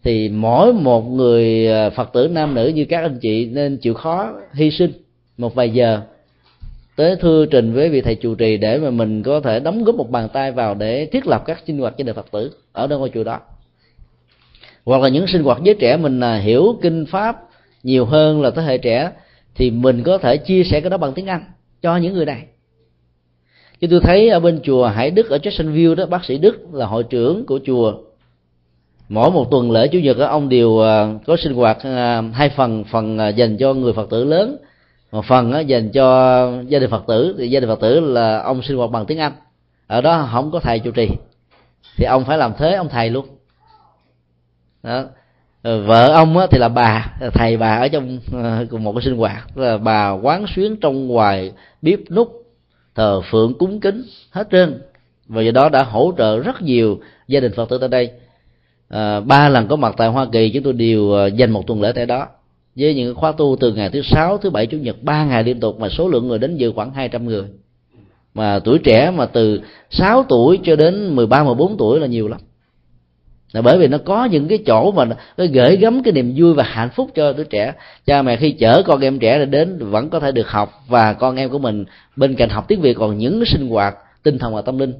[0.03, 3.93] thì mỗi một người ờ, phật tử nam nữ như các anh chị nên chịu
[3.93, 4.91] khó hy sinh
[5.37, 6.01] một vài giờ
[6.95, 9.95] tới thưa trình với vị thầy chủ trì để mà mình có thể đóng góp
[9.95, 12.87] một bàn tay vào để thiết lập các sinh hoạt gia đình phật tử ở
[12.87, 13.39] nơi ngôi chùa đó
[14.87, 17.37] hoặc là những sinh hoạt giới trẻ mình là hiểu kinh pháp
[17.83, 19.11] nhiều hơn là thế hệ trẻ
[19.55, 21.43] thì mình có thể chia sẻ cái đó bằng tiếng anh
[21.81, 22.43] cho những người này.
[23.81, 26.85] Chứ tôi thấy ở bên chùa Hải Đức ở Jacksonville đó bác sĩ Đức là
[26.85, 27.93] hội trưởng của chùa.
[29.09, 32.49] Mỗi một tuần lễ chủ nhật đó, ông đều à, có sinh hoạt à, hai
[32.49, 34.57] phần phần à, dành cho người phật tử lớn
[35.11, 37.35] một phần dành cho gia đình phật tử.
[37.37, 39.33] Thì gia đình phật tử là ông sinh hoạt bằng tiếng anh.
[39.87, 41.09] Ở đó không có thầy chủ trì.
[41.97, 43.36] Thì ông phải làm thế ông thầy luôn
[44.87, 45.03] đó.
[45.61, 49.17] Ờ, vợ ông thì là bà thầy bà ở trong ờ, cùng một cái sinh
[49.17, 49.57] hoạt.
[49.57, 51.51] Là bà quán xuyến trong ngoài
[51.81, 52.45] bếp nút
[52.95, 54.81] thờ phượng cúng kính hết trơn.
[55.27, 58.11] Và do đó đã hỗ trợ rất nhiều gia đình phật tử tại đây.
[58.89, 61.91] À, ba lần có mặt tại hoa kỳ chúng tôi đều dành một tuần lễ
[61.95, 62.27] tại đó.
[62.75, 65.59] Với những khóa tu từ ngày thứ sáu thứ bảy chủ nhật ba ngày liên
[65.59, 67.43] tục mà số lượng người đến dự khoảng 200 người.
[68.33, 72.39] Mà tuổi trẻ mà từ 6 tuổi cho đến 13 14 tuổi là nhiều lắm
[73.57, 75.05] là bởi vì nó có những cái chỗ mà
[75.37, 77.73] nó gửi gắm cái niềm vui và hạnh phúc cho đứa trẻ.
[78.05, 81.35] Cha mẹ khi chở con em trẻ đến vẫn có thể được học và con
[81.35, 84.55] em của mình bên cạnh học tiếng việt còn những cái sinh hoạt tinh thần
[84.55, 84.93] và tâm linh.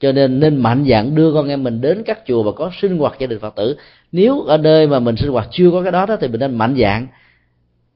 [0.00, 2.98] Cho nên nên mạnh dạn đưa con em mình đến các chùa và có sinh
[2.98, 3.76] hoạt gia đình phật tử.
[4.12, 6.54] Nếu ở nơi mà mình sinh hoạt chưa có cái đó, đó thì mình nên
[6.54, 7.06] mạnh dạn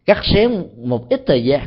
[0.07, 1.61] cắt xén một ít thời gian.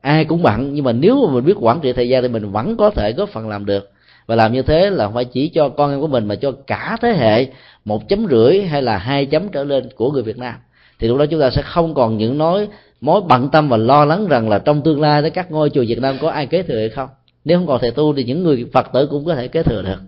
[0.00, 2.50] Ai cũng bận nhưng mà nếu mà mình biết quản trị thời gian thì mình
[2.50, 3.93] vẫn có thể góp phần làm được
[4.26, 6.52] và làm như thế là không phải chỉ cho con em của mình mà cho
[6.66, 7.46] cả thế hệ
[7.84, 10.54] một chấm rưỡi hay là hai chấm trở lên của người Việt Nam.
[10.98, 12.68] Thì lúc đó chúng ta sẽ không còn những nói,
[13.00, 15.84] mối bận tâm và lo lắng rằng là trong tương lai tới các ngôi chùa
[15.88, 17.08] Việt Nam có ai kế thừa hay không.
[17.44, 19.82] Nếu không còn thầy tu thì những người Phật tử cũng có thể kế thừa
[19.82, 19.98] được.